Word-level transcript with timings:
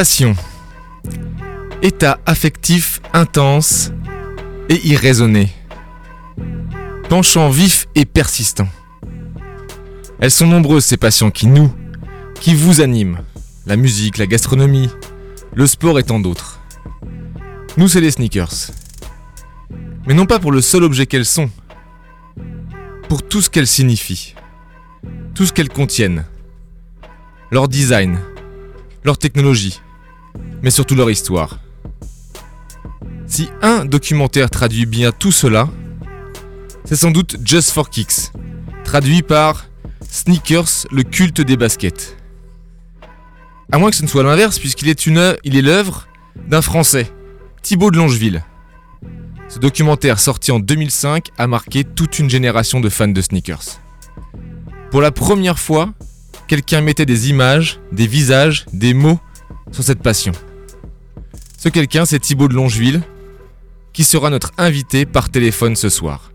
Passion. 0.00 0.34
État 1.82 2.20
affectif 2.24 3.02
intense 3.12 3.92
et 4.70 4.80
irraisonné. 4.86 5.50
Penchant 7.10 7.50
vif 7.50 7.86
et 7.94 8.06
persistant. 8.06 8.66
Elles 10.18 10.30
sont 10.30 10.46
nombreuses 10.46 10.86
ces 10.86 10.96
passions 10.96 11.30
qui 11.30 11.48
nous, 11.48 11.70
qui 12.40 12.54
vous 12.54 12.80
animent. 12.80 13.20
La 13.66 13.76
musique, 13.76 14.16
la 14.16 14.26
gastronomie, 14.26 14.88
le 15.54 15.66
sport 15.66 15.98
et 15.98 16.02
tant 16.02 16.18
d'autres. 16.18 16.60
Nous, 17.76 17.88
c'est 17.88 18.00
les 18.00 18.12
sneakers. 18.12 18.70
Mais 20.06 20.14
non 20.14 20.24
pas 20.24 20.38
pour 20.38 20.52
le 20.52 20.62
seul 20.62 20.82
objet 20.82 21.04
qu'elles 21.04 21.26
sont, 21.26 21.50
pour 23.10 23.22
tout 23.22 23.42
ce 23.42 23.50
qu'elles 23.50 23.66
signifient, 23.66 24.34
tout 25.34 25.44
ce 25.44 25.52
qu'elles 25.52 25.68
contiennent, 25.68 26.24
leur 27.50 27.68
design, 27.68 28.18
leur 29.04 29.18
technologie, 29.18 29.78
mais 30.62 30.70
surtout 30.70 30.94
leur 30.94 31.10
histoire. 31.10 31.58
Si 33.26 33.48
un 33.62 33.84
documentaire 33.84 34.50
traduit 34.50 34.86
bien 34.86 35.12
tout 35.12 35.32
cela, 35.32 35.68
c'est 36.84 36.96
sans 36.96 37.10
doute 37.10 37.36
Just 37.44 37.70
for 37.70 37.88
Kicks, 37.88 38.32
traduit 38.84 39.22
par 39.22 39.66
Sneakers, 40.08 40.86
le 40.90 41.04
culte 41.04 41.40
des 41.40 41.56
baskets. 41.56 42.16
À 43.70 43.78
moins 43.78 43.90
que 43.90 43.96
ce 43.96 44.02
ne 44.02 44.08
soit 44.08 44.24
l'inverse, 44.24 44.58
puisqu'il 44.58 44.88
est 44.88 45.06
une, 45.06 45.36
il 45.44 45.56
est 45.56 45.62
l'œuvre 45.62 46.08
d'un 46.48 46.60
Français, 46.60 47.08
Thibaut 47.62 47.92
de 47.92 47.98
Longeville. 47.98 48.42
Ce 49.48 49.58
documentaire 49.58 50.18
sorti 50.18 50.50
en 50.50 50.58
2005 50.58 51.28
a 51.38 51.46
marqué 51.46 51.84
toute 51.84 52.18
une 52.18 52.28
génération 52.28 52.80
de 52.80 52.88
fans 52.88 53.08
de 53.08 53.20
sneakers. 53.20 53.80
Pour 54.90 55.00
la 55.00 55.12
première 55.12 55.58
fois, 55.58 55.92
quelqu'un 56.48 56.80
mettait 56.80 57.06
des 57.06 57.30
images, 57.30 57.78
des 57.92 58.08
visages, 58.08 58.66
des 58.72 58.94
mots 58.94 59.20
sur 59.72 59.84
cette 59.84 60.02
passion. 60.02 60.32
Ce 61.58 61.68
quelqu'un, 61.68 62.04
c'est 62.04 62.18
Thibaut 62.18 62.48
de 62.48 62.54
Longeville, 62.54 63.02
qui 63.92 64.04
sera 64.04 64.30
notre 64.30 64.52
invité 64.58 65.06
par 65.06 65.30
téléphone 65.30 65.76
ce 65.76 65.88
soir. 65.88 66.32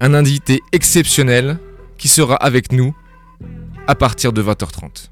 Un 0.00 0.14
invité 0.14 0.60
exceptionnel 0.72 1.58
qui 1.98 2.08
sera 2.08 2.36
avec 2.36 2.72
nous 2.72 2.94
à 3.86 3.94
partir 3.94 4.32
de 4.32 4.42
20h30. 4.42 5.10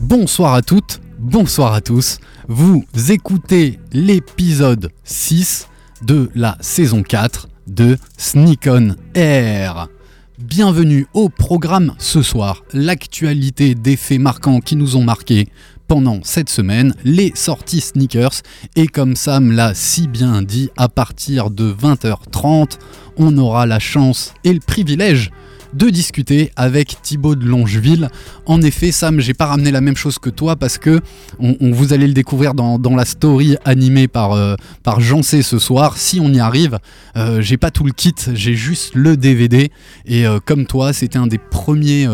Bonsoir 0.00 0.54
à 0.54 0.62
toutes, 0.62 1.00
bonsoir 1.18 1.74
à 1.74 1.80
tous. 1.80 2.18
Vous 2.46 2.84
écoutez 3.10 3.78
l'épisode 3.92 4.90
6 5.04 5.68
de 6.02 6.30
la 6.34 6.56
saison 6.60 7.02
4 7.02 7.48
de 7.66 7.98
Sneak 8.16 8.66
On 8.66 8.94
Air. 9.14 9.88
Bienvenue 10.38 11.08
au 11.14 11.28
programme 11.28 11.96
ce 11.98 12.22
soir, 12.22 12.62
l'actualité 12.72 13.74
des 13.74 13.96
faits 13.96 14.20
marquants 14.20 14.60
qui 14.60 14.76
nous 14.76 14.94
ont 14.94 15.02
marqués 15.02 15.48
pendant 15.88 16.20
cette 16.22 16.48
semaine, 16.48 16.94
les 17.02 17.32
sorties 17.34 17.80
sneakers. 17.80 18.42
Et 18.76 18.86
comme 18.86 19.16
Sam 19.16 19.50
l'a 19.50 19.74
si 19.74 20.06
bien 20.06 20.42
dit, 20.42 20.70
à 20.76 20.88
partir 20.88 21.50
de 21.50 21.72
20h30, 21.72 22.78
on 23.16 23.36
aura 23.36 23.66
la 23.66 23.80
chance 23.80 24.32
et 24.44 24.52
le 24.52 24.60
privilège 24.60 25.32
de 25.74 25.90
discuter 25.90 26.50
avec 26.56 27.00
Thibaut 27.02 27.34
de 27.34 27.44
Longeville. 27.44 28.08
En 28.46 28.62
effet, 28.62 28.92
Sam, 28.92 29.20
j'ai 29.20 29.34
pas 29.34 29.46
ramené 29.46 29.70
la 29.70 29.80
même 29.80 29.96
chose 29.96 30.18
que 30.18 30.30
toi 30.30 30.56
parce 30.56 30.78
que 30.78 31.00
on, 31.38 31.56
vous 31.72 31.92
allez 31.92 32.06
le 32.06 32.14
découvrir 32.14 32.54
dans, 32.54 32.96
la 32.96 33.04
story 33.04 33.56
animée 33.64 34.08
par, 34.08 34.32
euh, 34.32 34.54
Jean 34.98 35.22
ce 35.22 35.58
soir. 35.58 35.96
Si 35.96 36.20
on 36.20 36.32
y 36.32 36.40
arrive, 36.40 36.78
euh, 37.16 37.40
j'ai 37.40 37.56
pas 37.56 37.70
tout 37.70 37.84
le 37.84 37.92
kit, 37.92 38.14
j'ai 38.34 38.54
juste 38.54 38.94
le 38.94 39.16
DVD. 39.16 39.70
Et 40.06 40.26
euh, 40.26 40.38
comme 40.44 40.66
toi, 40.66 40.92
c'était 40.92 41.18
un 41.18 41.26
des 41.26 41.38
premiers. 41.38 42.08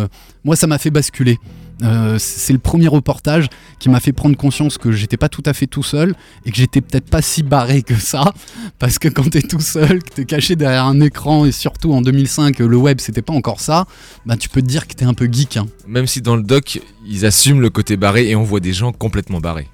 moi, 0.45 0.57
ça 0.57 0.67
m'a 0.67 0.79
fait 0.79 0.91
basculer. 0.91 1.39
Euh, 1.83 2.19
c'est 2.19 2.53
le 2.53 2.59
premier 2.59 2.87
reportage 2.87 3.49
qui 3.79 3.89
m'a 3.89 4.01
fait 4.01 4.13
prendre 4.13 4.37
conscience 4.37 4.79
que 4.79 4.93
j'étais 4.93 5.17
pas 5.17 5.29
tout 5.29 5.43
à 5.45 5.53
fait 5.53 5.67
tout 5.67 5.83
seul 5.83 6.15
et 6.47 6.51
que 6.51 6.57
j'étais 6.57 6.81
peut-être 6.81 7.11
pas 7.11 7.23
si 7.23 7.43
barré 7.43 7.83
que 7.83 7.97
ça. 7.97 8.33
Parce 8.79 8.99
que 8.99 9.09
quand 9.09 9.29
t'es 9.29 9.43
tout 9.43 9.61
seul, 9.61 10.03
que 10.03 10.11
t'es 10.11 10.25
caché 10.25 10.57
derrière 10.57 10.85
un 10.85 11.01
écran 11.01 11.45
et 11.45 11.53
surtout 11.53 11.93
en 11.93 12.01
2005, 12.01 12.59
le 12.61 12.77
web 12.77 13.01
c'était 13.01 13.23
pas 13.23 13.33
encore 13.33 13.61
ça, 13.61 13.87
bah 14.25 14.37
tu 14.37 14.49
peux 14.49 14.63
te 14.63 14.67
dire 14.67 14.87
que 14.87 14.95
t'es 14.95 15.05
un 15.05 15.15
peu 15.15 15.29
geek. 15.31 15.57
Hein. 15.57 15.67
Même 15.89 16.07
si 16.07 16.23
dans 16.23 16.37
le 16.37 16.43
doc, 16.43 16.81
ils 17.07 17.27
assument 17.27 17.61
le 17.61 17.71
côté 17.71 17.97
barré 17.97 18.29
et 18.29 18.37
on 18.37 18.45
voit 18.45 18.61
des 18.61 18.73
gens 18.73 18.93
complètement 18.93 19.41
barrés. 19.41 19.69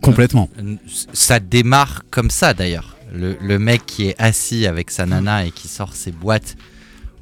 Complètement. 0.00 0.50
Euh, 0.58 0.76
ça 1.12 1.40
démarre 1.40 2.02
comme 2.10 2.30
ça 2.30 2.52
d'ailleurs. 2.52 2.96
Le, 3.12 3.36
le, 3.40 3.58
mec 3.60 3.86
qui 3.86 4.08
est 4.08 4.16
assis 4.18 4.66
avec 4.66 4.90
sa 4.90 5.06
nana 5.06 5.46
et 5.46 5.52
qui 5.52 5.68
sort 5.68 5.94
ses 5.94 6.10
boîtes 6.10 6.56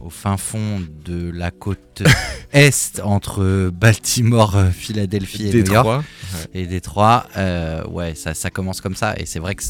au 0.02 0.10
fin 0.10 0.36
fond 0.36 0.80
de 1.04 1.30
la 1.30 1.50
côte 1.50 2.02
est 2.52 3.00
entre 3.02 3.70
Baltimore, 3.72 4.56
euh, 4.56 4.70
Philadelphie 4.70 5.48
et 5.48 5.62
New 5.62 5.72
York 5.72 6.04
et 6.54 6.66
Détroit. 6.66 7.26
Euh, 7.36 7.84
ouais, 7.86 8.14
ça, 8.14 8.34
ça 8.34 8.50
commence 8.50 8.80
comme 8.80 8.96
ça 8.96 9.14
et 9.16 9.26
c'est 9.26 9.38
vrai 9.38 9.54
que 9.54 9.62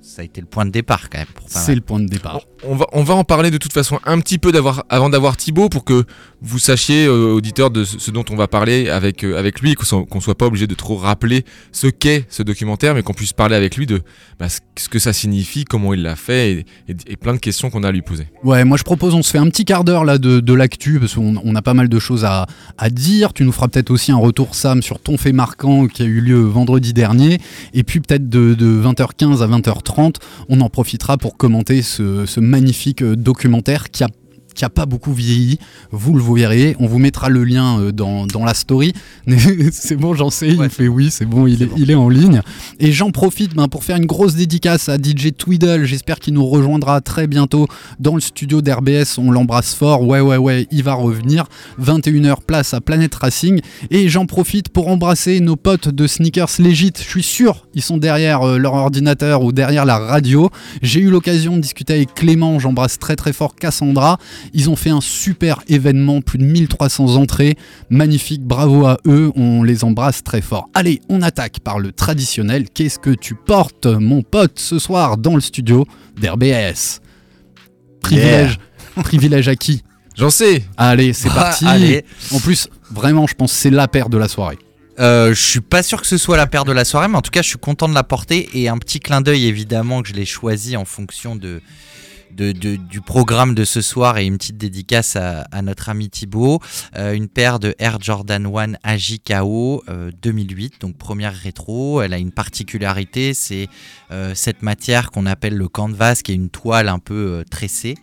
ça 0.00 0.22
a 0.22 0.24
été 0.24 0.40
le 0.40 0.46
point 0.46 0.64
de 0.64 0.70
départ 0.70 1.10
quand 1.10 1.18
même. 1.18 1.26
C'est 1.46 1.74
le 1.74 1.80
point 1.80 2.00
de 2.00 2.06
départ. 2.06 2.40
On, 2.64 2.76
va, 2.76 2.86
on 2.92 3.02
va 3.02 3.14
en 3.14 3.24
parler 3.24 3.50
de 3.50 3.58
toute 3.58 3.72
façon 3.72 4.00
un 4.04 4.20
petit 4.20 4.38
peu 4.38 4.52
avant 4.88 5.08
d'avoir 5.10 5.36
Thibaut 5.36 5.68
pour 5.68 5.84
que 5.84 6.04
vous 6.40 6.58
sachiez, 6.58 7.06
euh, 7.06 7.32
auditeurs, 7.32 7.70
de 7.70 7.84
ce, 7.84 8.10
dont 8.10 8.24
on 8.30 8.36
va 8.36 8.46
parler 8.46 8.88
avec, 8.88 9.24
euh, 9.24 9.38
avec 9.38 9.60
lui, 9.60 9.74
qu'on 9.74 10.06
ne 10.14 10.20
soit 10.20 10.36
pas 10.36 10.46
obligé 10.46 10.66
de 10.66 10.74
trop 10.74 10.96
rappeler 10.96 11.44
ce 11.72 11.88
qu'est 11.88 12.26
ce 12.28 12.42
documentaire, 12.42 12.94
mais 12.94 13.02
qu'on 13.02 13.14
puisse 13.14 13.32
parler 13.32 13.56
avec 13.56 13.76
lui 13.76 13.86
de 13.86 14.02
bah, 14.38 14.46
ce 14.48 14.88
que 14.88 14.98
ça 14.98 15.12
signifie, 15.12 15.64
comment 15.64 15.94
il 15.94 16.02
l'a 16.02 16.16
fait 16.16 16.64
et, 16.88 17.16
plein 17.16 17.34
de 17.34 17.38
questions 17.38 17.70
qu'on 17.70 17.82
a 17.82 17.88
à 17.88 17.92
lui 17.92 18.02
poser. 18.02 18.28
Ouais, 18.44 18.64
moi 18.64 18.76
je 18.76 18.84
propose, 18.84 19.14
on 19.14 19.22
se 19.22 19.30
fait 19.30 19.38
un 19.38 19.48
petit 19.48 19.64
quart 19.64 19.82
d'heure 19.82 20.04
là 20.04 20.18
de, 20.18 20.38
de 20.38 20.54
l'actu 20.54 21.00
parce 21.00 21.14
qu'on 21.14 21.36
on 21.42 21.54
a 21.56 21.62
pas 21.62 21.74
mal 21.74 21.88
de 21.88 21.98
choses 21.98 22.24
à, 22.24 22.46
à 22.76 22.90
dire. 22.90 23.32
Tu 23.32 23.44
nous 23.44 23.52
feras 23.52 23.68
peut-être 23.68 23.90
aussi 23.90 24.12
un 24.12 24.16
retour, 24.16 24.54
Sam, 24.54 24.82
sur 24.82 25.00
ton 25.00 25.16
fait 25.16 25.32
marquant 25.32 25.88
qui 25.88 26.02
a 26.02 26.06
eu 26.06 26.20
lieu 26.20 26.40
vendredi 26.40 26.92
dernier. 26.92 27.38
Et 27.74 27.82
puis 27.82 28.00
peut-être 28.00 28.28
de, 28.28 28.54
de 28.54 28.66
20h15 28.66 29.42
à 29.42 29.48
20h30, 29.48 30.16
on 30.48 30.60
en 30.60 30.68
profitera 30.70 31.18
pour 31.18 31.36
commenter 31.36 31.82
ce, 31.82 32.26
ce 32.26 32.40
magnifique 32.40 33.02
euh, 33.02 33.16
documentaire 33.16 33.90
qui 33.90 34.04
a 34.04 34.08
qui 34.58 34.64
a 34.64 34.70
pas 34.70 34.86
beaucoup 34.86 35.12
vieilli. 35.12 35.58
Vous 35.92 36.14
le 36.14 36.22
verrez. 36.22 36.76
On 36.80 36.86
vous 36.86 36.98
mettra 36.98 37.28
le 37.28 37.44
lien 37.44 37.78
euh, 37.78 37.92
dans, 37.92 38.26
dans 38.26 38.44
la 38.44 38.54
story. 38.54 38.92
c'est 39.72 39.96
bon, 39.96 40.14
j'en 40.14 40.30
sais. 40.30 40.48
Il 40.48 40.68
fait 40.68 40.88
oui, 40.88 41.10
c'est 41.10 41.26
bon, 41.26 41.46
il 41.46 41.62
est, 41.62 41.70
il 41.76 41.90
est 41.90 41.94
en 41.94 42.08
ligne. 42.08 42.42
Et 42.80 42.90
j'en 42.90 43.12
profite 43.12 43.54
ben, 43.54 43.68
pour 43.68 43.84
faire 43.84 43.96
une 43.96 44.06
grosse 44.06 44.34
dédicace 44.34 44.88
à 44.88 44.96
DJ 44.96 45.32
Tweedle. 45.36 45.84
J'espère 45.84 46.18
qu'il 46.18 46.34
nous 46.34 46.44
rejoindra 46.44 47.00
très 47.00 47.28
bientôt 47.28 47.68
dans 48.00 48.16
le 48.16 48.20
studio 48.20 48.60
d'RBS. 48.60 49.18
On 49.18 49.30
l'embrasse 49.30 49.74
fort. 49.74 50.02
Ouais, 50.02 50.20
ouais, 50.20 50.36
ouais, 50.36 50.66
il 50.72 50.82
va 50.82 50.94
revenir. 50.94 51.46
21h 51.80 52.42
place 52.44 52.74
à 52.74 52.80
Planet 52.80 53.14
Racing. 53.14 53.60
Et 53.90 54.08
j'en 54.08 54.26
profite 54.26 54.70
pour 54.70 54.88
embrasser 54.88 55.38
nos 55.38 55.56
potes 55.56 55.88
de 55.88 56.06
Sneakers 56.08 56.50
Legit. 56.58 56.92
Je 56.98 57.08
suis 57.08 57.22
sûr, 57.22 57.68
ils 57.74 57.82
sont 57.82 57.96
derrière 57.96 58.42
euh, 58.42 58.58
leur 58.58 58.74
ordinateur 58.74 59.44
ou 59.44 59.52
derrière 59.52 59.84
la 59.84 59.98
radio. 59.98 60.50
J'ai 60.82 61.00
eu 61.00 61.10
l'occasion 61.10 61.56
de 61.56 61.60
discuter 61.60 61.94
avec 61.94 62.14
Clément. 62.14 62.58
J'embrasse 62.58 62.98
très 62.98 63.14
très 63.14 63.32
fort 63.32 63.54
Cassandra. 63.54 64.18
Ils 64.54 64.70
ont 64.70 64.76
fait 64.76 64.90
un 64.90 65.00
super 65.00 65.60
événement, 65.68 66.20
plus 66.20 66.38
de 66.38 66.44
1300 66.44 67.16
entrées. 67.16 67.56
Magnifique, 67.90 68.42
bravo 68.42 68.86
à 68.86 68.98
eux, 69.06 69.32
on 69.36 69.62
les 69.62 69.84
embrasse 69.84 70.22
très 70.22 70.40
fort. 70.40 70.68
Allez, 70.74 71.00
on 71.08 71.22
attaque 71.22 71.60
par 71.60 71.78
le 71.78 71.92
traditionnel. 71.92 72.68
Qu'est-ce 72.70 72.98
que 72.98 73.10
tu 73.10 73.34
portes, 73.34 73.86
mon 73.86 74.22
pote, 74.22 74.58
ce 74.58 74.78
soir 74.78 75.16
dans 75.16 75.34
le 75.34 75.40
studio 75.40 75.86
d'RBS 76.20 77.00
Privilège. 78.00 78.58
Privilège 78.96 79.48
à 79.48 79.56
qui? 79.56 79.82
J'en 80.16 80.30
sais. 80.30 80.64
Allez, 80.76 81.12
c'est 81.12 81.28
parti. 81.28 81.64
En 82.32 82.40
plus, 82.40 82.68
vraiment, 82.90 83.26
je 83.26 83.34
pense 83.34 83.52
que 83.52 83.58
c'est 83.58 83.70
la 83.70 83.86
paire 83.86 84.08
de 84.08 84.18
la 84.18 84.28
soirée. 84.28 84.58
Euh, 84.98 85.32
je 85.32 85.40
suis 85.40 85.60
pas 85.60 85.84
sûr 85.84 86.00
que 86.00 86.08
ce 86.08 86.16
soit 86.16 86.36
la 86.36 86.48
paire 86.48 86.64
de 86.64 86.72
la 86.72 86.84
soirée, 86.84 87.06
mais 87.06 87.16
en 87.16 87.22
tout 87.22 87.30
cas, 87.30 87.42
je 87.42 87.48
suis 87.48 87.58
content 87.58 87.88
de 87.88 87.94
la 87.94 88.02
porter. 88.02 88.48
Et 88.54 88.68
un 88.68 88.78
petit 88.78 88.98
clin 88.98 89.20
d'œil, 89.20 89.46
évidemment, 89.46 90.02
que 90.02 90.08
je 90.08 90.14
l'ai 90.14 90.24
choisi 90.24 90.76
en 90.76 90.84
fonction 90.84 91.36
de, 91.36 91.60
du 92.30 93.00
programme 93.00 93.54
de 93.54 93.64
ce 93.64 93.80
soir 93.80 94.18
et 94.18 94.26
une 94.26 94.38
petite 94.38 94.58
dédicace 94.58 95.16
à, 95.16 95.62
notre 95.62 95.88
ami 95.88 96.08
Thibaut. 96.10 96.60
Euh, 96.96 97.12
une 97.12 97.28
paire 97.28 97.58
de 97.58 97.74
Air 97.78 97.98
Jordan 98.00 98.46
1 98.46 98.74
AJKO 98.82 99.84
2008, 100.22 100.80
donc 100.80 100.96
première 100.96 101.34
rétro. 101.34 102.02
Elle 102.02 102.14
a 102.14 102.18
une 102.18 102.32
particularité, 102.32 103.34
c'est 103.34 103.68
euh, 104.10 104.34
cette 104.34 104.62
matière 104.62 105.10
qu'on 105.10 105.26
appelle 105.26 105.56
le 105.56 105.68
canvas, 105.68 106.20
qui 106.22 106.32
est 106.32 106.36
une 106.36 106.50
toile 106.50 106.88
un 106.88 106.98
peu 106.98 107.14
euh, 107.14 107.44
tressée 107.48 107.96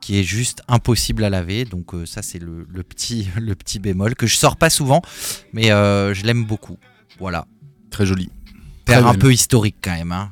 qui 0.00 0.20
est 0.20 0.24
juste 0.24 0.62
impossible 0.68 1.24
à 1.24 1.30
laver. 1.30 1.64
Donc 1.64 1.90
ça 2.04 2.22
c'est 2.22 2.38
le, 2.38 2.64
petit, 2.84 3.28
le 3.40 3.56
petit 3.56 3.80
bémol 3.80 4.14
que 4.14 4.28
je 4.28 4.36
sors 4.36 4.56
pas 4.56 4.70
souvent, 4.70 5.02
mais 5.52 5.64
je 5.64 6.24
l'aime 6.24 6.44
beaucoup. 6.44 6.78
Voilà. 7.18 7.46
Très 7.90 8.06
joli. 8.06 8.30
Paire 8.84 9.06
un 9.06 9.14
peu 9.14 9.32
historique 9.32 9.76
quand 9.82 9.94
même. 9.94 10.12
Hein 10.12 10.30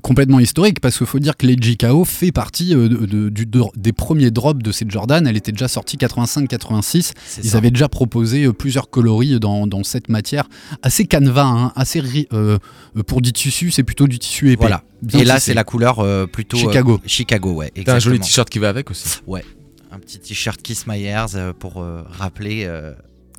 complètement 0.00 0.38
historique 0.38 0.80
parce 0.80 0.98
qu'il 0.98 1.06
faut 1.06 1.18
dire 1.18 1.36
que 1.36 1.46
les 1.46 1.56
GKO 1.56 2.04
fait 2.04 2.32
partie 2.32 2.74
euh, 2.74 2.88
de, 2.88 3.32
des 3.76 3.92
premiers 3.92 4.30
drops 4.30 4.62
de 4.62 4.72
cette 4.72 4.90
Jordan. 4.90 5.26
Elle 5.26 5.36
était 5.36 5.52
déjà 5.52 5.68
sortie 5.68 5.96
85-86. 5.96 7.12
Ils 7.42 7.56
avaient 7.56 7.70
déjà 7.70 7.88
proposé 7.88 8.44
euh, 8.44 8.52
plusieurs 8.52 8.90
coloris 8.90 9.40
dans, 9.40 9.82
cette 9.82 10.08
matière. 10.08 10.48
Assez 10.82 11.06
canevas, 11.06 11.46
hein, 11.46 11.72
assez 11.74 12.28
euh, 12.32 12.58
pour 13.06 13.20
du 13.20 13.32
tissu, 13.32 13.70
c'est 13.70 13.82
plutôt 13.82 14.06
du 14.06 14.18
tissu 14.18 14.52
épais. 14.52 14.60
Voilà. 14.60 14.84
Et 15.14 15.24
là, 15.24 15.40
c'est 15.40 15.54
la 15.54 15.64
couleur 15.64 16.06
plutôt 16.28 16.56
Chicago. 16.56 17.00
Chicago, 17.06 17.52
ouais. 17.52 17.72
T'as 17.84 17.96
un 17.96 17.98
joli 17.98 18.20
t-shirt 18.20 18.48
qui 18.48 18.58
va 18.58 18.68
avec 18.68 18.90
aussi. 18.90 19.20
Ouais. 19.26 19.44
Un 19.90 19.98
petit 19.98 20.18
t-shirt 20.18 20.62
Kiss 20.62 20.86
My 20.86 21.00
Ears 21.00 21.54
pour 21.58 21.84
rappeler 22.08 22.68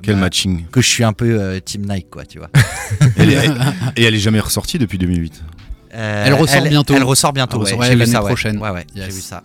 Quel 0.04 0.16
Bah, 0.16 0.22
matching. 0.22 0.64
que 0.70 0.80
je 0.80 0.88
suis 0.88 1.04
un 1.04 1.12
peu 1.12 1.40
euh, 1.40 1.60
Team 1.60 1.86
Nike, 1.88 2.10
quoi, 2.10 2.24
tu 2.26 2.38
vois. 2.38 2.50
Elle 3.16 3.32
est- 3.32 3.48
et 3.96 4.02
elle 4.02 4.14
est 4.14 4.18
jamais 4.18 4.40
ressortie 4.40 4.78
depuis 4.78 4.98
2008. 4.98 5.42
Euh, 5.94 6.24
Elle 6.26 6.34
ressort 6.34 6.62
bientôt. 6.64 6.94
Elle 6.94 7.02
ressort 7.04 7.32
bientôt, 7.32 7.58
Elle 7.58 7.62
ouais, 7.64 7.70
j'ai 7.70 7.76
ouais, 7.78 7.90
vu 7.94 7.98
l'année 8.00 8.12
ça, 8.12 8.20
ouais. 8.22 8.26
prochaine. 8.28 8.58
Ouais, 8.58 8.70
ouais, 8.70 8.86
Yes. 8.94 9.06
j'ai 9.06 9.12
vu 9.12 9.20
ça. 9.20 9.42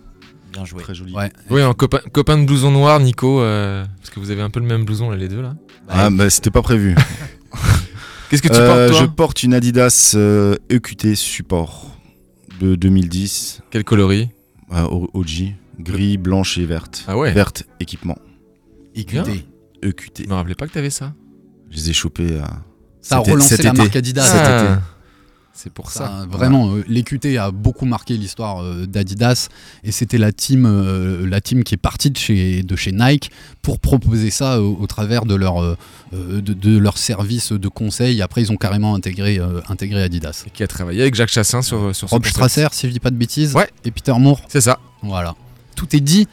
Bien 0.52 0.64
joué. 0.64 0.82
Très 0.82 0.94
joli. 0.94 1.14
Ouais. 1.14 1.30
Oui, 1.48 1.62
un 1.62 1.72
copain, 1.74 2.00
copain 2.12 2.36
de 2.38 2.44
blouson 2.44 2.72
noir, 2.72 2.98
Nico, 3.00 3.40
euh, 3.40 3.84
parce 3.98 4.10
que 4.10 4.18
vous 4.18 4.30
avez 4.32 4.42
un 4.42 4.50
peu 4.50 4.58
le 4.60 4.66
même 4.66 4.84
blouson 4.84 5.08
là, 5.10 5.16
les 5.16 5.28
deux 5.28 5.40
là. 5.42 5.54
Ah, 5.88 6.10
bah 6.10 6.28
c'était 6.28 6.50
pas 6.50 6.62
prévu. 6.62 6.96
Qu'est-ce 8.30 8.42
que 8.42 8.48
tu 8.48 8.54
Euh, 8.54 8.66
portes 8.88 8.90
toi 8.92 9.00
je 9.00 9.06
porte 9.06 9.42
une 9.42 9.54
Adidas 9.54 10.12
euh, 10.16 10.56
EQT 10.68 11.14
Support 11.16 11.96
de 12.60 12.74
2010, 12.76 13.62
Quel 13.70 13.84
coloris 13.84 14.28
euh, 14.72 14.86
OG, 15.14 15.54
gris, 15.80 16.16
blanche 16.16 16.58
et 16.58 16.64
verte. 16.64 17.04
Ah 17.08 17.16
ouais. 17.16 17.32
Verte, 17.32 17.64
équipement. 17.80 18.16
EQT. 18.94 19.44
EQT. 19.82 20.22
Je 20.24 20.28
me 20.28 20.34
rappelais 20.34 20.54
pas 20.54 20.66
que 20.68 20.72
t'avais 20.72 20.90
ça. 20.90 21.12
Je 21.70 21.76
les 21.76 21.90
ai 21.90 21.92
chopés. 21.92 22.28
euh, 22.32 22.42
Ça 23.00 23.18
a 23.18 23.24
cet 23.24 23.32
relancé 23.32 23.56
cet 23.56 23.64
la 23.64 23.70
été. 23.70 23.78
marque 23.78 23.96
Adidas. 23.96 24.22
Cet 24.24 24.40
Ah, 24.44 24.62
été. 24.62 24.80
C'est 25.62 25.70
pour 25.72 25.90
Ça, 25.90 26.06
ça. 26.06 26.26
vraiment, 26.30 26.74
euh, 26.74 26.84
l'EQT 26.88 27.36
a 27.38 27.50
beaucoup 27.50 27.84
marqué 27.84 28.16
l'histoire 28.16 28.62
euh, 28.62 28.86
d'Adidas 28.86 29.48
et 29.84 29.92
c'était 29.92 30.16
la 30.16 30.32
team, 30.32 30.64
euh, 30.66 31.26
la 31.28 31.42
team 31.42 31.64
qui 31.64 31.74
est 31.74 31.76
partie 31.76 32.10
de 32.10 32.16
chez, 32.16 32.62
de 32.62 32.76
chez 32.76 32.92
Nike 32.92 33.30
pour 33.60 33.78
proposer 33.78 34.30
ça 34.30 34.62
au 34.62 34.86
travers 34.86 35.26
de 35.26 35.34
leur, 35.34 35.76
de, 36.12 36.40
de 36.40 36.78
leur 36.78 36.96
service 36.96 37.52
de 37.52 37.68
conseil. 37.68 38.22
Après, 38.22 38.40
ils 38.40 38.50
ont 38.50 38.56
carrément 38.56 38.94
intégré, 38.94 39.38
intégré 39.68 40.02
Adidas. 40.02 40.44
Et 40.46 40.50
qui 40.50 40.62
a 40.62 40.66
travaillé 40.66 41.02
avec 41.02 41.14
Jacques 41.14 41.28
Chassin 41.30 41.60
sur, 41.60 41.94
sur 41.94 42.08
Rob. 42.08 42.24
Strasser, 42.24 42.66
si 42.72 42.86
je 42.88 42.92
dis 42.92 43.00
pas 43.00 43.10
de 43.10 43.16
bêtises, 43.16 43.54
Ouais. 43.54 43.68
et 43.84 43.90
Peter 43.90 44.14
Moore. 44.18 44.40
C'est 44.48 44.62
ça. 44.62 44.78
Voilà. 45.02 45.34
Tout 45.76 45.94
est 45.94 46.00
dit. 46.00 46.26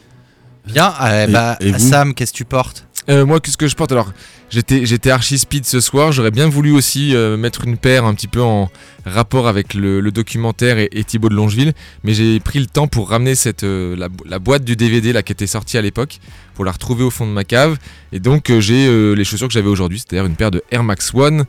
Bien, 0.66 0.92
euh, 1.02 1.26
Et- 1.26 1.32
bah, 1.32 1.56
et 1.60 1.78
Sam, 1.78 2.14
qu'est-ce 2.14 2.32
que 2.32 2.36
tu 2.38 2.44
portes? 2.44 2.86
Euh, 3.08 3.24
moi, 3.24 3.40
qu'est-ce 3.40 3.56
que 3.56 3.68
je 3.68 3.74
porte 3.74 3.90
Alors, 3.92 4.12
j'étais, 4.50 4.84
j'étais 4.84 5.10
archi 5.10 5.38
speed 5.38 5.64
ce 5.64 5.80
soir. 5.80 6.12
J'aurais 6.12 6.30
bien 6.30 6.48
voulu 6.48 6.72
aussi 6.72 7.14
euh, 7.14 7.38
mettre 7.38 7.64
une 7.64 7.78
paire 7.78 8.04
un 8.04 8.14
petit 8.14 8.28
peu 8.28 8.42
en 8.42 8.70
rapport 9.06 9.48
avec 9.48 9.72
le, 9.72 10.02
documentaire 10.10 10.78
et, 10.78 11.04
Thibaut 11.04 11.30
de 11.30 11.34
Longeville, 11.34 11.72
mais 12.04 12.12
j'ai 12.12 12.38
pris 12.40 12.58
le 12.58 12.66
temps 12.66 12.86
pour 12.86 13.08
ramener 13.08 13.34
cette, 13.34 13.64
euh, 13.64 13.96
la, 13.96 14.08
bo- 14.10 14.24
la 14.28 14.38
boîte 14.38 14.64
du 14.64 14.76
DVD 14.76 15.12
là 15.14 15.22
qui 15.22 15.32
était 15.32 15.46
sortie 15.46 15.78
à 15.78 15.82
l'époque, 15.82 16.18
pour 16.54 16.66
la 16.66 16.72
retrouver 16.72 17.02
au 17.02 17.10
fond 17.10 17.26
de 17.26 17.32
ma 17.32 17.44
cave. 17.44 17.78
Et 18.12 18.20
donc, 18.20 18.50
euh, 18.50 18.60
j'ai 18.60 19.14
les 19.14 19.24
chaussures 19.24 19.48
que 19.48 19.54
j'avais 19.54 19.68
aujourd'hui, 19.68 19.98
c'est-à-dire 19.98 20.26
une 20.26 20.36
paire 20.36 20.50
de 20.50 20.62
Air 20.70 20.84
Max 20.84 21.14
One 21.14 21.44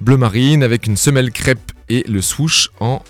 bleu 0.00 0.16
marine 0.16 0.62
avec 0.62 0.86
une 0.86 0.96
semelle 0.96 1.32
crêpe 1.32 1.72
et 1.88 2.04
le 2.06 2.20
swoosh 2.22 2.68
en, 2.80 3.02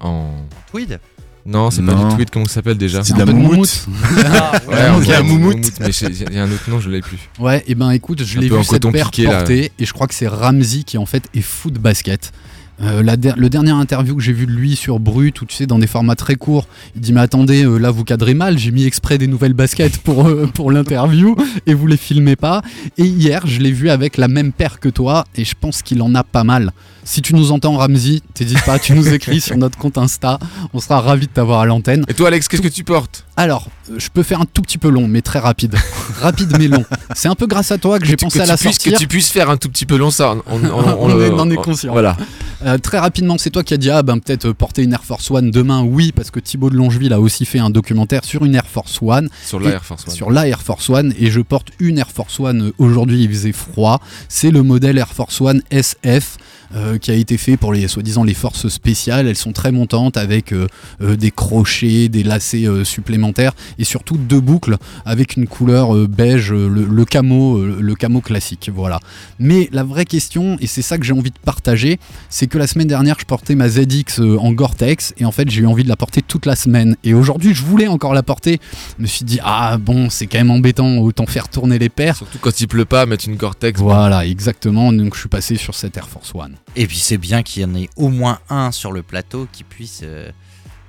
en... 0.00 0.30
Tweed 0.70 0.98
Non, 1.44 1.70
c'est 1.70 1.82
pas 1.82 1.94
du 1.94 2.14
tweed. 2.14 2.30
Comment 2.30 2.46
ça 2.46 2.54
s'appelle 2.54 2.78
déjà 2.78 3.02
C'est 3.02 3.14
de 3.14 3.18
la 3.18 3.26
moumoute. 3.26 3.86
Ah, 4.24 4.52
Ouais, 4.68 5.22
moumoute, 5.22 5.56
moumoute. 5.56 5.72
mais 5.80 5.88
il 5.90 6.34
y 6.34 6.38
a 6.38 6.44
un 6.44 6.50
autre 6.52 6.70
nom, 6.70 6.80
je 6.80 6.88
l'ai 6.90 7.00
plus. 7.00 7.18
Ouais, 7.38 7.64
et 7.66 7.74
ben 7.74 7.90
écoute, 7.90 8.22
je 8.24 8.38
l'ai 8.38 8.48
vu 8.48 8.64
cette 8.64 8.82
paire 8.92 9.10
portée 9.38 9.72
et 9.78 9.84
je 9.84 9.92
crois 9.92 10.06
que 10.06 10.14
c'est 10.14 10.28
Ramsey 10.28 10.82
qui 10.84 10.98
en 10.98 11.06
fait 11.06 11.24
est 11.34 11.40
foot 11.42 11.74
basket. 11.74 12.32
Euh, 12.80 13.02
la 13.02 13.16
der- 13.16 13.36
le 13.36 13.48
dernier 13.50 13.70
interview 13.70 14.16
que 14.16 14.22
j'ai 14.22 14.32
vu 14.32 14.46
de 14.46 14.50
lui 14.50 14.74
sur 14.76 14.98
Brut, 14.98 15.40
où 15.42 15.44
tu 15.44 15.54
sais, 15.54 15.66
dans 15.66 15.78
des 15.78 15.86
formats 15.86 16.16
très 16.16 16.34
courts, 16.36 16.66
il 16.96 17.00
dit 17.02 17.12
Mais 17.12 17.20
attendez, 17.20 17.64
euh, 17.64 17.76
là 17.76 17.90
vous 17.90 18.02
cadrez 18.02 18.34
mal, 18.34 18.58
j'ai 18.58 18.70
mis 18.72 18.84
exprès 18.86 19.18
des 19.18 19.26
nouvelles 19.28 19.52
baskets 19.52 19.98
pour, 19.98 20.26
euh, 20.26 20.46
pour 20.52 20.72
l'interview 20.72 21.36
et 21.66 21.74
vous 21.74 21.86
les 21.86 21.96
filmez 21.98 22.34
pas. 22.34 22.62
Et 22.98 23.04
hier, 23.04 23.46
je 23.46 23.60
l'ai 23.60 23.70
vu 23.72 23.90
avec 23.90 24.16
la 24.16 24.26
même 24.26 24.52
paire 24.52 24.80
que 24.80 24.88
toi 24.88 25.24
et 25.36 25.44
je 25.44 25.54
pense 25.60 25.82
qu'il 25.82 26.00
en 26.02 26.14
a 26.14 26.24
pas 26.24 26.44
mal. 26.44 26.72
Si 27.04 27.20
tu 27.20 27.34
nous 27.34 27.50
entends, 27.50 27.76
Ramsey, 27.76 28.20
t'hésites 28.34 28.64
pas, 28.64 28.78
tu 28.78 28.92
nous 28.92 29.08
écris 29.14 29.40
sur 29.40 29.56
notre 29.56 29.76
compte 29.76 29.98
Insta, 29.98 30.38
on 30.72 30.78
sera 30.80 31.00
ravis 31.00 31.26
de 31.26 31.32
t'avoir 31.32 31.60
à 31.60 31.66
l'antenne. 31.66 32.04
Et 32.08 32.14
toi, 32.14 32.28
Alex, 32.28 32.46
qu'est-ce 32.48 32.62
que 32.62 32.68
tu 32.68 32.84
portes? 32.84 33.24
Alors, 33.36 33.68
euh, 33.90 33.94
je 33.98 34.08
peux 34.08 34.22
faire 34.22 34.40
un 34.40 34.44
tout 34.44 34.62
petit 34.62 34.78
peu 34.78 34.88
long, 34.88 35.08
mais 35.08 35.20
très 35.22 35.38
rapide. 35.40 35.74
rapide 36.20 36.54
mais 36.58 36.68
long. 36.68 36.84
C'est 37.16 37.28
un 37.28 37.34
peu 37.34 37.46
grâce 37.46 37.72
à 37.72 37.78
toi 37.78 37.98
que 37.98 38.04
j'ai 38.06 38.16
pensé 38.16 38.38
que 38.38 38.44
à 38.44 38.46
la 38.46 38.56
puisses- 38.56 38.74
sortir. 38.76 38.92
Que 38.92 38.98
tu 38.98 39.08
puisses 39.08 39.30
faire 39.30 39.50
un 39.50 39.56
tout 39.56 39.68
petit 39.68 39.86
peu 39.86 39.96
long, 39.96 40.10
ça. 40.10 40.34
On, 40.46 40.62
on- 40.62 40.68
on- 40.70 41.10
On 41.42 41.50
est- 41.50 41.56
conscient. 41.56 41.92
Voilà. 41.92 42.16
Euh, 42.64 42.78
très 42.78 42.98
rapidement, 43.00 43.36
c'est 43.38 43.50
toi 43.50 43.64
qui 43.64 43.74
as 43.74 43.78
dit 43.78 43.90
ah 43.90 44.02
ben 44.04 44.18
peut-être 44.20 44.46
euh, 44.46 44.54
porter 44.54 44.82
une 44.84 44.92
Air 44.92 45.02
Force 45.02 45.28
One 45.30 45.50
demain, 45.50 45.82
oui, 45.82 46.12
parce 46.12 46.30
que 46.30 46.38
Thibaut 46.38 46.70
de 46.70 46.76
Longeville 46.76 47.12
a 47.12 47.18
aussi 47.20 47.44
fait 47.44 47.58
un 47.58 47.70
documentaire 47.70 48.24
sur 48.24 48.44
une 48.44 48.54
Air 48.54 48.66
Force 48.66 49.00
One, 49.02 49.28
Sur 49.44 49.58
la 49.58 49.70
Air 49.70 49.84
Force 49.84 50.06
One. 50.06 50.14
sur 50.14 50.30
la 50.30 50.46
Air 50.46 50.62
Force 50.62 50.88
One, 50.88 51.12
et 51.18 51.30
je 51.32 51.40
porte 51.40 51.68
une 51.80 51.98
Air 51.98 52.10
Force 52.10 52.38
One. 52.38 52.70
Aujourd'hui, 52.78 53.24
il 53.24 53.28
faisait 53.30 53.50
froid. 53.52 54.00
C'est 54.28 54.50
le 54.52 54.62
modèle 54.62 54.98
Air 54.98 55.08
Force 55.08 55.40
One 55.40 55.62
SF. 55.72 56.36
euh, 56.76 56.91
qui 56.98 57.10
a 57.10 57.14
été 57.14 57.36
fait 57.36 57.56
pour 57.56 57.72
les 57.72 57.88
soi-disant 57.88 58.24
les 58.24 58.34
forces 58.34 58.68
spéciales. 58.68 59.26
Elles 59.26 59.36
sont 59.36 59.52
très 59.52 59.72
montantes 59.72 60.16
avec 60.16 60.52
euh, 60.52 60.66
euh, 61.00 61.16
des 61.16 61.30
crochets, 61.30 62.08
des 62.08 62.22
lacets 62.22 62.66
euh, 62.66 62.84
supplémentaires 62.84 63.52
et 63.78 63.84
surtout 63.84 64.16
deux 64.16 64.40
boucles 64.40 64.76
avec 65.04 65.36
une 65.36 65.46
couleur 65.46 65.94
euh, 65.94 66.06
beige, 66.06 66.52
euh, 66.52 66.68
le, 66.68 66.84
le 66.84 67.04
camo, 67.04 67.58
euh, 67.58 67.78
le 67.80 67.94
camo 67.94 68.20
classique. 68.20 68.70
Voilà. 68.74 69.00
Mais 69.38 69.68
la 69.72 69.84
vraie 69.84 70.04
question, 70.04 70.56
et 70.60 70.66
c'est 70.66 70.82
ça 70.82 70.98
que 70.98 71.04
j'ai 71.04 71.12
envie 71.12 71.30
de 71.30 71.38
partager, 71.44 71.98
c'est 72.28 72.46
que 72.46 72.58
la 72.58 72.66
semaine 72.66 72.88
dernière, 72.88 73.16
je 73.18 73.24
portais 73.24 73.54
ma 73.54 73.68
ZX 73.68 74.20
euh, 74.20 74.38
en 74.38 74.52
Gore-Tex 74.52 75.14
et 75.18 75.24
en 75.24 75.32
fait, 75.32 75.50
j'ai 75.50 75.62
eu 75.62 75.66
envie 75.66 75.84
de 75.84 75.88
la 75.88 75.96
porter 75.96 76.22
toute 76.22 76.46
la 76.46 76.56
semaine. 76.56 76.96
Et 77.04 77.14
aujourd'hui, 77.14 77.54
je 77.54 77.62
voulais 77.62 77.88
encore 77.88 78.14
la 78.14 78.22
porter. 78.22 78.60
Je 78.98 79.02
me 79.02 79.06
suis 79.06 79.24
dit, 79.24 79.38
ah 79.42 79.78
bon, 79.78 80.10
c'est 80.10 80.26
quand 80.26 80.38
même 80.38 80.50
embêtant, 80.50 80.98
autant 80.98 81.26
faire 81.26 81.48
tourner 81.48 81.78
les 81.78 81.88
paires. 81.88 82.16
Surtout 82.16 82.38
quand 82.40 82.60
il 82.60 82.68
pleut 82.68 82.84
pas, 82.84 83.06
mettre 83.06 83.28
une 83.28 83.36
Gore-Tex. 83.36 83.80
Voilà, 83.80 84.26
exactement. 84.26 84.92
Donc, 84.92 85.14
je 85.14 85.20
suis 85.20 85.28
passé 85.28 85.56
sur 85.56 85.74
cette 85.74 85.96
Air 85.96 86.08
Force 86.08 86.32
One. 86.34 86.54
Et 86.76 86.81
puis 86.86 86.98
c'est 86.98 87.18
bien 87.18 87.42
qu'il 87.42 87.62
y 87.62 87.64
en 87.64 87.74
ait 87.74 87.88
au 87.96 88.08
moins 88.08 88.38
un 88.48 88.70
sur 88.72 88.92
le 88.92 89.02
plateau 89.02 89.46
qui 89.52 89.64
puisse 89.64 90.00
euh, 90.02 90.30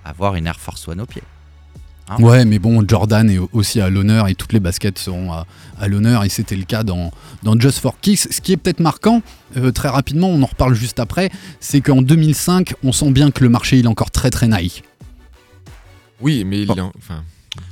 avoir 0.06 0.36
une 0.36 0.48
Air 0.48 0.60
Force 0.60 0.88
One 0.88 1.01
au 1.01 1.06
pied. 1.06 1.24
Hein 2.10 2.18
Ouais, 2.19 2.44
mais 2.44 2.60
bon, 2.60 2.84
Jordan 2.88 3.30
est 3.30 3.40
aussi 3.54 3.80
à 3.80 3.90
l'honneur 3.90 4.28
et 4.28 4.36
toutes 4.36 4.51
les 4.51 4.60
baskets 4.60 4.98
seront 5.00 5.31
à, 5.31 5.48
à 5.80 5.88
l'honneur 5.88 6.25
et 6.25 6.30
c'était 6.30 6.57
le 6.57 6.66
cas 6.66 6.84
dans, 6.84 7.12
dans 7.44 7.57
Just 7.57 7.80
for 7.80 7.98
Kicks. 8.01 8.19
Ce 8.31 8.42
qui 8.42 8.51
est 8.51 8.57
peut-être 8.57 8.81
marquant, 8.81 9.22
euh, 9.56 9.72
très 9.72 9.88
rapidement, 9.88 10.28
on 10.28 10.42
en 10.44 10.45
reparle 10.45 10.74
juste 10.74 11.00
après, 11.00 11.30
c'est 11.62 11.80
qu'en 11.80 12.01
2005, 12.01 12.74
on 12.84 12.92
sent 12.92 13.12
bien 13.12 13.31
que 13.31 13.42
le 13.44 13.50
marché 13.50 13.80
il 13.80 13.86
est 13.86 13.89
encore 13.89 14.12
très 14.12 14.30
très 14.31 14.48
Nike. 14.50 14.84
Oui, 16.22 16.44
mais 16.46 16.62
il 16.63 16.69
est 16.72 16.80
en- 16.80 16.92
Enfin, 16.98 17.24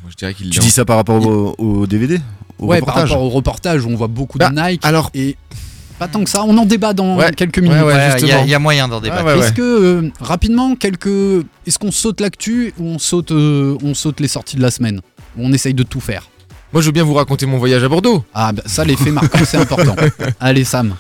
moi, 0.02 0.10
je 0.12 0.16
dirais 0.16 0.34
qu'il 0.34 0.50
Tu 0.50 0.60
en- 0.60 0.64
dis 0.64 0.72
ça 0.72 0.86
par 0.86 0.96
rapport 0.98 1.26
au, 1.26 1.56
au 1.58 1.88
DVD 1.88 2.20
Au 2.58 2.68
ouais, 2.68 2.80
par 2.82 2.96
rapport 2.96 3.22
au 3.22 3.30
reportage 3.30 3.86
où 3.86 3.90
on 3.90 3.96
voit 3.96 4.08
beaucoup 4.08 4.38
Bah, 4.38 4.50
de 4.50 4.56
Nike 4.56 4.86
alors- 4.86 5.10
et 5.14 5.36
pas 6.02 6.08
tant 6.08 6.24
que 6.24 6.30
ça. 6.32 6.44
On 6.44 6.58
en 6.58 6.66
débat 6.66 6.94
dans 6.94 7.16
Ouais, 7.16 7.32
quelques 7.32 7.60
minutes. 7.60 7.78
ouais, 7.78 7.84
ouais. 7.84 7.94
Ouais, 7.94 8.16
il 8.22 8.28
y, 8.28 8.32
a- 8.32 8.44
y 8.44 8.58
moyen 8.58 8.88
d'en 8.88 9.00
débattre. 9.00 9.28
Est-ce 9.38 9.54
que 9.54 9.62
euh, 9.62 10.10
rapidement 10.20 10.76
quelques, 10.76 11.46
est-ce 11.68 11.78
qu'on 11.78 11.92
saute 11.92 12.22
l'actu 12.22 12.74
ou 12.80 12.88
on 12.88 12.98
saute, 12.98 13.30
euh, 13.32 13.78
on 13.84 13.94
saute 13.94 14.20
les 14.20 14.28
sorties 14.28 14.56
de 14.56 14.64
la 14.64 14.72
semaine? 14.72 15.02
On 15.38 15.54
essaye 15.54 15.76
de 15.76 15.84
tout 15.84 16.00
faire? 16.00 16.28
Moi, 16.74 16.82
je 16.82 16.88
veux 16.88 16.92
bien 16.92 17.04
vous 17.04 17.14
raconter 17.14 17.46
mon 17.46 17.60
voyage 17.60 17.84
à 17.84 17.88
Bordeaux. 17.88 18.26
Ah, 18.34 18.52
bah, 18.52 18.64
ça, 18.66 18.84
l'effet 18.84 19.12
marquant, 19.12 19.42
c'est 19.46 19.58
important. 19.58 19.96
Allez, 20.40 20.64
Sam. 20.64 20.96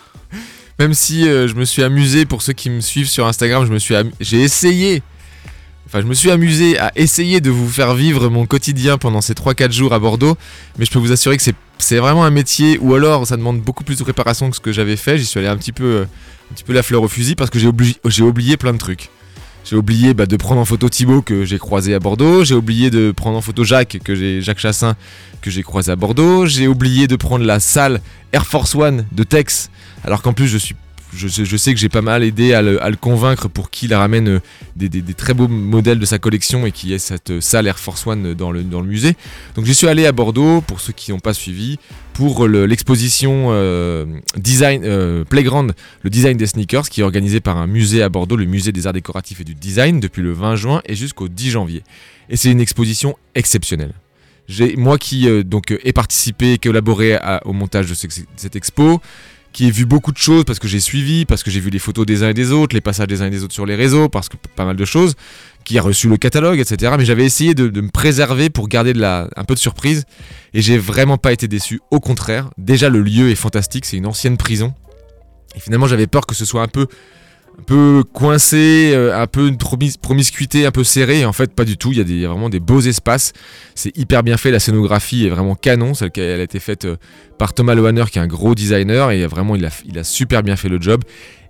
Même 0.77 0.93
si 0.93 1.27
euh, 1.27 1.47
je 1.47 1.55
me 1.55 1.65
suis 1.65 1.81
amusé, 1.81 2.25
pour 2.27 2.43
ceux 2.43 2.53
qui 2.53 2.69
me 2.69 2.79
suivent 2.79 3.09
sur 3.09 3.25
Instagram, 3.25 3.65
je 3.65 3.71
me 3.73 3.79
suis 3.79 3.95
am- 3.95 4.11
j'ai 4.19 4.41
essayé. 4.41 5.01
Enfin, 5.87 6.01
je 6.01 6.05
me 6.05 6.13
suis 6.13 6.29
amusé 6.29 6.77
à 6.77 6.91
essayer 6.95 7.41
de 7.41 7.49
vous 7.49 7.67
faire 7.67 7.95
vivre 7.95 8.29
mon 8.29 8.45
quotidien 8.45 8.99
pendant 8.99 9.19
ces 9.21 9.33
3-4 9.33 9.71
jours 9.71 9.93
à 9.93 9.99
Bordeaux. 9.99 10.37
Mais 10.77 10.85
je 10.85 10.91
peux 10.91 10.99
vous 10.99 11.11
assurer 11.11 11.37
que 11.37 11.43
c'est, 11.43 11.55
c'est 11.83 11.97
vraiment 11.97 12.23
un 12.23 12.29
métier 12.29 12.77
où 12.79 12.93
alors 12.93 13.25
ça 13.27 13.37
demande 13.37 13.61
beaucoup 13.61 13.83
plus 13.83 13.97
de 13.97 14.03
préparation 14.03 14.49
que 14.49 14.55
ce 14.55 14.61
que 14.61 14.71
j'avais 14.71 14.95
fait. 14.95 15.17
J'y 15.17 15.25
suis 15.25 15.39
allé 15.39 15.47
un 15.47 15.57
petit 15.57 15.71
peu, 15.71 15.83
euh, 15.83 16.05
un 16.51 16.53
petit 16.53 16.71
la 16.71 16.83
fleur 16.83 17.01
au 17.01 17.07
fusil 17.07 17.35
parce 17.35 17.49
que 17.49 17.59
j'ai 17.59 17.67
oublié, 17.67 17.95
j'ai 18.05 18.23
oublié 18.23 18.57
plein 18.57 18.73
de 18.73 18.77
trucs. 18.77 19.09
J'ai 19.63 19.75
oublié 19.75 20.13
bah, 20.13 20.25
de 20.25 20.35
prendre 20.37 20.59
en 20.59 20.65
photo 20.65 20.89
Thibaut 20.89 21.21
que 21.21 21.45
j'ai 21.45 21.59
croisé 21.59 21.93
à 21.93 21.99
Bordeaux. 21.99 22.43
J'ai 22.43 22.55
oublié 22.55 22.89
de 22.89 23.11
prendre 23.11 23.37
en 23.37 23.41
photo 23.41 23.63
Jacques 23.63 23.99
que 24.03 24.15
j'ai 24.15 24.41
Jacques 24.41 24.59
Chassin 24.59 24.95
que 25.41 25.51
j'ai 25.51 25.63
croisé 25.63 25.91
à 25.91 25.95
Bordeaux. 25.95 26.45
J'ai 26.45 26.67
oublié 26.67 27.07
de 27.07 27.15
prendre 27.15 27.45
la 27.45 27.59
salle 27.59 28.01
Air 28.33 28.45
Force 28.45 28.73
One 28.75 29.05
de 29.11 29.23
Tex. 29.23 29.69
Alors 30.03 30.21
qu'en 30.21 30.33
plus 30.33 30.47
je 30.47 30.57
suis 30.57 30.75
je, 31.15 31.27
sais- 31.27 31.73
que 31.73 31.79
j'ai 31.79 31.89
pas 31.89 32.01
mal 32.01 32.23
aidé 32.23 32.53
à 32.53 32.61
le, 32.61 32.79
convaincre 32.99 33.47
pour 33.47 33.69
qu'il 33.69 33.93
ramène 33.93 34.27
euh, 34.29 34.39
des, 34.75 34.89
très 35.13 35.33
beaux 35.33 35.47
modèles 35.47 35.99
de 35.99 36.05
sa 36.05 36.19
collection 36.19 36.65
et 36.65 36.71
qu'il 36.71 36.89
y 36.89 36.93
ait 36.93 36.99
cette 36.99 37.31
euh, 37.31 37.41
salle 37.41 37.67
Air 37.67 37.79
Force 37.79 38.05
One 38.07 38.33
dans 38.33 38.51
le, 38.51 38.63
dans 38.63 38.81
le 38.81 38.87
musée. 38.87 39.15
Donc 39.55 39.65
j'y 39.65 39.73
suis 39.73 39.87
allé 39.87 40.05
à 40.05 40.11
Bordeaux, 40.11 40.61
pour 40.61 40.79
ceux 40.79 40.93
qui 40.93 41.11
n'ont 41.11 41.19
pas 41.19 41.33
suivi, 41.33 41.79
pour 42.13 42.47
le- 42.47 42.65
l'exposition 42.65 43.47
euh, 43.51 44.05
Design 44.37 44.81
euh, 44.85 45.23
Playground, 45.23 45.73
le 46.03 46.09
design 46.09 46.37
des 46.37 46.47
sneakers, 46.47 46.89
qui 46.89 47.01
est 47.01 47.03
organisé 47.03 47.39
par 47.39 47.57
un 47.57 47.67
musée 47.67 48.03
à 48.03 48.09
Bordeaux, 48.09 48.35
le 48.35 48.45
musée 48.45 48.71
des 48.71 48.87
arts 48.87 48.93
décoratifs 48.93 49.41
et 49.41 49.43
du 49.45 49.55
design, 49.55 49.99
depuis 49.99 50.21
le 50.21 50.31
20 50.33 50.55
juin 50.55 50.81
et 50.85 50.95
jusqu'au 50.95 51.27
10 51.27 51.49
janvier. 51.51 51.83
Et 52.29 52.37
c'est 52.37 52.51
une 52.51 52.61
exposition 52.61 53.17
exceptionnelle. 53.35 53.93
Moi 54.75 54.97
qui 54.97 55.29
euh, 55.29 55.43
donc, 55.43 55.71
euh, 55.71 55.77
ai 55.85 55.93
participé 55.93 56.53
et 56.53 56.57
collaboré 56.57 57.17
au 57.45 57.53
montage 57.53 57.87
de 57.87 57.93
ce- 57.93 58.07
cette 58.35 58.55
expo, 58.57 58.99
qui 59.53 59.67
ai 59.67 59.71
vu 59.71 59.85
beaucoup 59.85 60.11
de 60.11 60.17
choses 60.17 60.45
parce 60.45 60.59
que 60.59 60.67
j'ai 60.67 60.79
suivi, 60.79 61.25
parce 61.25 61.43
que 61.43 61.51
j'ai 61.51 61.59
vu 61.59 61.69
les 61.69 61.79
photos 61.79 62.05
des 62.05 62.23
uns 62.23 62.29
et 62.29 62.33
des 62.33 62.51
autres, 62.51 62.75
les 62.75 62.81
passages 62.81 63.07
des 63.07 63.21
uns 63.21 63.27
et 63.27 63.29
des 63.29 63.43
autres 63.43 63.53
sur 63.53 63.65
les 63.65 63.75
réseaux, 63.75 64.09
parce 64.09 64.29
que 64.29 64.37
pas 64.55 64.65
mal 64.65 64.75
de 64.75 64.85
choses, 64.85 65.15
qui 65.63 65.77
a 65.77 65.81
reçu 65.81 66.07
le 66.07 66.17
catalogue, 66.17 66.59
etc. 66.59 66.93
Mais 66.97 67.05
j'avais 67.05 67.25
essayé 67.25 67.53
de, 67.53 67.81
me 67.81 67.89
préserver 67.89 68.49
pour 68.49 68.67
garder 68.67 68.93
un 69.03 69.43
peu 69.43 69.53
de 69.53 69.59
surprise, 69.59 70.05
et 70.53 70.61
j'ai 70.61 70.77
vraiment 70.77 71.17
pas 71.17 71.33
été 71.33 71.47
déçu. 71.47 71.81
Au 71.91 71.99
contraire, 71.99 72.49
déjà 72.57 72.89
le 72.89 73.01
lieu 73.01 73.29
est 73.29 73.35
fantastique, 73.35 73.85
c'est 73.85 73.97
une 73.97 74.07
ancienne 74.07 74.37
prison, 74.37 74.73
et 75.55 75.59
finalement 75.59 75.87
j'avais 75.87 76.07
peur 76.07 76.25
que 76.25 76.35
ce 76.35 76.45
soit 76.45 76.61
un 76.61 76.67
peu 76.67 76.87
un 77.61 77.63
peu 77.63 78.03
coincé, 78.11 78.91
euh, 78.95 79.21
un 79.21 79.27
peu 79.27 79.51
promiscuité 80.01 80.65
un 80.65 80.71
peu 80.71 80.83
serrée. 80.83 81.25
En 81.25 81.33
fait, 81.33 81.53
pas 81.53 81.63
du 81.63 81.77
tout. 81.77 81.91
Il 81.91 81.97
y, 81.99 82.01
a 82.01 82.03
des- 82.03 82.25
vraiment 82.25 82.49
des 82.49 82.59
beaux 82.59 82.81
espaces. 82.81 83.33
C'est 83.75 83.95
hyper 83.95 84.23
bien 84.23 84.37
fait. 84.37 84.49
La 84.49 84.59
scénographie 84.59 85.27
est 85.27 85.29
vraiment 85.29 85.53
canon. 85.53 85.93
Celle 85.93 86.09
qui 86.09 86.21
a, 86.21 86.41
été 86.41 86.59
faite 86.59 86.85
euh, 86.85 86.95
par 87.37 87.53
Thomas 87.53 87.75
Lohaner, 87.75 88.05
qui 88.11 88.17
est 88.17 88.21
un 88.21 88.27
gros 88.27 88.55
designer. 88.55 89.11
Et 89.11 89.27
vraiment, 89.27 89.55
il 89.55 89.65
a, 89.65 89.69
il 89.87 89.99
a 89.99 90.03
super 90.03 90.41
bien 90.41 90.55
fait 90.55 90.69
le 90.69 90.81
job. 90.81 91.03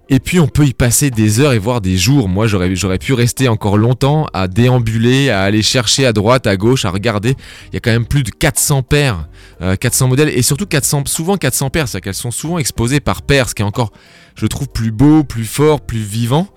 Et 0.10 0.20
puis, 0.20 0.42
on 0.42 0.48
peut 0.50 0.66
y 0.66 0.74
passer 0.74 1.10
des 1.10 1.40
heures 1.40 1.54
et 1.54 1.60
voire 1.60 1.80
des 1.80 1.96
jours. 1.96 2.28
Moi, 2.28 2.46
j'aurais 2.46 2.98
pu 2.98 3.14
rester 3.14 3.48
encore 3.48 3.78
longtemps 3.78 4.28
à 4.34 4.50
déambuler, 4.50 5.30
à 5.30 5.44
aller 5.44 5.62
chercher 5.62 6.06
à 6.06 6.12
droite, 6.12 6.46
à 6.48 6.58
gauche, 6.58 6.84
à 6.84 6.90
regarder. 6.90 7.38
Il 7.68 7.76
y 7.76 7.78
a 7.78 7.80
quand 7.80 7.92
même 7.92 8.06
plus 8.06 8.24
de 8.24 8.32
400 8.32 8.84
paires, 8.84 9.30
euh, 9.62 9.78
400 9.78 10.10
modèles. 10.10 10.28
Et 10.28 10.42
surtout, 10.42 10.66
400, 10.66 11.04
souvent 11.06 11.38
400 11.38 11.70
paires. 11.70 11.88
C'est-à-dire 11.88 12.04
qu'elles 12.04 12.14
sont 12.16 12.32
souvent 12.32 12.58
exposées 12.58 13.00
par 13.00 13.22
paires, 13.22 13.48
ce 13.48 13.56
qui 13.56 13.62
est 13.62 13.66
encore 13.66 13.94
je 14.36 14.46
trouve 14.48 14.70
plus 14.70 14.92
beau, 14.92 15.24
plus 15.24 15.46
fort, 15.46 15.82
plus 15.82 16.00
vivant. 16.00 16.48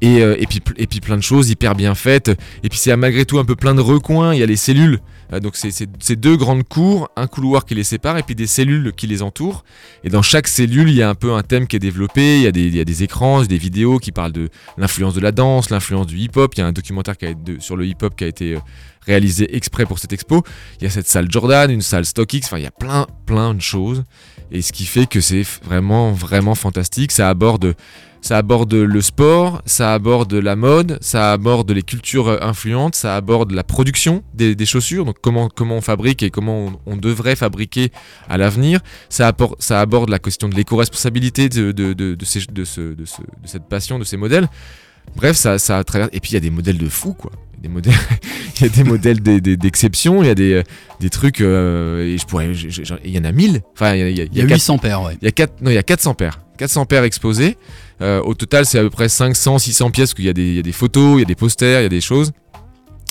Et, 0.00 0.22
euh, 0.22 0.36
et, 0.38 0.46
puis, 0.46 1.00
plein 1.00 1.16
de 1.16 1.22
choses 1.22 1.48
hyper 1.48 1.74
bien 1.74 1.94
faites. 1.94 2.28
Et 2.62 2.68
puis 2.68 2.78
c'est 2.78 2.94
malgré 2.94 3.24
tout 3.24 3.38
un 3.38 3.44
peu 3.44 3.56
plein 3.56 3.74
de 3.74 3.80
recoins. 3.80 4.34
Il 4.34 4.40
y 4.40 4.42
a 4.42 4.46
les 4.46 4.56
cellules. 4.56 5.00
Euh, 5.32 5.40
donc 5.40 5.56
c'est 5.56 6.16
deux 6.16 6.36
grandes 6.36 6.64
cours, 6.64 7.08
un 7.16 7.26
couloir 7.26 7.64
qui 7.64 7.74
les 7.74 7.84
sépare 7.84 8.18
et 8.18 8.22
puis 8.22 8.34
des 8.34 8.46
cellules 8.46 8.92
qui 8.92 9.06
les 9.06 9.22
entourent. 9.22 9.64
Et 10.02 10.10
dans 10.10 10.20
chaque 10.20 10.48
cellule, 10.48 10.90
il 10.90 10.94
y 10.96 11.02
a 11.02 11.08
un 11.08 11.14
peu 11.14 11.32
un 11.32 11.42
thème 11.42 11.66
qui 11.66 11.76
est 11.76 11.80
développé. 11.80 12.36
Il 12.36 12.42
y 12.42 12.80
a 12.80 12.84
des, 12.84 13.02
écrans, 13.02 13.42
des 13.42 13.56
vidéos 13.56 13.98
qui 13.98 14.12
parlent 14.12 14.32
de 14.32 14.50
l'influence 14.76 15.14
de 15.14 15.20
la 15.20 15.32
danse, 15.32 15.70
l'influence 15.70 16.06
du 16.06 16.18
hip-hop. 16.18 16.52
Il 16.54 16.60
y 16.60 16.62
a 16.62 16.66
un 16.66 16.72
documentaire 16.72 17.14
sur 17.60 17.76
le 17.76 17.86
hip-hop 17.86 18.14
qui 18.14 18.24
a 18.24 18.26
été 18.26 18.56
euh, 18.56 18.60
réalisé 19.06 19.56
exprès 19.56 19.86
pour 19.86 19.98
cette 19.98 20.12
expo. 20.12 20.42
Il 20.80 20.84
y 20.84 20.86
a 20.86 20.90
cette 20.90 21.08
salle 21.08 21.30
Jordan, 21.30 21.70
une 21.70 21.82
salle 21.82 22.04
StockX. 22.04 22.40
Enfin, 22.44 22.58
il 22.58 22.64
y 22.64 22.66
a 22.66 22.70
plein, 22.70 23.06
plein 23.26 23.54
de 23.54 23.62
choses. 23.62 24.04
Et 24.52 24.62
ce 24.62 24.72
qui 24.72 24.86
fait 24.86 25.06
que 25.06 25.20
c'est 25.20 25.42
vraiment, 25.64 26.12
vraiment 26.12 26.54
fantastique. 26.54 27.12
Ça 27.12 27.28
aborde, 27.28 27.74
ça 28.20 28.38
aborde 28.38 28.72
le 28.72 29.00
sport, 29.02 29.62
ça 29.66 29.92
aborde 29.94 30.32
la 30.32 30.56
mode, 30.56 30.98
ça 31.00 31.32
aborde 31.32 31.70
les 31.70 31.82
cultures 31.82 32.28
euh, 32.28 32.38
influentes, 32.40 32.94
ça 32.94 33.16
aborde 33.16 33.52
la 33.52 33.64
production 33.64 34.22
des, 34.32 34.56
chaussures, 34.64 35.04
donc 35.04 35.16
comment, 35.20 35.48
comment 35.48 35.76
on 35.76 35.80
fabrique 35.80 36.22
et 36.22 36.30
comment 36.30 36.72
on, 36.86 36.96
devrait 36.96 37.36
fabriquer 37.36 37.90
à 38.28 38.38
l'avenir. 38.38 38.80
Ça, 39.08 39.28
appor- 39.28 39.56
ça 39.58 39.80
aborde 39.80 40.08
la 40.08 40.18
question 40.18 40.48
de 40.48 40.54
l'éco-responsabilité 40.54 41.48
de, 41.48 41.72
de, 41.72 41.92
de 41.92 42.24
cette 42.24 43.68
passion, 43.68 43.98
de 43.98 44.04
ces 44.04 44.16
modèles. 44.16 44.48
Bref, 45.16 45.36
ça, 45.36 45.58
ça 45.58 45.84
traverse. 45.84 46.10
Et 46.12 46.20
puis 46.20 46.30
il 46.30 46.34
y 46.34 46.36
a 46.38 46.40
des 46.40 46.50
modèles 46.50 46.78
de 46.78 46.88
fous, 46.88 47.14
quoi. 47.14 47.30
Des 47.64 47.70
modèles, 47.70 47.94
il 48.56 48.62
y 48.62 48.64
a 48.66 48.68
des 48.68 48.84
modèles 48.84 49.20
d'e- 49.22 49.40
d'e- 49.40 49.54
d'exception, 49.56 50.22
il 50.22 50.26
y 50.26 50.30
a 50.30 50.34
des, 50.34 50.52
euh, 50.52 50.62
des 51.00 51.08
trucs. 51.08 51.40
euh, 51.40 52.04
et 52.14 52.18
je 52.18 52.26
pourrais, 52.26 52.50
il 52.52 53.10
y 53.10 53.18
en 53.18 53.24
a 53.24 53.32
1000. 53.32 53.62
Enfin, 53.72 53.94
il 53.94 54.00
y 54.00 54.02
a, 54.02 54.08
il 54.10 54.18
y 54.18 54.20
a- 54.20 54.24
Il 54.24 54.36
y 54.36 54.40
a 54.40 54.44
quatre- 54.44 54.52
800 54.56 54.76
paires, 54.78 55.00
ouais. 55.02 55.16
il 55.22 55.24
y 55.24 55.28
a, 55.28 55.32
4, 55.32 55.54
non, 55.62 55.70
il 55.70 55.74
y 55.74 55.78
a 55.78 55.82
400 55.82 56.12
paires. 56.12 56.40
400 56.58 56.84
paires 56.84 57.04
exposées. 57.04 57.56
Euh, 58.02 58.20
au 58.20 58.34
total, 58.34 58.66
c'est 58.66 58.78
à 58.78 58.82
peu 58.82 58.90
près 58.90 59.08
500, 59.08 59.58
600 59.58 59.90
pièces, 59.90 60.10
parce 60.10 60.16
qu'il 60.16 60.26
y, 60.26 60.28
a 60.28 60.34
des- 60.34 60.46
il 60.46 60.56
y 60.56 60.58
a 60.58 60.62
des 60.62 60.72
photos, 60.72 61.16
il 61.16 61.20
y 61.20 61.22
a 61.22 61.24
des 61.24 61.34
posters, 61.34 61.80
il 61.80 61.84
y 61.84 61.86
a 61.86 61.88
des 61.88 62.02
choses. 62.02 62.32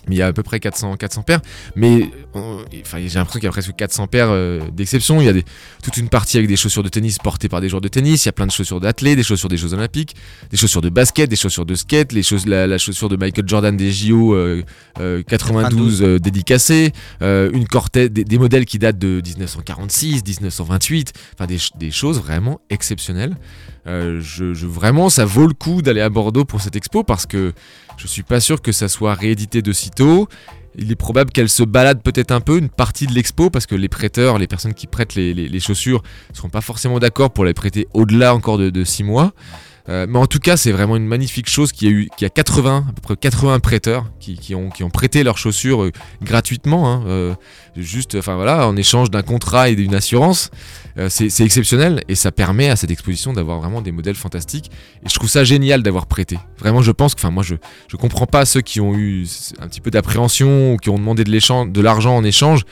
Mais 0.07 0.15
il 0.15 0.19
y 0.19 0.21
a 0.21 0.27
à 0.27 0.33
peu 0.33 0.43
près 0.43 0.59
400, 0.59 0.97
400 0.97 1.23
paires. 1.23 1.41
Mais 1.75 2.09
euh, 2.35 2.63
enfin, 2.81 2.99
j'ai 2.99 3.17
l'impression 3.17 3.39
qu'il 3.39 3.43
y 3.43 3.47
a 3.47 3.51
presque 3.51 3.75
400 3.75 4.07
paires 4.07 4.29
euh, 4.29 4.59
d'exception. 4.71 5.21
Il 5.21 5.25
y 5.25 5.29
a 5.29 5.33
des, 5.33 5.45
toute 5.81 5.97
une 5.97 6.09
partie 6.09 6.37
avec 6.37 6.47
des 6.47 6.55
chaussures 6.55 6.83
de 6.83 6.89
tennis 6.89 7.17
portées 7.19 7.49
par 7.49 7.61
des 7.61 7.69
joueurs 7.69 7.81
de 7.81 7.87
tennis. 7.87 8.25
Il 8.25 8.27
y 8.27 8.29
a 8.29 8.33
plein 8.33 8.47
de 8.47 8.51
chaussures 8.51 8.79
d'athlètes, 8.79 9.17
des 9.17 9.23
chaussures 9.23 9.49
des 9.49 9.57
Jeux 9.57 9.73
Olympiques, 9.73 10.15
des 10.51 10.57
chaussures 10.57 10.81
de 10.81 10.89
basket, 10.89 11.29
des 11.29 11.35
chaussures 11.35 11.65
de 11.65 11.75
skate, 11.75 12.11
les 12.11 12.23
choses, 12.23 12.45
la, 12.45 12.67
la 12.67 12.77
chaussure 12.77 13.09
de 13.09 13.15
Michael 13.15 13.47
Jordan 13.47 13.75
des 13.75 13.91
JO 13.91 14.33
euh, 14.33 14.63
euh, 14.99 15.23
92 15.23 16.01
euh, 16.01 16.19
dédicacée, 16.19 16.91
une 17.21 17.65
des, 17.93 18.09
des 18.09 18.37
modèles 18.37 18.65
qui 18.65 18.79
datent 18.79 18.99
de 18.99 19.21
1946, 19.25 20.23
1928. 20.25 21.13
Enfin, 21.33 21.47
des 21.47 21.91
choses 21.91 22.19
vraiment 22.19 22.59
exceptionnelles. 22.69 23.35
Euh, 23.85 24.19
je, 24.21 24.53
je- 24.53 24.65
vraiment, 24.67 25.09
ça 25.09 25.25
vaut 25.25 25.47
le 25.47 25.53
coup 25.53 25.81
d'aller 25.81 26.01
à 26.01 26.09
Bordeaux 26.09 26.45
pour 26.45 26.61
cette 26.61 26.75
expo 26.75 27.03
parce 27.03 27.25
que 27.25 27.53
je 27.97 28.07
suis 28.07 28.23
pas 28.23 28.39
sûr 28.39 28.61
que 28.61 28.71
ça 28.71 28.87
soit 28.87 29.13
réédité 29.13 29.61
de 29.61 29.71
sitôt. 29.73 30.27
Il 30.75 30.91
est 30.91 30.95
probable 30.95 31.31
qu'elle 31.31 31.49
se 31.49 31.61
balade 31.63 32.01
peut-être 32.01 32.31
un 32.31 32.39
peu 32.41 32.57
une 32.57 32.69
partie 32.69 33.05
de 33.05 33.13
l'expo 33.13 33.49
parce 33.49 33.67
que 33.67 33.75
les 33.75 33.89
prêteurs, 33.89 34.39
les 34.39 34.47
personnes 34.47 34.73
qui 34.73 34.87
prêtent 34.87 35.13
les, 35.15 35.59
chaussures, 35.59 36.01
ne 36.31 36.35
seront 36.35 36.49
pas 36.49 36.61
forcément 36.61 36.97
d'accord 36.99 37.29
pour 37.31 37.45
les 37.45 37.53
prêter 37.53 37.87
au-delà 37.93 38.33
encore 38.33 38.57
de 38.57 38.83
6 38.83 39.03
mois. 39.03 39.33
Euh, 39.89 40.05
mais 40.07 40.17
en 40.17 40.27
tout 40.27 40.39
cas, 40.39 40.55
c'est 40.55 40.71
vraiment 40.71 40.95
une 40.95 41.05
magnifique 41.05 41.49
chose 41.49 41.73
qui 41.73 41.87
a 41.87 41.89
eu, 41.89 42.09
a 42.21 42.29
80, 42.29 42.85
à 42.89 42.93
peu 42.93 43.01
près 43.01 43.15
80 43.17 43.59
prêteurs 43.59 44.05
qui, 44.19 44.55
ont, 44.55 44.69
qui 44.69 44.83
ont 44.83 44.89
prêté 44.89 45.23
leurs 45.23 45.37
chaussures 45.37 45.83
euh, 45.83 45.91
gratuitement, 46.21 46.89
hein, 46.89 47.03
euh, 47.07 47.33
juste, 47.75 48.15
enfin 48.15 48.35
voilà, 48.35 48.67
en 48.67 48.77
échange 48.77 49.11
d'un 49.11 49.23
contrat 49.23 49.69
et 49.69 49.75
d'une 49.75 49.95
assurance. 49.95 50.51
C'est 51.09 51.41
exceptionnel 51.41 52.03
et 52.07 52.13
ça 52.13 52.31
permet 52.31 52.69
à 52.69 52.75
cette 52.75 52.91
exposition 52.91 53.33
d'avoir 53.33 53.59
vraiment 53.59 53.81
des 53.81 53.91
modèles 53.91 54.15
fantastiques. 54.15 54.69
Et 55.03 55.09
je 55.09 55.15
trouve 55.15 55.27
ça 55.29 55.43
génial 55.43 55.81
d'avoir 55.81 56.05
prêté. 56.05 56.37
Vraiment, 56.59 56.83
je 56.83 56.91
pense 56.91 57.15
que, 57.15 57.19
enfin, 57.19 57.31
moi, 57.31 57.41
je, 57.41 57.55
je 57.87 57.97
comprends 57.97 58.27
pas 58.27 58.45
ceux 58.45 58.61
qui 58.61 58.79
ont 58.79 58.93
eu 58.93 59.25
un 59.59 59.67
petit 59.67 59.81
peu 59.81 59.89
d'appréhension 59.89 60.73
ou 60.73 60.77
qui 60.77 60.91
ont 60.91 60.99
demandé 60.99 61.23
de 61.23 61.81
l'argent 61.81 62.15
en 62.15 62.23
échange. 62.23 62.63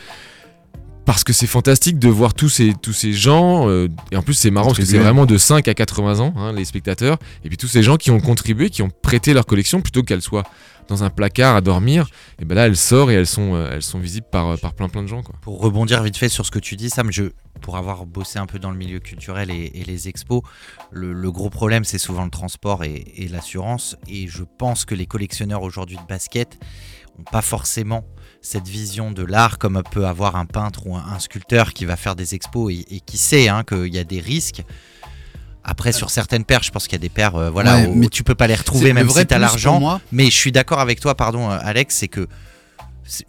Parce 1.05 1.23
que 1.23 1.33
c'est 1.33 1.47
fantastique 1.47 1.97
de 1.97 2.09
voir 2.09 2.33
tous 2.33 2.49
ces, 2.49 2.73
tous 2.73 2.93
ces 2.93 3.11
gens, 3.11 3.67
euh, 3.67 3.87
et 4.11 4.17
en 4.17 4.21
plus 4.21 4.35
c'est 4.35 4.51
marrant 4.51 4.67
parce 4.67 4.79
que 4.79 4.85
c'est 4.85 4.99
vraiment 4.99 5.25
de 5.25 5.37
5 5.37 5.67
à 5.67 5.73
80 5.73 6.19
ans, 6.19 6.33
hein, 6.37 6.53
les 6.53 6.63
spectateurs, 6.63 7.17
et 7.43 7.49
puis 7.49 7.57
tous 7.57 7.67
ces 7.67 7.81
gens 7.81 7.97
qui 7.97 8.11
ont 8.11 8.19
contribué, 8.19 8.69
qui 8.69 8.83
ont 8.83 8.91
prêté 9.01 9.33
leur 9.33 9.45
collection 9.45 9.81
plutôt 9.81 10.03
qu'elle 10.03 10.21
soit 10.21 10.43
dans 10.87 11.03
un 11.03 11.09
placard 11.09 11.55
à 11.55 11.61
dormir, 11.61 12.07
et 12.39 12.45
ben 12.45 12.53
là 12.55 12.67
elle 12.67 12.77
sort 12.77 13.09
et 13.09 13.15
elles 13.15 13.27
sont, 13.27 13.55
euh, 13.55 13.71
elles 13.73 13.81
sont 13.81 13.97
visibles 13.97 14.27
par, 14.31 14.49
euh, 14.49 14.57
par 14.57 14.73
plein 14.73 14.89
plein 14.89 15.01
de 15.01 15.07
gens. 15.07 15.23
Quoi. 15.23 15.35
Pour 15.41 15.59
rebondir 15.59 16.03
vite 16.03 16.17
fait 16.17 16.29
sur 16.29 16.45
ce 16.45 16.51
que 16.51 16.59
tu 16.59 16.75
dis, 16.75 16.89
Sam, 16.91 17.11
je, 17.11 17.23
pour 17.61 17.77
avoir 17.77 18.05
bossé 18.05 18.37
un 18.37 18.45
peu 18.45 18.59
dans 18.59 18.71
le 18.71 18.77
milieu 18.77 18.99
culturel 18.99 19.49
et, 19.49 19.71
et 19.73 19.83
les 19.83 20.07
expos, 20.07 20.41
le, 20.91 21.13
le 21.13 21.31
gros 21.31 21.49
problème 21.49 21.83
c'est 21.83 21.97
souvent 21.97 22.25
le 22.25 22.31
transport 22.31 22.83
et, 22.83 23.05
et 23.15 23.27
l'assurance. 23.27 23.95
Et 24.07 24.27
je 24.27 24.43
pense 24.43 24.85
que 24.85 24.93
les 24.93 25.07
collectionneurs 25.07 25.63
aujourd'hui 25.63 25.97
de 25.97 26.07
basket 26.07 26.59
n'ont 27.17 27.23
pas 27.23 27.41
forcément 27.41 28.05
cette 28.41 28.67
vision 28.67 29.11
de 29.11 29.23
l'art 29.23 29.57
comme 29.57 29.81
peut 29.91 30.05
avoir 30.07 30.35
un 30.35 30.45
peintre 30.45 30.87
ou 30.87 30.95
un, 30.95 31.03
un 31.05 31.19
sculpteur 31.19 31.73
qui 31.73 31.85
va 31.85 31.95
faire 31.95 32.15
des 32.15 32.35
expos 32.35 32.73
et, 32.73 32.85
et 32.95 32.99
qui 32.99 33.17
sait 33.17 33.47
hein, 33.47 33.63
qu'il 33.63 33.93
y 33.93 33.99
a 33.99 34.03
des 34.03 34.19
risques. 34.19 34.63
Après, 35.63 35.91
sur 35.91 36.09
certaines 36.09 36.43
paires, 36.43 36.63
je 36.63 36.71
pense 36.71 36.85
qu'il 36.85 36.93
y 36.93 36.95
a 36.95 36.99
des 36.99 37.09
paires, 37.09 37.35
euh, 37.35 37.49
voilà, 37.51 37.77
Ouais, 37.77 37.85
où 37.87 37.93
mais 37.95 38.07
tu 38.07 38.23
peux 38.23 38.33
pas 38.33 38.47
les 38.47 38.55
retrouver 38.55 38.93
même 38.93 39.07
si 39.09 39.25
tu 39.27 39.33
as 39.33 39.37
l'argent. 39.39 40.01
Mais 40.11 40.25
je 40.25 40.35
suis 40.35 40.51
d'accord 40.51 40.79
avec 40.79 40.99
toi, 40.99 41.13
pardon, 41.15 41.51
euh, 41.51 41.57
Alex, 41.61 41.95
c'est 41.95 42.07
que 42.07 42.27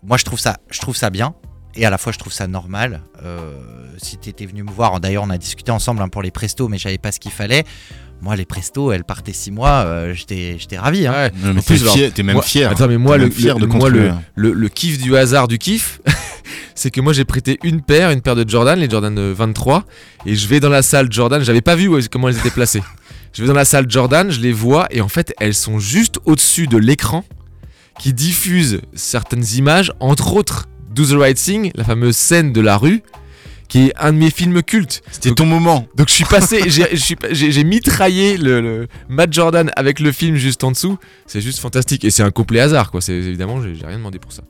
moi 0.03 0.17
je 0.17 0.25
trouve 0.25 0.39
ça, 0.41 0.57
je 0.71 0.81
trouve 0.81 0.97
ça 0.97 1.11
bien. 1.11 1.35
Et 1.75 1.87
à 1.87 1.91
la 1.91 1.97
fois, 1.97 2.13
je 2.13 2.19
trouve 2.19 2.33
ça 2.35 2.47
normal. 2.47 3.01
Euh, 3.23 3.55
si 3.97 4.19
tu 4.19 4.29
étais 4.29 4.45
venu 4.45 4.63
me 4.63 4.71
voir, 4.71 5.01
d'ailleurs, 5.01 5.25
on 5.25 5.31
a 5.31 5.39
discuté 5.39 5.73
ensemble 5.73 6.03
hein, 6.03 6.09
pour 6.09 6.21
les 6.23 6.31
prestos, 6.31 6.69
mais 6.69 6.77
j'avais 6.77 6.99
pas 6.99 7.13
ce 7.13 7.19
qu'il 7.21 7.31
fallait. 7.31 7.65
Moi, 8.23 8.37
les 8.37 8.45
prestos, 8.45 8.93
elles 8.93 9.03
partaient 9.05 9.33
six 9.33 9.51
mois, 9.51 9.83
euh, 9.85 10.15
j'étais 10.15 10.57
j'étais 10.59 10.79
ravi. 10.79 11.07
hein. 11.09 11.13
Ouais. 11.13 11.33
Non, 11.43 11.55
mais 11.55 11.59
En 11.61 11.63
plus, 11.63 11.77
t'es 11.79 11.83
alors, 11.83 11.95
fier- 11.95 12.13
t'es 12.13 12.23
même 12.23 12.35
moi- 12.37 12.43
fier. 12.45 12.71
Attends, 12.71 12.87
mais 12.87 12.97
moi, 12.97 13.19
le, 13.19 13.29
fier 13.31 13.59
le- 13.59 13.67
de 13.67 13.67
moi 13.67 13.91
le, 13.91 14.13
le, 14.37 14.53
le 14.53 14.69
kiff 14.69 14.99
du 15.03 15.17
hasard 15.17 15.49
du 15.49 15.59
kiff, 15.59 16.01
c'est 16.77 16.91
que 16.93 17.01
moi 17.01 17.13
j'ai 17.13 17.25
prêté 17.25 17.59
une 17.65 17.83
paire, 17.83 18.11
une 18.11 18.21
paire 18.21 18.37
de 18.37 18.49
Jordan, 18.49 18.79
les 18.79 18.89
Jordan 18.89 19.19
euh, 19.19 19.35
23, 19.37 19.85
et 20.25 20.37
je 20.37 20.47
vais 20.47 20.61
dans 20.61 20.69
la 20.69 20.83
salle 20.83 21.09
Jordan, 21.11 21.43
j'avais 21.43 21.61
pas 21.63 21.75
vu 21.75 21.91
comment 22.09 22.29
elles 22.29 22.39
étaient 22.39 22.51
placées. 22.51 22.83
Je 23.33 23.43
vais 23.43 23.49
dans 23.49 23.55
la 23.55 23.65
salle 23.65 23.87
Jordan, 23.91 24.31
je 24.31 24.41
les 24.41 24.53
vois, 24.53 24.87
et 24.91 25.01
en 25.01 25.09
fait 25.09 25.35
elles 25.41 25.55
sont 25.55 25.79
juste 25.81 26.21
au-dessus 26.25 26.69
de 26.69 26.79
l'écran 26.79 27.25
qui 27.99 28.13
diffuse 28.13 28.81
certaines 28.95 29.45
images, 29.57 29.93
entre 30.01 30.35
autres 30.35 30.69
Do 30.95 31.05
the 31.05 31.19
Right 31.19 31.37
Thing, 31.37 31.73
la 31.75 31.83
fameuse 31.85 32.17
scène 32.17 32.53
de 32.53 32.61
la 32.61 32.77
rue, 32.77 33.03
qui 33.73 33.87
est 33.87 33.95
un 33.99 34.13
de 34.13 34.19
mes 34.19 34.29
films 34.31 34.63
cultes. 34.63 35.01
C'était 35.11 35.31
ton 35.33 35.47
moment. 35.47 35.89
Donc 35.97 36.09
je 36.09 36.13
suis 36.13 36.27
passé, 36.27 36.65
j'ai- 36.69 37.65
mitraillé 37.65 38.37
le, 38.37 38.61
le 38.61 38.87
Matt 39.09 39.33
Jordan 39.33 39.71
avec 39.77 39.99
le 39.99 40.13
film 40.13 40.37
juste 40.37 40.63
en 40.63 40.73
dessous. 40.73 40.99
C'est 41.27 41.41
juste 41.41 41.59
fantastique 41.59 42.05
et 42.05 42.11
c'est 42.11 42.23
un 42.23 42.31
complet 42.31 42.61
hasard 42.61 42.91
quoi. 42.91 43.01
C'est 43.01 43.15
évidemment 43.15 43.63
j'ai 43.63 43.87
rien 43.87 43.97
demandé 43.97 44.19
pour 44.19 44.31
ça. 44.31 44.43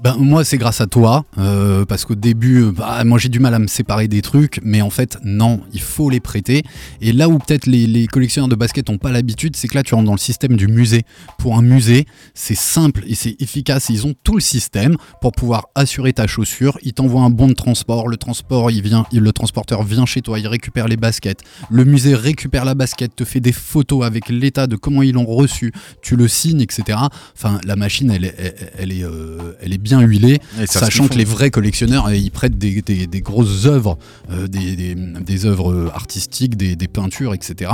Ben, 0.00 0.14
moi, 0.16 0.44
c'est 0.44 0.58
grâce 0.58 0.80
à 0.80 0.86
toi, 0.86 1.24
euh, 1.38 1.84
parce 1.84 2.04
qu'au 2.04 2.14
début, 2.14 2.62
euh, 2.62 2.70
bah, 2.70 3.02
moi 3.02 3.18
j'ai 3.18 3.28
du 3.28 3.40
mal 3.40 3.52
à 3.52 3.58
me 3.58 3.66
séparer 3.66 4.06
des 4.06 4.22
trucs, 4.22 4.60
mais 4.62 4.80
en 4.80 4.90
fait, 4.90 5.18
non, 5.24 5.60
il 5.72 5.80
faut 5.80 6.08
les 6.08 6.20
prêter. 6.20 6.62
Et 7.00 7.12
là 7.12 7.28
où 7.28 7.38
peut-être 7.38 7.66
les, 7.66 8.06
collectionneurs 8.06 8.48
de 8.48 8.54
basket 8.54 8.88
n'ont 8.88 8.98
pas 8.98 9.10
l'habitude, 9.10 9.56
c'est 9.56 9.66
que 9.66 9.74
là, 9.74 9.82
tu 9.82 9.96
rentres 9.96 10.06
dans 10.06 10.12
le 10.12 10.18
système 10.18 10.56
du 10.56 10.68
musée. 10.68 11.02
Pour 11.36 11.56
un 11.58 11.62
musée, 11.62 12.06
c'est 12.32 12.54
simple 12.54 13.02
et 13.08 13.16
c'est 13.16 13.34
efficace. 13.42 13.88
Ils 13.88 14.06
ont 14.06 14.14
tout 14.22 14.34
le 14.34 14.40
système 14.40 14.96
pour 15.20 15.32
pouvoir 15.32 15.66
assurer 15.74 16.12
ta 16.12 16.28
chaussure. 16.28 16.78
Ils 16.84 16.92
t'envoient 16.92 17.22
un 17.22 17.30
bon 17.30 17.48
de 17.48 17.54
transport. 17.54 18.06
Le 18.06 18.16
transport, 18.16 18.70
il 18.70 18.82
vient, 18.82 19.04
le 19.12 19.32
transporteur 19.32 19.82
vient 19.82 20.06
chez 20.06 20.22
toi, 20.22 20.38
il 20.38 20.46
récupère 20.46 20.86
les 20.86 20.96
baskets. 20.96 21.42
Le 21.70 21.84
musée 21.84 22.14
récupère 22.14 22.64
la 22.64 22.76
basket, 22.76 23.16
te 23.16 23.24
fait 23.24 23.40
des 23.40 23.52
photos 23.52 24.04
avec 24.06 24.28
l'état 24.28 24.68
de 24.68 24.76
comment 24.76 25.02
ils 25.02 25.14
l'ont 25.14 25.26
reçu. 25.26 25.72
Tu 26.02 26.14
le 26.14 26.28
signes, 26.28 26.60
etc. 26.60 26.98
Enfin, 27.34 27.60
la 27.64 27.74
machine, 27.74 28.12
elle, 28.12 28.32
elle 28.78 28.92
est, 28.92 29.02
euh, 29.04 29.54
elle 29.60 29.72
est 29.72 29.78
bien 29.78 29.87
huilé, 29.96 30.40
Et 30.60 30.66
ça, 30.66 30.80
sachant 30.80 31.08
que 31.08 31.14
les 31.14 31.24
vrais 31.24 31.50
collectionneurs, 31.50 32.06
euh, 32.06 32.14
ils 32.14 32.30
prêtent 32.30 32.58
des, 32.58 32.82
des- 32.82 33.06
des 33.06 33.20
grosses 33.20 33.66
œuvres, 33.66 33.98
euh, 34.30 34.46
des, 34.46 35.46
œuvres 35.46 35.90
artistiques, 35.94 36.56
des, 36.56 36.76
peintures, 36.88 37.34
etc. 37.34 37.70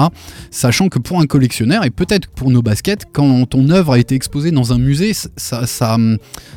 Sachant 0.50 0.88
que 0.88 0.98
pour 0.98 1.20
un 1.20 1.26
collectionneur, 1.26 1.84
et 1.84 1.90
peut-être 1.90 2.28
pour 2.28 2.50
nos 2.50 2.62
baskets, 2.62 3.04
quand 3.12 3.46
ton 3.46 3.68
œuvre 3.70 3.92
a 3.92 3.98
été 3.98 4.14
exposée 4.14 4.50
dans 4.50 4.72
un 4.72 4.78
musée, 4.78 5.12
ça, 5.14 5.66
ça, 5.66 5.96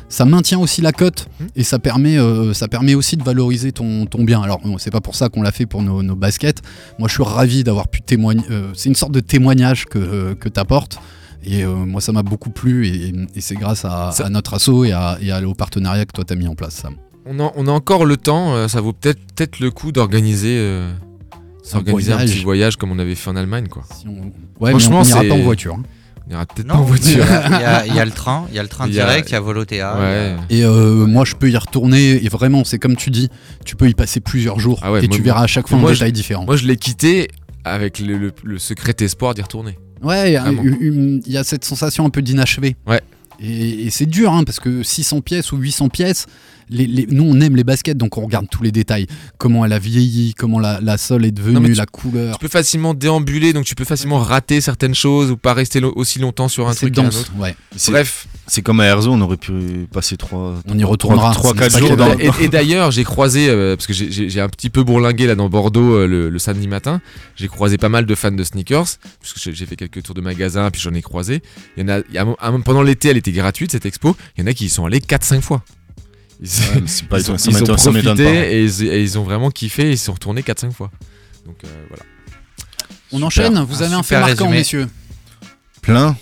ça 0.08 0.24
maintient 0.24 0.58
aussi 0.58 0.80
la 0.80 0.92
cote 0.92 1.26
Mhm. 1.40 1.46
et 1.56 1.64
ça 1.64 1.78
permet, 1.78 2.18
euh, 2.18 2.52
ça 2.54 2.68
permet 2.68 2.94
aussi 2.94 3.16
de 3.16 3.22
valoriser 3.22 3.72
ton, 3.72 4.06
ton 4.06 4.24
bien. 4.24 4.40
Alors, 4.42 4.60
c'est 4.78 4.90
pas 4.90 5.00
pour 5.00 5.14
ça 5.16 5.28
qu'on 5.28 5.42
l'a 5.42 5.52
fait 5.52 5.66
pour 5.66 5.82
nos, 5.82 6.02
nos 6.02 6.16
baskets. 6.16 6.62
Moi, 6.98 7.08
je 7.08 7.14
suis 7.14 7.22
ravi 7.22 7.64
d'avoir 7.64 7.88
pu 7.88 8.00
témoigner. 8.02 8.42
euh, 8.50 8.70
c'est 8.74 8.88
une 8.88 8.94
sorte 8.94 9.12
de 9.12 9.20
témoignage 9.20 9.86
que, 9.86 9.98
euh, 9.98 10.34
que 10.34 10.48
tu 10.48 10.60
apportes. 10.60 10.98
Et 11.44 11.64
euh, 11.64 11.74
moi, 11.74 12.00
ça 12.00 12.12
m'a 12.12 12.22
beaucoup 12.22 12.50
plu. 12.50 12.86
Et, 12.88 13.12
et 13.34 13.40
c'est 13.40 13.54
grâce 13.54 13.84
à, 13.84 14.10
Ça- 14.12 14.26
à 14.26 14.28
notre 14.28 14.54
asso 14.54 14.84
et, 14.84 14.92
à, 14.92 15.18
et 15.20 15.30
à- 15.30 15.46
au 15.46 15.54
partenariat 15.54 16.04
que 16.04 16.12
toi, 16.12 16.24
tu 16.24 16.32
as 16.32 16.36
mis 16.36 16.48
en 16.48 16.54
place, 16.54 16.74
Sam. 16.74 16.96
On 17.26 17.38
a, 17.40 17.52
on 17.56 17.66
a 17.66 17.70
encore 17.70 18.04
le 18.06 18.16
temps, 18.16 18.54
euh, 18.54 18.68
ça 18.68 18.80
vaut 18.80 18.92
peut-être 18.92 19.60
le 19.60 19.70
coup 19.70 19.92
d'organiser 19.92 20.56
euh, 20.58 20.90
un 21.74 21.82
petit 21.82 22.42
voyage 22.42 22.76
comme 22.76 22.90
on 22.90 22.98
avait 22.98 23.14
fait 23.14 23.28
en 23.30 23.36
Allemagne. 23.36 23.68
Quoi. 23.68 23.82
Si 23.94 24.06
on- 24.08 24.32
Ouais, 24.62 24.70
Franchement, 24.70 25.02
mais 25.02 25.04
on 25.04 25.06
n'ira 25.06 25.20
c'est- 25.22 25.28
pas 25.28 25.34
en 25.34 25.42
voiture. 25.42 25.74
hein. 25.74 25.82
On 26.26 26.32
ira 26.32 26.44
peut-être 26.46 26.66
Non, 26.66 26.74
pas 26.74 26.80
en 26.80 26.84
voiture. 26.84 27.24
Il 27.46 27.50
y, 27.52 27.64
a- 27.64 27.86
il 27.86 27.94
y 27.94 28.00
a 28.00 28.04
le 28.04 28.10
train, 28.10 28.46
il 28.50 28.54
y 28.56 28.58
a 28.58 28.62
le 28.62 28.68
train 28.68 28.86
Il 28.86 28.94
y 28.94 29.00
a- 29.00 29.04
direct, 29.04 29.28
il 29.30 29.32
y 29.32 29.36
a 29.36 29.40
Volotea. 29.40 29.98
ouais. 29.98 30.36
Et 30.50 30.64
euh, 30.64 31.06
moi, 31.06 31.24
je 31.24 31.34
peux 31.34 31.50
y 31.50 31.56
retourner. 31.56 32.24
Et 32.24 32.28
vraiment, 32.28 32.64
c'est 32.64 32.78
comme 32.78 32.96
tu 32.96 33.10
dis, 33.10 33.28
tu 33.64 33.76
peux 33.76 33.88
y 33.88 33.94
passer 33.94 34.20
plusieurs 34.20 34.58
jours. 34.58 34.80
Ah 34.82 34.92
ouais, 34.92 35.04
et 35.04 35.08
moi- 35.08 35.16
tu 35.16 35.22
verras 35.22 35.42
à 35.42 35.46
chaque 35.46 35.68
fois 35.68 35.78
un 35.78 35.90
détail 35.90 36.12
différent. 36.12 36.44
Moi, 36.44 36.56
je 36.56 36.66
l'ai 36.66 36.76
quitté 36.76 37.28
avec 37.64 37.98
le, 37.98 38.16
le- 38.18 38.32
le 38.42 38.58
secret 38.58 38.94
espoir 39.00 39.34
d'y 39.34 39.42
retourner. 39.42 39.78
Ouais, 40.02 40.30
il 40.30 40.32
y 40.34 40.36
a- 40.36 40.42
Vraiment. 40.42 40.62
une- 40.62 41.22
il 41.26 41.32
y 41.32 41.36
a 41.36 41.44
cette 41.44 41.64
sensation 41.64 42.04
un 42.06 42.10
peu 42.10 42.22
d'inachevé. 42.22 42.76
Ouais. 42.86 43.00
Et, 43.40 43.86
et 43.86 43.90
c'est 43.90 44.06
dur, 44.06 44.32
hein, 44.32 44.44
parce 44.44 44.58
que 44.60 44.82
600 44.82 45.20
pièces 45.20 45.52
ou 45.52 45.56
800 45.56 45.88
pièces, 45.88 46.26
les, 46.70 46.86
les- 46.86 47.06
nous 47.10 47.24
on 47.24 47.40
aime 47.40 47.56
les 47.56 47.64
baskets, 47.64 47.96
donc 47.96 48.18
on 48.18 48.22
regarde 48.22 48.46
tous 48.50 48.62
les 48.62 48.72
détails. 48.72 49.06
Comment 49.38 49.64
elle 49.64 49.72
a 49.72 49.78
vieilli, 49.78 50.34
comment 50.34 50.58
la, 50.60 50.80
la 50.80 50.98
sole 50.98 51.24
est 51.24 51.30
devenue, 51.30 51.54
Non, 51.54 51.60
mais 51.60 51.68
tu- 51.70 51.74
la 51.74 51.86
couleur. 51.86 52.34
Tu 52.38 52.40
peux 52.40 52.48
facilement 52.50 52.94
déambuler, 52.94 53.52
donc 53.52 53.64
tu 53.64 53.74
peux 53.74 53.84
facilement 53.84 54.18
rater 54.18 54.60
certaines 54.60 54.94
choses 54.94 55.30
ou 55.30 55.36
pas 55.36 55.54
rester 55.54 55.80
lo- 55.80 55.92
aussi 55.96 56.18
longtemps 56.18 56.48
sur 56.48 56.68
un 56.68 56.74
truc 56.74 56.96
un 56.98 57.04
dense, 57.04 57.20
autre. 57.20 57.32
ouais. 57.38 57.54
C'est- 57.76 57.90
Bref, 57.92 58.26
C'est 58.50 58.62
comme 58.62 58.80
à 58.80 58.86
Erzo, 58.86 59.12
on 59.12 59.20
aurait 59.20 59.36
pu 59.36 59.52
passer 59.92 60.16
trois. 60.16 60.54
On 60.66 60.78
y 60.78 60.82
retournera. 60.84 61.34
trois, 61.34 61.52
C'est 61.52 61.58
quatre 61.58 61.72
pas 61.72 61.78
jours 61.80 61.96
dans- 61.98 62.18
et, 62.18 62.30
et 62.40 62.48
d'ailleurs, 62.48 62.90
j'ai 62.90 63.04
croisé, 63.04 63.48
euh, 63.50 63.76
parce 63.76 63.86
que 63.86 63.92
j'ai- 63.92 64.40
un 64.40 64.48
petit 64.48 64.70
peu 64.70 64.82
bourlingué 64.84 65.26
là 65.26 65.34
dans 65.34 65.48
Bordeaux 65.50 65.94
euh, 65.96 66.06
le, 66.06 66.30
le 66.30 66.38
samedi 66.38 66.66
matin, 66.68 67.00
j'ai 67.36 67.48
croisé 67.48 67.76
pas 67.76 67.88
mal 67.90 68.06
de 68.06 68.14
fans 68.14 68.30
de 68.30 68.42
sneakers, 68.44 68.84
parce 69.20 69.32
que 69.34 69.52
j'ai- 69.52 69.66
fait 69.66 69.76
quelques 69.76 70.02
tours 70.02 70.14
de 70.14 70.20
magasins, 70.22 70.70
puis 70.70 70.80
j'en 70.80 70.94
ai 70.94 71.02
croisé. 71.02 71.42
Il 71.76 71.82
y 71.82 71.84
en 71.84 71.88
a, 71.90 71.98
il 72.08 72.14
y 72.14 72.18
a 72.18 72.22
un 72.22 72.24
mo- 72.24 72.36
un- 72.40 72.60
pendant 72.60 72.82
l'été, 72.82 73.08
elle 73.08 73.16
était 73.18 73.32
gratuite 73.32 73.72
cette 73.72 73.84
expo, 73.84 74.16
il 74.36 74.40
y 74.40 74.44
en 74.44 74.46
a 74.46 74.54
qui 74.54 74.64
y 74.66 74.68
sont 74.70 74.86
allés 74.86 75.00
4-5 75.00 75.42
fois. 75.42 75.62
Ils, 76.40 76.46
Ouais, 76.48 76.80
mais 76.80 76.86
c'est 76.86 77.08
pas 77.08 77.18
ils 77.18 77.30
ont, 77.30 77.34
étonnant, 77.34 77.38
ça 77.38 77.50
ils 77.50 77.56
ont 77.56 77.60
m'étonne- 77.60 77.78
ça 77.78 77.90
m'étonne 77.90 78.14
profité 78.16 78.40
pas. 78.40 78.46
et 78.52 78.64
ils, 78.64 78.82
et 78.86 79.02
ils 79.02 79.18
ont 79.18 79.24
vraiment 79.24 79.50
kiffé 79.50 79.88
et 79.88 79.92
ils 79.92 79.98
sont 79.98 80.12
retournés 80.12 80.42
4-5 80.42 80.72
fois. 80.72 80.90
Donc 81.46 81.56
euh, 81.64 81.68
voilà. 81.88 82.04
On 83.12 83.22
enchaîne, 83.22 83.58
vous 83.62 83.82
avez 83.82 83.94
un 83.94 84.02
fait 84.02 84.18
marquant, 84.20 84.44
résumé. 84.44 84.58
messieurs. 84.58 84.88
Plein. 85.82 86.16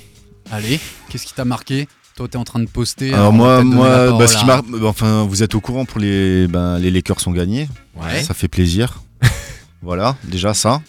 Allez, 0.51 0.79
qu'est-ce 1.09 1.27
qui 1.27 1.35
t'a 1.35 1.45
marqué? 1.45 1.89
Toi, 2.15 2.29
t'es 2.29 2.37
en 2.39 2.45
train 2.45 2.61
de 2.61 2.69
poster. 2.69 3.13
Alors 3.13 3.33
moi, 3.33 3.63
moi, 3.63 4.17
bah, 4.19 4.27
ce 4.27 4.37
qui 4.37 4.45
à- 4.45 4.47
marque, 4.47 4.67
bah, 4.71 4.79
enfin, 4.87 5.25
vous 5.29 5.43
êtes 5.43 5.55
au 5.55 5.61
courant 5.61 5.85
pour 5.85 6.01
les, 6.01 6.47
ben, 6.49 6.79
les 6.79 6.91
Lakers 6.91 7.21
sont 7.21 7.33
gagnés. 7.33 7.69
Ouais. 7.95 8.23
Ça 8.23 8.33
fait 8.33 8.49
plaisir. 8.49 9.03
voilà, 9.83 10.17
déjà 10.25 10.55
ça. 10.55 10.81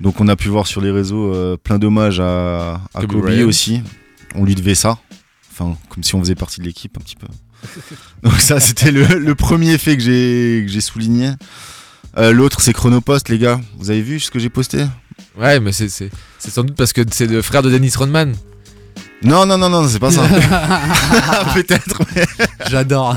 Donc 0.00 0.20
on 0.20 0.28
a 0.28 0.36
pu 0.36 0.48
voir 0.48 0.66
sur 0.66 0.80
les 0.82 0.90
réseaux 0.90 1.32
euh, 1.32 1.56
plein 1.56 1.78
d'hommages 1.78 2.20
à, 2.20 2.80
à 2.92 3.06
Kobe 3.06 3.24
aussi. 3.46 3.80
On 4.34 4.44
lui 4.44 4.54
devait 4.54 4.74
ça. 4.74 4.98
Enfin, 5.52 5.78
comme 5.88 6.02
si 6.02 6.14
on 6.16 6.20
faisait 6.20 6.34
partie 6.34 6.60
de 6.60 6.66
l'équipe 6.66 6.94
un 6.98 7.00
petit 7.00 7.16
peu. 7.16 7.28
Donc 8.22 8.34
ça, 8.40 8.60
c'était 8.60 8.90
le, 8.90 9.04
le 9.18 9.34
premier 9.34 9.78
fait 9.78 9.96
que 9.96 10.02
j'ai 10.02 10.80
souligné. 10.80 11.30
Euh, 12.16 12.32
L'autre, 12.32 12.60
c'est 12.60 12.72
Chronopost, 12.72 13.28
les 13.28 13.38
gars. 13.38 13.60
Vous 13.78 13.90
avez 13.90 14.00
vu 14.02 14.20
ce 14.20 14.30
que 14.30 14.38
j'ai 14.38 14.48
posté? 14.50 14.84
Ouais, 15.38 15.58
mais 15.60 15.72
c'est- 15.72 15.88
sans 16.38 16.62
doute 16.62 16.76
parce 16.76 16.92
que 16.92 17.00
c'est 17.10 17.26
le 17.26 17.42
frère 17.42 17.62
de 17.62 17.70
Dennis 17.70 17.92
Rodman. 17.96 18.34
Non, 19.22 19.46
non, 19.46 19.58
non, 19.58 19.68
non, 19.68 19.88
c'est 19.88 19.98
pas 19.98 20.10
ça. 20.10 20.22
Peut-être. 21.54 22.00
mais- 22.14 22.26
J'adore. 22.70 23.16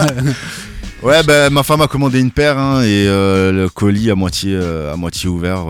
Ouais, 1.04 1.22
bah, 1.24 1.50
ma 1.52 1.62
femme 1.64 1.82
a 1.82 1.88
commandé 1.88 2.20
une 2.20 2.32
paire 2.32 2.58
hein, 2.58 2.82
et 2.82 3.06
euh, 3.08 3.52
le 3.52 3.70
colis 3.70 4.10
à 4.10 4.16
moitié, 4.16 4.54
euh, 4.56 4.94
à 4.94 4.96
moitié 4.96 5.30
ouvert. 5.30 5.66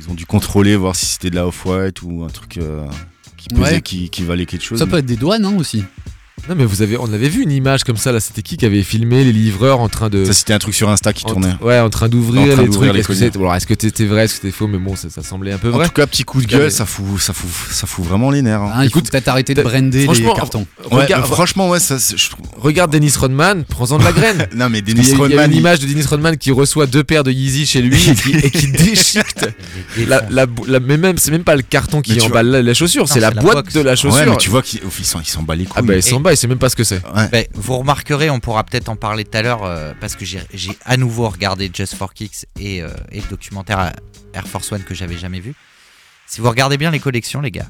ils 0.00 0.10
ont 0.10 0.14
dû 0.14 0.24
contrôler, 0.24 0.76
voir 0.76 0.96
si 0.96 1.06
c'était 1.06 1.30
de 1.30 1.36
la 1.36 1.46
off-white 1.46 2.00
ou 2.02 2.24
un 2.24 2.28
truc 2.30 2.58
qui 3.36 3.48
pesait, 3.48 3.60
Ouais. 3.74 3.80
qui, 3.82 4.08
qui 4.08 4.22
valait 4.22 4.46
quelque 4.46 4.64
chose. 4.64 4.78
Ça 4.78 4.86
peut 4.86 4.96
être 4.98 5.04
des 5.06 5.16
douanes 5.16 5.44
hein, 5.44 5.54
aussi. 5.58 5.84
Non, 6.46 6.54
mais 6.56 6.66
vous 6.66 6.82
avez, 6.82 6.98
on 6.98 7.10
avait 7.10 7.30
vu 7.30 7.42
une 7.42 7.50
image 7.52 7.84
comme 7.84 7.96
ça 7.96 8.12
là. 8.12 8.20
C'était 8.20 8.42
qui 8.42 8.58
qui 8.58 8.66
avait 8.66 8.82
filmé 8.82 9.24
les 9.24 9.32
livreurs 9.32 9.80
en 9.80 9.88
train 9.88 10.10
de. 10.10 10.26
Ça, 10.26 10.34
c'était 10.34 10.52
un 10.52 10.58
truc 10.58 10.74
sur 10.74 10.90
Insta 10.90 11.14
qui 11.14 11.24
en- 11.24 11.28
tournait. 11.30 11.54
ouais, 11.62 11.78
en 11.80 11.88
train 11.88 12.04
En 12.04 12.08
d'ouvrir 12.10 12.52
train 12.52 12.62
les 12.62 12.68
d'ouvrir 12.68 12.90
trucs. 12.92 13.00
Est-ce 13.00 13.08
que 13.08 13.14
c'était 13.14 13.38
vrai, 13.38 13.56
est-ce 14.26 14.34
que 14.34 14.42
c'était 14.42 14.50
faux 14.50 14.66
Mais 14.66 14.76
bon, 14.76 14.94
ça, 14.94 15.08
ça 15.08 15.22
semblait 15.22 15.52
un 15.52 15.58
peu 15.58 15.68
En 15.72 15.76
vrai. 15.76 15.86
tout 15.86 15.92
cas, 15.92 16.06
petit 16.06 16.24
coup 16.24 16.40
de 16.42 16.46
En 16.46 16.48
gueule, 16.48 16.62
mais- 16.64 16.70
ça 16.70 16.84
fout, 16.84 17.18
ça 17.18 17.32
fout, 17.32 17.48
ça 17.72 17.86
fout 17.86 18.04
vraiment 18.04 18.30
les 18.30 18.42
nerfs. 18.42 18.60
hein. 18.60 18.72
Il 18.82 18.90
faut 18.90 18.98
Écoute, 18.98 19.10
peut-être 19.10 19.28
arrêter 19.28 19.54
de 19.54 19.62
brander 19.62 20.00
les 20.00 20.04
franchement, 20.04 20.34
cartons. 20.34 20.66
Ouais, 20.90 21.04
Regarde, 21.04 21.24
franchement, 21.24 21.70
ouais, 21.70 21.80
ça, 21.80 21.96
je 21.96 22.28
trouve- 22.28 22.46
regarde 22.58 22.92
Dennis 22.92 23.14
Rodman, 23.18 23.64
prends-en 23.64 23.96
de 23.98 24.04
la 24.04 24.12
graine. 24.12 24.46
Non, 24.54 24.68
mais 24.68 24.80
Il 24.80 24.88
y 24.88 24.92
a, 24.92 24.94
Dennis 24.94 25.06
il 25.08 25.12
y 25.12 25.14
a 25.14 25.18
Rodman, 25.18 25.46
une 25.46 25.52
il- 25.56 25.60
image 25.60 25.78
de 25.80 25.86
Dennis 25.86 26.04
Rodman 26.06 26.36
qui 26.36 26.50
reçoit 26.50 26.86
deux 26.86 27.04
paires 27.04 27.24
de 27.24 27.30
Yeezy 27.32 27.64
chez 27.64 27.80
lui 27.80 27.96
et 28.10 28.14
qui, 28.14 28.32
et 28.36 28.50
qui 28.50 28.66
déchiquette. 28.70 29.48
La, 30.06 30.22
la, 30.28 30.44
la- 30.66 30.80
mais 30.80 30.98
même, 30.98 31.16
c'est 31.16 31.30
même 31.30 31.42
pas 31.44 31.56
le 31.56 31.62
carton 31.62 32.02
qui 32.02 32.20
emballe 32.20 32.50
la, 32.50 32.74
chaussure, 32.74 33.08
c'est 33.08 33.20
la 33.20 33.30
boîte 33.30 33.72
de 33.74 33.80
la 33.80 33.96
chaussure. 33.96 34.20
Ouais, 34.20 34.26
mais 34.28 34.36
tu 34.36 34.50
vois 34.50 34.60
qu'ils 34.60 34.80
ils 34.98 35.04
s'en 35.06 35.20
ils 35.20 35.26
s'en 35.26 35.42
bat 35.42 35.54
les 35.56 35.64
couilles. 35.64 35.72
ah 35.78 35.82
bah 35.82 35.94
il 35.94 35.98
Et- 35.98 36.02
s'en 36.02 36.20
bat, 36.20 36.33
il 36.34 36.36
sait 36.36 36.46
même 36.46 36.58
pas 36.58 36.68
ce 36.68 36.76
que 36.76 36.84
c'est. 36.84 37.02
Ouais. 37.14 37.28
Ben, 37.30 37.46
vous 37.54 37.78
remarquerez, 37.78 38.30
on 38.30 38.40
pourra 38.40 38.64
peut-être 38.64 38.88
en 38.88 38.96
parler 38.96 39.24
tout 39.24 39.36
à 39.36 39.42
l'heure 39.42 39.64
euh, 39.64 39.92
parce 40.00 40.14
que 40.16 40.24
j'ai 40.24 40.40
à 40.84 40.96
nouveau 40.96 41.28
regardé 41.28 41.70
Just 41.72 41.94
for 41.94 42.12
Kicks 42.12 42.46
et, 42.58 42.82
euh, 42.82 42.88
et 43.10 43.20
le 43.20 43.26
documentaire 43.28 43.92
Air 44.32 44.46
Force 44.46 44.70
One 44.72 44.82
que 44.82 44.94
j'avais 44.94 45.16
jamais 45.16 45.40
vu. 45.40 45.54
Si 46.26 46.40
vous 46.40 46.48
regardez 46.48 46.76
bien 46.76 46.90
les 46.90 47.00
collections, 47.00 47.40
les 47.40 47.50
gars, 47.50 47.68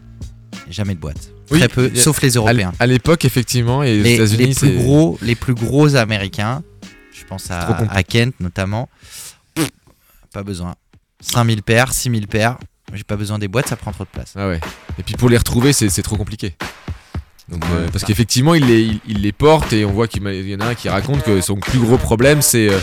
jamais 0.71 0.95
de 0.95 1.01
boîte. 1.01 1.31
Oui, 1.51 1.59
Très 1.59 1.69
peu, 1.69 1.95
sauf 1.95 2.23
les 2.23 2.31
Européens. 2.31 2.73
À 2.79 2.87
l'époque, 2.87 3.25
effectivement, 3.25 3.83
et 3.83 4.01
aux 4.01 4.03
Les, 4.03 4.17
plus 4.17 4.55
c'est. 4.55 4.71
gros, 4.71 5.19
les 5.23 5.35
plus 5.35 5.55
gros 5.55 5.95
Américains, 5.97 6.63
je 7.13 7.25
pense 7.25 7.51
à, 7.51 8.03
Kent 8.03 8.35
notamment, 8.41 8.89
pff, 9.55 9.69
pas 10.33 10.43
besoin. 10.43 10.75
5000 11.21 11.63
paires, 11.63 11.93
6000 11.93 12.27
paires, 12.29 12.59
j'ai 12.93 13.05
pas 13.05 13.17
besoin 13.17 13.39
des 13.39 13.49
boîtes, 13.49 13.69
ça 13.69 13.77
prend 13.77 13.93
trop 13.93 14.05
de 14.05 14.11
place. 14.11 14.33
Ah 14.37 14.49
ouais. 14.49 14.61
Et 14.99 15.03
puis 15.03 15.15
pour 15.17 15.29
les 15.29 15.37
retrouver, 15.37 15.73
c'est 15.73 16.03
trop 16.03 16.17
compliqué. 16.17 16.57
Donc, 17.51 17.63
euh, 17.73 17.89
parce 17.93 18.05
qu'effectivement, 18.05 18.55
il 18.55 18.65
les, 18.67 18.81
il, 18.83 19.01
il 19.07 19.21
les 19.23 19.33
porte 19.33 19.73
et 19.75 19.85
on 19.85 19.93
voit 19.93 20.09
qu'il 20.09 20.27
il 20.27 20.49
y 20.49 20.55
en 20.55 20.61
a 20.61 20.67
un 20.69 20.75
qui 20.75 20.89
raconte 20.89 21.23
que 21.23 21.41
son 21.43 21.57
plus 21.57 21.79
gros 21.79 21.99
problème, 21.99 22.41
c'est 22.41 22.71
euh, 22.71 22.79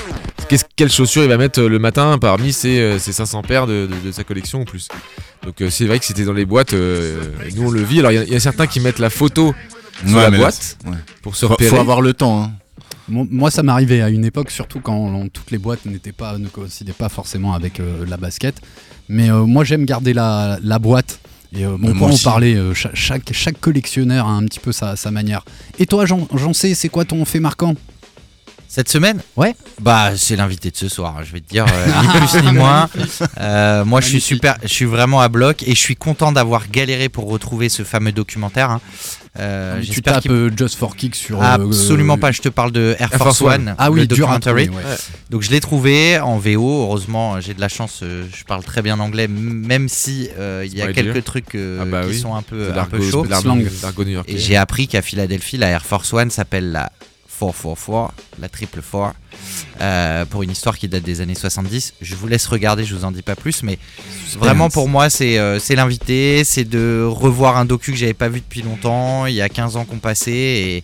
qu'est-ce- 0.47 0.65
quelles 0.76 0.91
chaussures 0.91 1.24
il 1.24 1.30
va 1.30 1.38
mettre 1.38 1.62
le 1.62 1.80
matin 1.80 2.17
parmi 2.19 2.54
ses, 2.54 2.80
euh, 2.80 3.00
ses 3.00 3.12
500 3.12 3.41
paires 3.41 3.65
de, 3.65 3.88
de- 3.88 4.08
de 4.08 4.12
sa 4.12 4.24
collection 4.24 4.62
ou 4.62 4.65
plus. 4.65 4.88
Donc 5.43 5.60
euh, 5.62 5.71
c'est 5.71 5.86
vrai 5.86 5.97
que 5.97 6.06
c'était 6.06 6.26
dans 6.26 6.34
les 6.34 6.45
boîtes, 6.45 6.74
euh, 6.74 7.19
nous 7.56 7.67
on 7.69 7.71
le 7.71 7.82
vit. 7.82 8.00
Alors 8.00 8.12
il 8.12 8.15
y 8.15 8.17
a- 8.19 8.24
il 8.24 8.32
y, 8.32 8.36
a 8.36 8.39
certains 8.39 8.67
qui 8.67 8.80
mettent 8.80 9.00
la 9.00 9.10
photo 9.10 9.56
sur 10.06 10.15
Ouais, 10.15 10.21
la 10.24 10.30
là, 10.30 10.38
boîte 10.38 10.78
ouais. 10.86 10.91
pour 11.24 11.36
se 11.36 11.45
repérer. 11.47 11.69
faut 11.71 11.78
avoir 11.78 12.02
le 12.02 12.13
temps. 12.13 12.43
hein. 12.43 12.52
Moi, 13.10 13.52
ça 13.52 13.62
m'arrivait 13.63 14.02
à 14.02 14.10
une 14.10 14.24
époque, 14.24 14.52
surtout 14.52 14.80
quand 14.80 14.95
on- 14.95 15.28
toutes 15.28 15.50
les 15.52 15.58
boîtes 15.58 15.86
n'étaient 15.86 16.13
pas, 16.13 16.38
ne 16.38 16.47
coïncidaient 16.47 16.93
pas 16.93 17.10
forcément 17.10 17.54
avec 17.54 17.80
euh, 17.80 18.06
la 18.08 18.15
basket. 18.15 18.56
Mais 19.10 19.30
euh, 19.32 19.43
moi, 19.43 19.63
j'aime 19.65 19.86
garder 19.86 20.13
la, 20.13 20.60
la 20.63 20.80
boîte. 20.80 21.19
Et 21.54 21.66
euh, 21.66 21.76
bon, 21.78 21.94
on 22.10 22.18
parler. 22.18 22.56
euh, 22.56 22.74
cha- 22.74 22.92
chaque, 22.94 23.32
chaque 23.34 23.60
collectionneur 23.60 24.26
a 24.28 24.32
un 24.32 24.46
petit 24.46 24.60
peu 24.60 24.72
sa, 24.72 24.96
sa 24.96 25.12
manière. 25.12 25.44
Et 25.80 25.86
toi, 25.86 26.06
Jean, 26.06 26.28
Jean 26.36 26.54
C, 26.54 26.74
c'est 26.76 26.90
quoi 26.90 27.04
ton 27.06 27.24
fait 27.26 27.40
marquant? 27.40 27.76
Cette 28.70 28.88
semaine? 28.88 29.22
Ouais. 29.36 29.54
Bah, 29.82 30.12
c'est 30.16 30.38
l'invité 30.38 30.72
de 30.72 30.78
ce 30.78 30.88
soir, 30.88 31.26
je 31.26 31.34
vais 31.34 31.42
te 31.42 31.50
dire, 31.50 31.66
euh, 31.70 31.88
ni 32.04 32.08
plus 32.28 32.42
ni 32.42 32.52
moins. 32.54 32.88
Euh, 33.38 33.84
moi, 33.84 34.00
je 34.00 34.08
suis 34.08 34.22
super, 34.22 34.56
je 34.64 34.70
suis 34.70 34.86
vraiment 34.86 35.20
à 35.20 35.28
bloc 35.28 35.62
et 35.64 35.72
je 35.76 35.80
suis 35.80 35.98
content 35.98 36.32
d'avoir 36.32 36.70
galéré 36.70 37.10
pour 37.10 37.30
retrouver 37.30 37.68
ce 37.68 37.84
fameux 37.84 38.14
documentaire. 38.14 38.72
hein. 38.72 38.80
Euh, 39.39 39.82
Tu 39.82 40.02
tapes 40.02 40.26
euh, 40.30 40.50
Just 40.56 40.76
for 40.76 40.96
Kicks 40.96 41.15
sur. 41.15 41.41
euh, 41.41 41.46
Absolument 41.46 42.15
euh, 42.15 42.17
pas, 42.17 42.32
je 42.34 42.41
te 42.41 42.50
parle 42.50 42.72
de 42.74 42.96
Air, 43.00 43.13
Air 43.13 43.17
Force, 43.20 43.38
Force 43.39 43.41
One, 43.56 43.76
Ah 43.78 43.86
le 43.88 43.94
oui, 44.02 44.08
documentary. 44.08 44.67
ouais. 44.70 44.84
Donc 45.30 45.41
je 45.41 45.52
l'ai 45.52 45.62
trouvé 45.62 46.20
en 46.20 46.38
VO, 46.38 46.84
heureusement 46.84 47.39
j'ai 47.39 47.54
de 47.54 47.62
la 47.62 47.70
chance, 47.70 48.02
je 48.04 48.44
parle 48.46 48.63
très 48.63 48.82
bien 48.82 49.00
anglais, 49.00 49.30
même 49.30 49.88
si 49.88 50.28
euh, 50.38 50.63
il 50.65 50.76
y 50.78 50.82
a 50.82 50.91
quelques 50.91 51.24
trucs 51.24 51.56
Ah 51.56 51.86
bah 51.86 52.02
qui 52.04 52.10
oui. 52.10 52.20
sont 52.20 52.36
un 52.36 52.41
peu, 52.41 52.72
un 52.78 52.86
peu 52.86 53.00
chauds. 53.02 53.26
Et 54.28 54.38
j'ai 54.38 54.58
appris 54.58 54.88
qu'à 54.88 55.02
Philadelphie, 55.02 55.58
la 55.58 55.67
Air 55.70 55.86
Force 55.86 56.12
One 56.13 56.30
s'appelle 56.30 56.72
la 56.74 56.91
444, 57.41 58.13
la 58.39 58.49
triple 58.49 58.82
4, 58.82 59.13
euh, 59.82 60.25
pour 60.25 60.43
une 60.43 60.51
histoire 60.51 60.77
qui 60.77 60.88
date 60.88 61.04
des 61.04 61.21
années 61.21 61.36
70. 61.36 61.93
Je 62.01 62.15
vous 62.15 62.27
laisse 62.27 62.45
regarder, 62.47 62.86
je 62.86 62.95
vous 62.95 63.06
en 63.06 63.12
dis 63.12 63.23
pas 63.23 63.36
plus, 63.36 63.63
mais 63.63 63.80
vraiment 64.38 64.69
pour 64.69 64.88
moi, 64.88 65.10
c'est 65.10 65.39
euh, 65.39 65.60
c'est 65.60 65.75
l'invité, 65.75 66.43
c'est 66.43 66.65
de 66.65 67.04
revoir 67.04 67.58
un 67.58 67.65
docu 67.65 67.91
que 67.91 67.97
j'avais 67.97 68.13
pas 68.13 68.30
vu 68.30 68.41
depuis 68.41 68.62
longtemps, 68.62 69.25
il 69.25 69.34
y 69.34 69.41
a 69.41 69.49
15 69.49 69.77
ans 69.77 69.86
qu'on 69.86 69.99
passait, 69.99 70.32
et, 70.32 70.84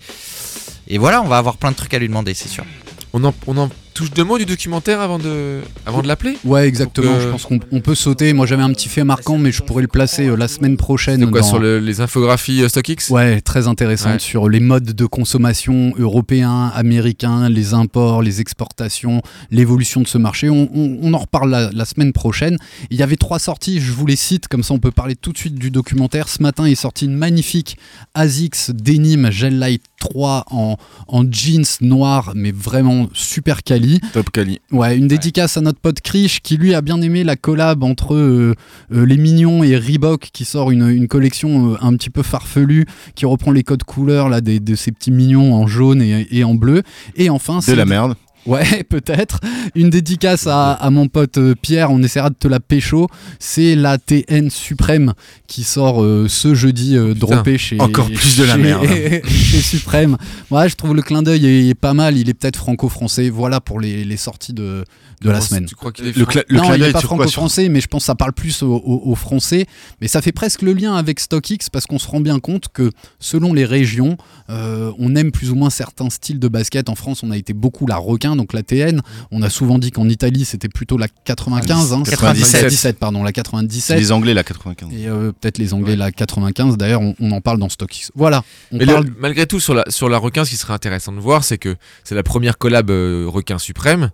et 0.88 0.98
voilà, 0.98 1.22
on 1.22 1.28
va 1.28 1.38
avoir 1.38 1.58
plein 1.58 1.72
de 1.72 1.76
trucs 1.76 1.94
à 1.94 2.00
lui 2.00 2.08
demander, 2.08 2.34
c'est 2.34 2.50
sûr. 2.50 2.66
On 3.14 3.24
en, 3.24 3.34
on 3.46 3.58
en 3.58 3.70
touche 3.98 4.12
deux 4.12 4.24
mots 4.24 4.38
du 4.38 4.46
documentaire 4.46 5.02
avant 5.02 5.18
de, 5.20 5.60
avant 5.86 6.02
de 6.02 6.08
l'appeler 6.08 6.38
Ouais, 6.46 6.68
exactement. 6.68 7.12
Euh, 7.14 7.22
Je 7.22 7.28
pense 7.30 7.46
qu'on 7.46 7.60
on 7.72 7.80
peut 7.82 7.96
sauter. 7.96 8.34
Moi, 8.34 8.46
j'avais 8.46 8.64
un 8.64 8.72
petit 8.74 8.90
fait 8.90 9.04
marquant, 9.04 9.38
mais 9.38 9.52
je 9.52 9.62
pourrais 9.64 9.82
le 9.82 9.88
placer 9.88 10.28
euh, 10.28 10.36
la 10.36 10.48
semaine 10.48 10.78
prochaine. 10.78 11.30
Quoi 11.32 11.42
dans- 11.42 11.48
sur 11.48 11.60
le- 11.60 11.80
les 11.80 12.00
infographies 12.02 12.62
euh, 12.64 12.70
StockX 12.70 13.10
Ouais, 13.10 13.42
très 13.42 13.68
intéressante 13.68 14.14
Ouais. 14.14 14.20
sur 14.20 14.50
les 14.50 14.60
modes 14.60 14.94
de 14.94 15.06
consommation 15.06 15.94
européens, 15.98 16.72
américains, 16.76 17.50
les 17.50 17.74
imports, 17.74 18.22
les 18.22 18.40
exportations, 18.42 19.22
l'évolution 19.52 20.02
de 20.02 20.08
ce 20.08 20.18
marché. 20.18 20.50
On, 20.50 20.70
on- 20.74 21.00
on 21.02 21.14
en 21.14 21.18
reparle 21.20 21.50
la, 21.50 21.70
la 21.74 21.86
semaine 21.86 22.14
prochaine. 22.14 22.58
Il 22.92 22.98
y 22.98 23.04
avait 23.04 23.16
trois 23.18 23.40
sorties, 23.40 23.80
je 23.82 23.92
vous 23.92 24.06
les 24.06 24.16
cite, 24.16 24.48
comme 24.48 24.64
ça 24.64 24.74
on 24.74 24.80
peut 24.80 24.92
parler 24.92 25.16
tout 25.16 25.32
de 25.34 25.38
suite 25.38 25.56
du 25.56 25.72
documentaire. 25.72 26.28
Ce 26.30 26.42
matin 26.44 26.66
est 26.66 26.76
sorti 26.76 27.06
une 27.06 27.16
magnifique 27.16 27.78
ASICS 28.14 28.72
Denim 28.74 29.32
Gel 29.32 29.58
Light 29.60 29.82
3 30.00 30.46
en, 30.52 30.78
en 31.08 31.24
jeans 31.32 31.66
noir, 31.82 32.32
mais 32.36 32.52
vraiment 32.52 33.08
super 33.14 33.64
quali. 33.64 34.00
Top 34.14 34.30
Cali. 34.32 34.60
Ouais, 34.72 34.98
une 34.98 35.08
dédicace 35.08 35.58
à 35.58 35.62
notre 35.62 35.80
pote 35.80 36.02
Krish 36.02 36.42
qui 36.42 36.58
lui 36.58 36.74
a 36.74 36.82
bien 36.82 37.02
aimé 37.02 37.24
la 37.24 37.36
collab 37.36 37.84
entre 37.84 38.16
euh, 38.16 38.54
euh, 38.94 39.06
les 39.06 39.18
Mignons 39.18 39.64
et 39.64 39.76
Reebok 39.78 40.30
qui 40.32 40.46
sort 40.46 40.72
une, 40.72 40.88
une 40.88 41.08
collection 41.08 41.74
euh, 41.74 41.78
un 41.82 41.96
petit 41.96 42.10
peu 42.10 42.24
farfelue 42.24 42.86
qui 43.16 43.26
reprend 43.26 43.52
les 43.52 43.64
codes 43.64 43.84
couleurs 43.84 44.30
là 44.30 44.42
des, 44.42 44.60
de 44.60 44.76
ces 44.76 44.92
petits 44.92 45.12
mignons 45.12 45.54
en 45.54 45.68
jaune 45.68 46.02
et, 46.02 46.28
et 46.32 46.44
en 46.44 46.56
bleu. 46.56 46.84
Et 47.16 47.30
enfin, 47.30 47.58
De 47.58 47.64
c'est 47.64 47.76
la 47.76 47.86
merde. 47.86 48.16
Ouais, 48.48 48.84
peut-être. 48.90 49.40
Une 49.76 49.90
dédicace 49.90 50.48
à, 50.48 50.72
à 50.74 50.90
mon 50.90 51.08
pote 51.08 51.38
euh, 51.38 51.54
Pierre, 51.62 51.92
on 51.92 52.02
essaiera 52.02 52.30
de 52.30 52.36
te 52.36 52.48
la 52.48 52.60
pécho. 52.60 53.08
C'est 53.40 53.76
la 53.76 53.98
TN 53.98 54.50
Suprême 54.50 55.14
qui 55.48 55.64
sort 55.64 56.02
euh, 56.02 56.28
ce 56.30 56.56
jeudi 56.56 56.96
euh, 56.98 57.14
droppé 57.14 57.58
chez. 57.58 57.80
encore 57.80 58.08
plus 58.08 58.38
de 58.38 58.44
la 58.46 58.56
chez- 58.56 58.62
merde. 58.62 58.86
chez 59.28 59.60
Suprême. 59.62 60.18
Ouais, 60.50 60.70
je 60.70 60.76
trouve 60.76 60.96
le 60.96 61.02
clin 61.02 61.22
d'œil 61.24 61.46
est, 61.46 61.68
est 61.70 61.76
pas 61.76 61.94
mal. 61.94 62.18
Il 62.18 62.30
est 62.30 62.34
peut-être 62.34 62.58
franco-français. 62.58 63.30
Voilà 63.30 63.60
pour 63.62 63.80
les, 63.80 64.04
les 64.06 64.18
sorties 64.18 64.54
de, 64.54 64.86
de 65.22 65.30
la 65.30 65.42
semaine. 65.42 65.66
Tu 65.66 65.76
crois 65.76 65.92
qu'il 65.92 66.08
est 66.08 66.16
Le, 66.16 66.26
cla- 66.26 66.44
le 66.48 66.58
non, 66.58 66.64
clin 66.64 66.76
il 66.76 66.80
d'œil 66.80 66.88
n'est 66.90 66.94
pas 66.94 67.02
franco-français, 67.02 67.68
mais 67.70 67.82
je 67.82 67.88
pense 67.88 68.04
que 68.04 68.08
ça 68.08 68.16
parle 68.16 68.34
plus 68.34 68.64
aux, 68.64 68.74
aux- 68.76 69.02
aux 69.12 69.16
Français. 69.16 69.66
Mais 70.00 70.08
ça 70.08 70.22
fait 70.22 70.32
presque 70.32 70.62
le 70.62 70.72
lien 70.74 70.96
avec 70.96 71.20
StockX 71.20 71.70
parce 71.72 71.86
qu'on 71.86 72.00
se 72.00 72.08
rend 72.08 72.22
bien 72.22 72.40
compte 72.40 72.68
que 72.72 72.92
selon 73.20 73.54
les 73.54 73.66
régions, 73.66 74.16
euh, 74.50 74.92
on 75.00 75.16
aime 75.16 75.32
plus 75.32 75.52
ou 75.52 75.56
moins 75.56 75.70
certains 75.70 76.10
styles 76.10 76.40
de 76.40 76.48
basket. 76.48 76.88
En 76.90 76.96
France, 76.96 77.24
on 77.24 77.32
a 77.32 77.38
été 77.38 77.52
beaucoup 77.54 77.86
la 77.88 77.98
requin, 77.98 78.36
donc 78.38 78.54
la 78.54 78.64
TN. 78.64 79.02
On 79.32 79.42
a 79.42 79.50
souvent 79.50 79.78
dit 79.80 79.92
qu'en 79.92 80.08
Italie, 80.08 80.46
c'était 80.46 80.70
plutôt 80.70 80.98
la 80.98 81.08
95, 81.08 81.94
hein, 81.94 82.04
97. 82.06 82.52
97, 82.62 83.00
pardon, 83.00 83.24
la 83.24 83.30
C'est 83.30 83.34
97. 83.34 83.98
les 84.00 84.12
Anglais, 84.12 84.34
la 84.34 84.44
95. 84.44 84.90
Et 84.94 85.08
euh, 85.08 85.32
peut-être 85.34 85.58
les 85.58 85.74
Anglais, 85.74 85.96
la 85.96 86.12
95. 86.12 86.78
D'ailleurs, 86.78 87.02
on, 87.02 87.16
on 87.20 87.32
en 87.32 87.42
parle 87.42 87.60
dans 87.60 87.70
StockX. 87.70 88.12
Voilà. 88.16 88.44
On 88.72 88.78
Mais 88.78 88.86
le- 88.86 89.04
malgré 89.20 89.46
tout, 89.48 89.60
sur 89.60 89.74
la, 89.74 89.84
sur 89.90 90.08
la 90.08 90.18
requin, 90.18 90.46
ce 90.46 90.52
qui 90.52 90.58
serait 90.58 90.74
intéressant 90.74 91.12
de 91.12 91.20
voir, 91.20 91.44
c'est 91.44 91.58
que 91.58 91.76
c'est 92.04 92.16
la 92.16 92.24
première 92.24 92.58
collab 92.58 92.90
euh, 92.90 93.26
requin 93.28 93.58
suprême. 93.60 94.12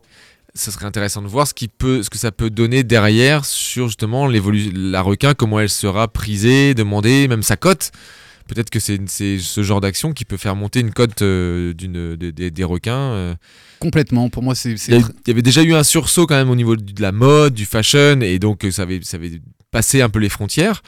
Ça 0.56 0.70
serait 0.72 0.86
intéressant 0.86 1.22
de 1.24 1.28
voir 1.28 1.48
ce, 1.48 1.54
qui 1.56 1.68
peut, 1.68 2.04
ce 2.04 2.10
que 2.12 2.18
ça 2.20 2.32
peut 2.32 2.52
donner 2.52 2.84
derrière 2.84 3.44
sur 3.44 3.88
justement 3.88 4.28
la 4.28 5.02
requin, 5.02 5.34
comment 5.34 5.60
elle 5.60 5.70
sera 5.70 6.08
prisée, 6.08 6.76
demandée, 6.76 7.28
même 7.28 7.42
sa 7.42 7.56
cote. 7.58 7.92
Peut-être 8.48 8.70
que 8.70 8.80
c'est 8.80 9.00
c'est 9.08 9.40
ce 9.40 9.64
genre 9.64 9.82
d'action 9.82 10.12
qui 10.14 10.26
peut 10.26 10.38
faire 10.38 10.56
monter 10.56 10.82
une 10.82 10.92
cote 10.92 11.22
euh, 11.24 11.74
d'une 11.74 12.16
des- 12.16 12.32
des- 12.32 12.52
des 12.52 12.64
requins. 12.64 12.94
euh. 12.94 13.36
Complètement. 13.84 14.30
Pour 14.30 14.41
moi, 14.43 14.56
c'est. 14.56 14.72
Il 14.88 15.06
y, 15.28 15.32
avait 15.32 15.41
déjà 15.41 15.62
eu 15.62 15.74
un 15.74 15.84
sursaut 15.84 16.26
quand 16.26 16.36
même 16.36 16.50
au 16.50 16.56
niveau 16.56 16.76
de 16.76 17.02
la 17.02 17.12
mode, 17.12 17.54
du 17.54 17.65
fashion, 17.65 18.22
et 18.22 18.39
donc 18.39 18.63
euh, 18.65 18.72
ça 18.72 18.84
avait, 18.84 19.00
ça 19.04 19.17
avait 19.17 19.41
passé 19.72 20.02
un 20.02 20.10
peu 20.10 20.19
les 20.19 20.30
frontières. 20.30 20.82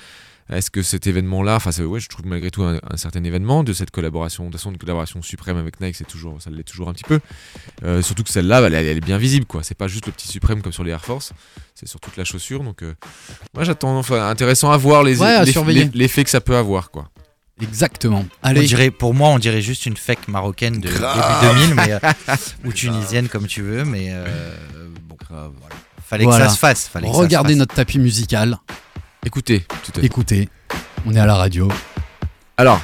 Est-ce 0.47 0.69
que 0.69 0.84
cet 0.84 1.08
événement-là, 1.08 1.55
enfin, 1.55 1.71
ouais, 1.84 1.99
je 1.99 2.08
trouve 2.08 2.27
malgré 2.27 2.51
tout 2.51 2.62
un, 2.62 2.79
un 2.88 2.97
certain 2.97 3.23
événement 3.23 3.63
de 3.63 3.73
cette 3.73 3.89
collaboration, 3.89 4.43
de 4.45 4.49
toute 4.51 4.60
façon, 4.60 4.69
une 4.71 4.77
collaboration 4.77 5.19
suprême 5.23 5.58
avec 5.58 5.81
Nike, 5.81 5.95
c'est 5.95 6.08
toujours, 6.08 6.39
ça 6.39 6.51
l'est 6.51 6.62
toujours 6.63 6.88
un 6.88 6.93
petit 6.93 7.03
peu. 7.03 7.19
Euh, 7.84 8.03
surtout 8.03 8.21
que 8.23 8.29
celle-là, 8.29 8.62
elle, 8.62 8.75
elle 8.75 8.97
est 8.97 9.01
bien 9.01 9.17
visible, 9.17 9.45
quoi. 9.47 9.63
C'est 9.63 9.73
pas 9.77 9.88
juste 9.88 10.05
le 10.05 10.12
petit 10.12 10.27
suprême 10.27 10.62
comme 10.62 10.71
sur 10.71 10.84
les 10.84 10.91
Air 10.91 11.03
Force, 11.03 11.34
c'est 11.73 11.88
sur 11.88 11.99
toute 11.99 12.15
la 12.15 12.25
chaussure. 12.25 12.63
Donc, 12.63 12.84
euh, 12.84 12.93
moi, 13.55 13.63
j'attends, 13.63 13.97
enfin, 13.97 14.29
intéressant 14.29 14.69
à 14.69 14.77
voir 14.77 15.01
les, 15.03 15.19
Ouais, 15.19 15.27
à 15.34 15.45
les- 15.45 15.51
surveiller. 15.51 15.86
les- 15.86 15.97
l'effet 16.01 16.23
que 16.23 16.29
ça 16.29 16.41
peut 16.41 16.55
avoir, 16.55 16.91
quoi. 16.91 17.10
Exactement. 17.61 18.25
On 18.43 18.53
dirait, 18.53 18.91
pour 18.91 19.13
moi, 19.13 19.29
on 19.29 19.39
dirait 19.39 19.61
juste 19.61 19.85
une 19.85 19.95
fake 19.95 20.27
marocaine 20.27 20.79
de 20.81 20.89
Grave. 20.89 21.41
début 21.41 21.53
2000, 21.67 21.75
mais, 21.75 21.91
euh, 21.93 22.35
ou 22.65 22.73
tunisienne 22.73 23.29
comme 23.29 23.47
tu 23.47 23.61
veux, 23.61 23.85
mais 23.85 24.07
euh, 24.11 24.55
bon, 25.07 25.15
voilà. 25.29 25.75
fallait 26.05 26.25
Voilà. 26.25 26.45
que 26.45 26.49
ça 26.49 26.55
se 26.55 26.59
fasse. 26.59 26.87
Fallait 26.87 27.07
que 27.07 27.11
ça 27.13 27.17
se 27.17 27.21
Regardez 27.23 27.49
fasse. 27.53 27.59
notre 27.59 27.75
tapis 27.75 27.99
musical. 27.99 28.57
Écoutez, 29.25 29.61
tout 29.83 29.91
à 29.95 29.99
fait. 30.01 30.05
Écoutez, 30.05 30.49
on 31.05 31.13
est 31.15 31.19
à 31.19 31.25
la 31.25 31.35
radio. 31.35 31.69
Alors, 32.57 32.79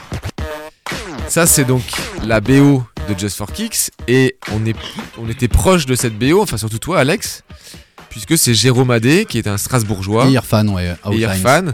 ça 1.27 1.45
c'est 1.45 1.63
donc 1.65 1.83
la 2.23 2.41
BO 2.41 2.83
de 3.09 3.17
Just 3.17 3.37
for 3.37 3.51
Kicks 3.51 3.91
et 4.07 4.37
on, 4.53 4.65
est, 4.65 4.75
on 5.17 5.29
était 5.29 5.47
proche 5.47 5.85
de 5.85 5.95
cette 5.95 6.17
BO, 6.17 6.41
enfin 6.41 6.57
surtout 6.57 6.79
toi 6.79 6.99
Alex, 6.99 7.43
puisque 8.09 8.37
c'est 8.37 8.53
Jérôme 8.53 8.91
Adé 8.91 9.25
qui 9.25 9.37
est 9.37 9.47
un 9.47 9.57
Strasbourgeois 9.57 10.27
Et 10.27 10.31
Irfan, 10.31 10.67
ouais. 10.69 10.95
et. 11.11 11.17
Irfan 11.17 11.67
euh, 11.67 11.71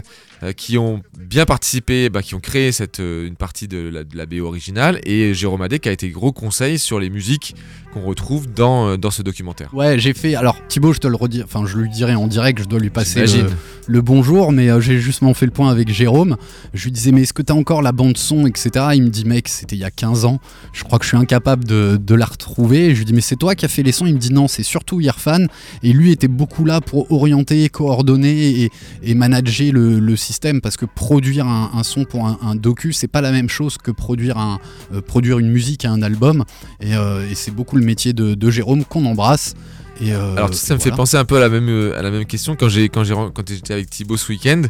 qui 0.56 0.78
ont 0.78 1.02
bien 1.18 1.44
participé, 1.44 2.08
bah, 2.08 2.22
qui 2.22 2.34
ont 2.34 2.40
créé 2.40 2.72
cette, 2.72 3.00
euh, 3.00 3.26
une 3.26 3.36
partie 3.36 3.68
de 3.68 3.90
la, 3.92 4.04
de 4.04 4.16
la 4.16 4.26
BO 4.26 4.46
originale 4.46 5.00
et 5.04 5.34
Jérôme 5.34 5.62
Adé 5.62 5.78
qui 5.78 5.88
a 5.88 5.92
été 5.92 6.08
gros 6.10 6.32
conseil 6.32 6.78
sur 6.78 7.00
les 7.00 7.10
musiques 7.10 7.54
qu'on 7.92 8.02
retrouve 8.02 8.46
dans, 8.52 8.88
euh, 8.88 8.96
dans 8.96 9.10
ce 9.10 9.22
documentaire. 9.22 9.72
Ouais, 9.74 9.98
j'ai 9.98 10.14
fait. 10.14 10.34
Alors, 10.34 10.56
Thibaut, 10.68 10.92
je 10.92 10.98
te 11.00 11.08
le 11.08 11.16
redis. 11.16 11.42
Enfin, 11.42 11.64
je 11.66 11.76
lui 11.76 11.88
dirai 11.88 12.14
en 12.14 12.26
direct, 12.26 12.60
je 12.62 12.68
dois 12.68 12.78
lui 12.78 12.90
passer 12.90 13.26
le, 13.26 13.50
le 13.86 14.00
bonjour, 14.00 14.52
mais 14.52 14.70
euh, 14.70 14.80
j'ai 14.80 15.00
justement 15.00 15.34
fait 15.34 15.46
le 15.46 15.52
point 15.52 15.70
avec 15.70 15.92
Jérôme. 15.92 16.36
Je 16.74 16.84
lui 16.84 16.92
disais, 16.92 17.12
mais 17.12 17.22
est-ce 17.22 17.32
que 17.32 17.42
t'as 17.42 17.54
encore 17.54 17.82
la 17.82 17.92
bande-son, 17.92 18.46
etc. 18.46 18.70
Il 18.94 19.04
me 19.04 19.08
dit, 19.08 19.24
mec, 19.24 19.48
c'était 19.48 19.76
il 19.76 19.80
y 19.80 19.84
a 19.84 19.90
15 19.90 20.24
ans. 20.24 20.38
Je 20.72 20.84
crois 20.84 20.98
que 20.98 21.04
je 21.04 21.08
suis 21.08 21.16
incapable 21.18 21.64
de, 21.64 21.98
de 22.00 22.14
la 22.14 22.26
retrouver. 22.26 22.86
Et 22.86 22.94
je 22.94 22.98
lui 23.00 23.04
dis, 23.04 23.12
mais 23.12 23.20
c'est 23.20 23.36
toi 23.36 23.54
qui 23.54 23.64
as 23.64 23.68
fait 23.68 23.82
les 23.82 23.92
sons? 23.92 24.06
Il 24.06 24.14
me 24.14 24.18
dit, 24.18 24.32
non, 24.32 24.48
c'est 24.48 24.62
surtout 24.62 25.00
Irfan. 25.00 25.46
Et 25.82 25.92
lui 25.92 26.12
était 26.12 26.28
beaucoup 26.28 26.64
là 26.64 26.80
pour 26.80 27.10
orienter, 27.10 27.68
coordonner 27.68 28.62
et, 28.62 28.70
et 29.02 29.14
manager 29.14 29.72
le, 29.72 29.98
le 29.98 30.16
système. 30.16 30.27
Parce 30.62 30.76
que 30.76 30.86
produire 30.86 31.46
un, 31.46 31.70
un 31.74 31.82
son 31.82 32.04
pour 32.04 32.26
un, 32.26 32.38
un 32.42 32.54
docu, 32.54 32.92
c'est 32.92 33.08
pas 33.08 33.20
la 33.20 33.32
même 33.32 33.48
chose 33.48 33.76
que 33.78 33.90
produire, 33.90 34.38
un, 34.38 34.58
euh, 34.92 35.00
produire 35.00 35.38
une 35.38 35.50
musique 35.50 35.84
à 35.84 35.90
un 35.90 36.02
album. 36.02 36.44
Et, 36.80 36.94
euh, 36.94 37.28
et 37.30 37.34
c'est 37.34 37.50
beaucoup 37.50 37.76
le 37.76 37.84
métier 37.84 38.12
de, 38.12 38.34
de 38.34 38.50
Jérôme 38.50 38.84
qu'on 38.84 39.04
embrasse. 39.06 39.54
Et 40.00 40.12
euh, 40.14 40.36
Alors 40.36 40.54
ça 40.54 40.74
me 40.74 40.78
fait 40.78 40.90
penser 40.92 41.16
un 41.16 41.24
peu 41.24 41.36
à 41.38 41.40
la 41.40 41.48
même, 41.48 41.92
à 41.96 42.02
la 42.02 42.10
même 42.12 42.24
question 42.24 42.54
quand 42.54 42.68
j'ai 42.68 42.88
quand 42.88 43.02
j'ai 43.02 43.14
ren- 43.14 43.32
quand 43.34 43.48
j'étais 43.48 43.72
avec 43.72 43.90
Thibaut 43.90 44.16
ce 44.16 44.30
week-end, 44.30 44.62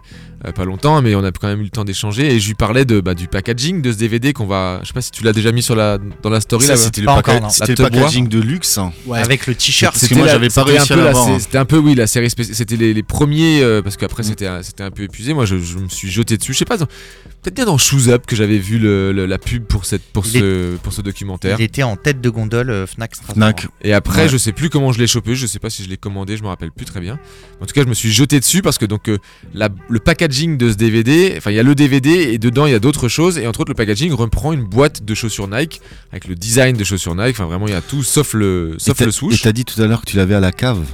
pas 0.55 0.65
longtemps, 0.65 1.01
mais 1.03 1.15
on 1.15 1.25
a 1.25 1.33
quand 1.33 1.49
même 1.49 1.61
eu 1.61 1.65
le 1.65 1.71
temps 1.71 1.85
d'échanger 1.85 2.35
et 2.35 2.41
je 2.41 2.47
lui 2.49 2.55
parlais 2.55 2.85
de 2.85 3.01
bah, 3.01 3.15
du 3.15 3.27
packaging 3.29 3.83
de 3.83 3.93
ce 3.93 3.99
DVD 3.99 4.33
qu'on 4.33 4.47
va, 4.47 4.81
je 4.83 4.89
sais 4.89 4.93
pas 4.95 5.01
si 5.01 5.11
tu 5.11 5.25
l'as 5.25 5.33
déjà 5.33 5.51
mis 5.53 5.63
sur 5.63 5.75
la 5.77 5.99
dans 6.23 6.31
la 6.31 6.41
story 6.41 6.65
Ça, 6.65 6.77
c'était 6.77 7.01
le, 7.01 7.07
packaging 7.07 8.29
de 8.29 8.41
luxe. 8.41 8.79
hein. 8.79 8.93
Ouais. 9.07 9.19
Avec 9.19 9.47
le 9.47 9.55
t-shirt. 9.55 9.93
Parce 9.95 10.07
que 10.09 10.15
moi, 10.15 10.27
j'avais 10.29 10.49
pas 10.49 10.63
c'était 10.65 10.79
réussi 10.79 10.93
un 10.93 10.97
peu 10.97 11.09
hein. 11.09 11.39
C'était 11.41 11.59
un 11.59 11.65
peu 11.65 11.79
oui 11.79 11.95
la 11.95 12.07
série 12.07 12.31
spéciale. 12.31 12.55
C'était 12.57 12.77
les, 12.77 12.95
les 12.95 13.03
premiers 13.03 13.63
euh, 13.63 13.83
parce 13.83 13.97
qu'après 13.97 14.23
Mm. 14.23 14.27
c'était 14.27 14.47
un- 14.47 14.63
c'était 14.63 14.83
un 14.85 14.91
peu 14.91 15.03
épuisé. 15.05 15.35
Moi 15.35 15.45
je, 15.45 15.59
je 15.59 15.79
me 15.79 15.89
suis 15.89 16.11
jeté 16.11 16.37
dessus. 16.37 16.53
Je 16.53 16.59
sais 16.59 16.65
pas. 16.65 16.77
Peut-être 16.79 17.55
bien 17.55 17.67
dans 17.67 17.79
Shoes 17.79 18.09
Up 18.09 18.25
que 18.27 18.35
j'avais 18.37 18.59
vu 18.59 18.79
le- 18.79 19.13
le- 19.13 19.27
la 19.27 19.39
pub 19.39 19.65
pour 19.65 19.85
cette 19.85 20.03
pour 20.13 20.25
Il 20.27 20.33
ce 20.41 20.77
pour 20.77 20.93
ce 20.93 21.03
documentaire. 21.03 21.57
Il 21.59 21.65
était 21.65 21.83
en 21.83 21.97
tête 21.97 22.21
de 22.21 22.31
gondole 22.31 22.71
euh, 22.71 22.87
Fnac. 22.87 23.13
Fnac. 23.33 23.67
Et 23.83 23.93
après, 23.93 24.23
Ouais. 24.23 24.29
je 24.29 24.37
sais 24.37 24.53
plus 24.53 24.71
comment 24.71 24.93
je 24.93 24.99
l'ai 24.99 25.07
chopé, 25.07 25.35
je 25.35 25.47
sais 25.47 25.59
pas 25.59 25.71
si 25.71 25.85
je 25.85 25.89
l'ai 25.89 25.97
commandé, 25.97 26.37
je 26.37 26.43
me 26.43 26.49
rappelle 26.49 26.71
plus 26.73 26.85
très 26.87 27.01
bien. 27.01 27.19
En 27.61 27.67
tout 27.67 27.73
cas, 27.75 27.83
je 27.83 27.89
me 27.89 27.95
suis 27.95 28.13
jeté 28.13 28.39
dessus 28.41 28.63
parce 28.63 28.79
que 28.79 28.87
donc 28.87 29.09
euh, 29.09 29.19
la- 29.55 29.69
le 29.89 29.99
packaging 29.99 30.28
de 30.29 30.71
ce 30.71 30.77
DVD, 30.77 31.35
enfin 31.37 31.51
il 31.51 31.57
y 31.57 31.59
a 31.59 31.63
le 31.63 31.75
DVD 31.75 32.11
et 32.11 32.39
dedans 32.39 32.67
il 32.67 32.73
y 32.73 32.75
a 32.75 32.79
d'autres 32.79 33.09
choses 33.09 33.39
et 33.39 33.47
entre 33.47 33.61
autres 33.61 33.71
le 33.71 33.75
packaging 33.75 34.13
reprend 34.13 34.53
une 34.53 34.63
boîte 34.65 35.05
de 35.05 35.15
chaussures 35.15 35.49
Nike 35.49 35.81
avec 36.13 36.29
le 36.29 36.35
design 36.35 36.77
de 36.77 36.85
chaussures 36.85 37.15
Nike. 37.15 37.31
Enfin 37.31 37.47
vraiment 37.47 37.67
il 37.67 37.73
y 37.73 37.77
a 37.77 37.81
tout 37.81 38.03
sauf 38.03 38.35
le 38.35 38.75
Et 38.77 38.79
sauf 38.79 38.97
t'as- 38.99 39.05
le 39.05 39.09
Et 39.11 39.13
swoosh. 39.13 39.43
t'as 39.43 39.53
dit 39.53 39.65
tout 39.65 39.81
à 39.83 39.87
l'heure 39.87 40.03
que 40.03 40.11
tu 40.11 40.17
l'avais 40.17 40.35
à 40.35 40.41
la 40.41 40.53
cave. 40.53 40.85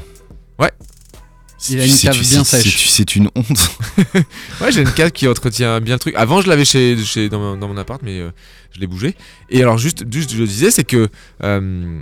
Ouais. 0.58 0.70
Il 1.70 1.80
a 1.80 1.84
une 1.86 1.90
C'est- 1.90 2.06
cave 2.08 2.16
c'est- 2.22 2.34
bien 2.34 2.44
c'est- 2.44 2.60
sèche. 2.62 2.86
c'est- 2.88 2.94
C'est 2.96 3.16
une 3.16 3.28
honte. 3.34 3.70
Ouais, 4.60 4.70
j'ai 4.70 4.82
une 4.82 4.92
cave 4.92 5.10
qui 5.12 5.26
entretient 5.26 5.80
bien 5.80 5.94
le 5.94 5.98
truc. 5.98 6.14
Avant, 6.16 6.40
je 6.42 6.48
l'avais 6.48 6.64
chez, 6.66 6.96
chez 7.04 7.28
dans, 7.28 7.38
mon, 7.40 7.56
dans 7.56 7.68
mon 7.68 7.76
appart, 7.78 8.00
mais 8.02 8.20
euh, 8.20 8.30
je 8.74 8.80
l'ai 8.80 8.86
bougé. 8.86 9.14
Et 9.50 9.62
alors, 9.62 9.78
juste, 9.78 10.04
juste, 10.12 10.32
je 10.32 10.38
le 10.38 10.46
disais, 10.46 10.70
c'est 10.70 10.84
que 10.84 11.08
euh, 11.42 11.98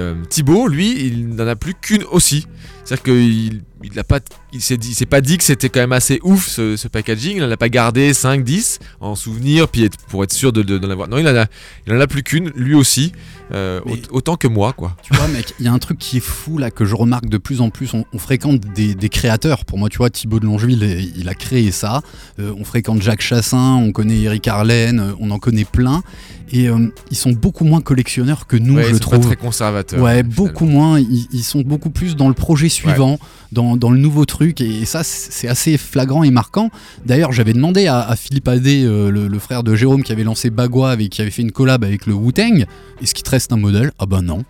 euh, 0.00 0.14
Thibaut, 0.28 0.66
lui, 0.68 0.90
il 1.06 1.28
n'en 1.28 1.46
a 1.46 1.54
plus 1.56 1.74
qu'une 1.74 2.02
aussi. 2.10 2.46
C'est-à-dire 2.84 3.04
qu'il 3.04 3.62
il 3.84 3.98
a 3.98 4.04
pas, 4.04 4.20
il 4.52 4.60
s'est 4.62 4.76
dit, 4.76 4.90
il 4.90 4.94
s'est 4.94 5.06
pas 5.06 5.20
dit 5.20 5.38
que 5.38 5.44
c'était 5.44 5.68
quand 5.68 5.80
même 5.80 5.92
assez 5.92 6.20
ouf 6.22 6.46
ce, 6.48 6.76
ce 6.76 6.88
packaging. 6.88 7.36
Il 7.36 7.42
n'en 7.42 7.50
a 7.50 7.56
pas 7.56 7.68
gardé 7.68 8.12
5, 8.14 8.44
10 8.44 8.78
en 9.00 9.14
souvenir, 9.14 9.68
puis 9.68 9.84
être- 9.84 9.98
pour 10.08 10.24
être 10.24 10.32
sûr 10.32 10.52
de, 10.52 10.62
de- 10.62 10.78
d'en 10.78 10.90
avoir. 10.90 11.08
Non, 11.08 11.18
il 11.18 11.26
en 11.28 11.36
a, 11.36 11.46
il 11.86 11.92
en 11.92 12.00
a 12.00 12.06
plus 12.06 12.22
qu'une, 12.22 12.50
lui 12.54 12.74
aussi, 12.74 13.12
euh, 13.52 13.80
autant 14.10 14.36
que 14.36 14.48
moi, 14.48 14.72
quoi. 14.72 14.96
Tu 15.02 15.14
vois, 15.14 15.28
mec, 15.28 15.54
il 15.58 15.64
y 15.66 15.68
a 15.68 15.72
un 15.72 15.78
truc 15.78 15.98
qui 15.98 16.18
est 16.18 16.20
fou 16.20 16.58
là 16.58 16.70
que 16.70 16.84
je 16.84 16.94
remarque 16.94 17.26
de 17.26 17.38
plus 17.38 17.60
en 17.60 17.70
plus. 17.70 17.92
On, 17.94 18.04
on 18.12 18.18
fréquente 18.18 18.60
des, 18.74 18.94
des 18.94 19.08
créateurs. 19.08 19.64
Pour 19.64 19.78
moi, 19.78 19.88
tu 19.88 19.98
vois, 19.98 20.10
Thibaut 20.10 20.40
de 20.40 20.46
Longeville, 20.46 20.82
il, 20.82 21.20
il 21.20 21.28
a 21.28 21.34
créé 21.34 21.70
ça. 21.70 22.02
Euh, 22.38 22.52
on 22.58 22.64
fréquente 22.64 23.02
Jacques 23.02 23.20
Chassin, 23.22 23.74
on 23.76 23.92
connaît 23.92 24.20
Eric 24.22 24.48
Arlen, 24.48 25.00
euh, 25.00 25.12
on 25.20 25.30
en 25.30 25.38
connaît 25.38 25.64
plein. 25.64 26.02
Et 26.52 26.68
euh, 26.68 26.92
ils 27.10 27.16
sont 27.16 27.32
beaucoup 27.32 27.64
moins 27.64 27.80
collectionneurs 27.80 28.46
que 28.46 28.56
nous, 28.56 28.74
Ouais, 28.74 28.84
je 28.84 28.88
ils 28.90 28.92
sont 28.94 28.98
pas 29.10 29.16
trouve. 29.16 29.26
très 29.26 29.36
conservateur. 29.36 30.02
Ouais, 30.02 30.22
beaucoup 30.22 30.66
moins. 30.66 31.00
Ils, 31.00 31.26
ils 31.32 31.42
sont 31.42 31.62
beaucoup 31.62 31.88
plus 31.90 32.14
dans 32.14 32.28
le 32.28 32.34
projet 32.34 32.68
suivant, 32.68 33.18
dans, 33.52 33.76
dans 33.78 33.90
le 33.90 33.98
nouveau 33.98 34.26
truc. 34.26 34.60
Et, 34.60 34.84
ça, 34.84 35.02
c'est 35.02 35.48
assez 35.48 35.78
flagrant 35.78 36.22
et 36.24 36.30
marquant. 36.30 36.70
D'ailleurs, 37.06 37.32
j'avais 37.32 37.54
demandé 37.54 37.86
à, 37.86 38.00
à 38.00 38.16
Philippe 38.16 38.48
Adé, 38.48 38.84
euh, 38.84 39.10
le, 39.10 39.28
le 39.28 39.38
frère 39.38 39.62
de 39.62 39.74
Jérôme, 39.74 40.02
qui 40.02 40.12
avait 40.12 40.24
lancé 40.24 40.50
Bagua 40.50 40.96
et 40.98 41.08
qui 41.08 41.22
avait 41.22 41.30
fait 41.30 41.42
une 41.42 41.52
collab 41.52 41.84
avec 41.84 42.06
le 42.06 42.12
Wu-Tang, 42.12 42.66
est-ce 43.00 43.14
qu'il 43.14 43.24
te 43.24 43.30
reste 43.30 43.50
un 43.52 43.56
modèle? 43.56 43.90
Ah 43.98 44.04
bah 44.06 44.20
non. 44.20 44.44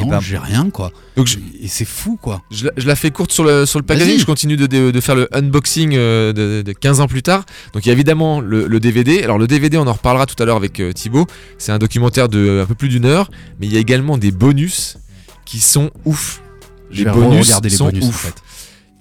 Non, 0.00 0.06
ben, 0.08 0.20
j'ai 0.20 0.38
rien 0.38 0.70
quoi. 0.70 0.90
Donc 1.16 1.26
je, 1.26 1.38
Et 1.60 1.68
c'est 1.68 1.84
fou 1.84 2.18
quoi. 2.20 2.42
je, 2.50 2.66
la- 2.66 2.72
je 2.76 2.86
la 2.86 2.96
fais 2.96 3.10
courte 3.10 3.32
sur 3.32 3.44
le, 3.44 3.66
sur 3.66 3.78
le 3.78 3.84
packaging, 3.84 4.18
je 4.18 4.26
continue 4.26 4.56
de, 4.56 4.66
de- 4.66 4.90
de 4.90 5.00
faire 5.00 5.14
le 5.14 5.28
unboxing 5.36 5.94
euh, 5.94 6.32
de, 6.32 6.62
de 6.62 6.72
15 6.72 7.00
ans 7.00 7.06
plus 7.08 7.22
tard. 7.22 7.44
Donc 7.72 7.84
il 7.84 7.88
y 7.88 7.90
a 7.90 7.92
évidemment 7.92 8.40
le, 8.40 8.66
le 8.66 8.80
DVD. 8.80 9.22
Alors 9.22 9.38
le 9.38 9.46
DVD, 9.46 9.76
on 9.78 9.86
en 9.86 9.92
reparlera 9.92 10.26
tout 10.26 10.40
à 10.42 10.46
l'heure 10.46 10.56
avec 10.56 10.80
euh, 10.80 10.92
Thibaut. 10.92 11.26
C'est 11.58 11.72
un 11.72 11.78
documentaire 11.78 12.28
de 12.28 12.60
un 12.62 12.66
peu 12.66 12.74
plus 12.74 12.88
d'une 12.88 13.04
heure, 13.04 13.30
mais 13.60 13.66
il 13.66 13.72
y 13.72 13.76
a 13.76 13.80
également 13.80 14.18
des 14.18 14.30
bonus 14.32 14.96
qui 15.44 15.58
sont 15.60 15.90
ouf. 16.04 16.40
Les 16.90 17.76
sont 17.76 17.86
bonus 17.90 18.02
en 18.02 18.08
ouf. 18.08 18.16
fait. 18.16 18.34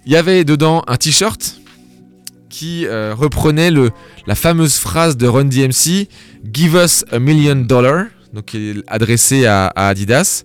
Il 0.05 0.11
y 0.11 0.15
avait 0.15 0.43
dedans 0.43 0.83
un 0.87 0.97
t-shirt 0.97 1.57
qui 2.49 2.85
euh, 2.85 3.13
reprenait 3.17 3.71
le, 3.71 3.91
la 4.27 4.35
fameuse 4.35 4.75
phrase 4.77 5.15
de 5.17 5.27
Run 5.27 5.45
DMC 5.45 6.07
Give 6.53 6.75
us 6.75 7.05
a 7.11 7.19
million 7.19 7.55
dollars, 7.55 8.05
donc 8.33 8.45
qui 8.45 8.69
est 8.71 8.75
adressé 8.87 9.45
à, 9.45 9.67
à 9.67 9.87
Adidas. 9.87 10.43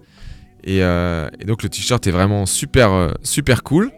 Et, 0.66 0.82
euh, 0.82 1.28
et 1.40 1.44
donc 1.44 1.62
le 1.62 1.68
t-shirt 1.68 2.04
est 2.06 2.10
vraiment 2.10 2.44
super, 2.44 2.92
euh, 2.92 3.12
super 3.22 3.62
cool. 3.62 3.90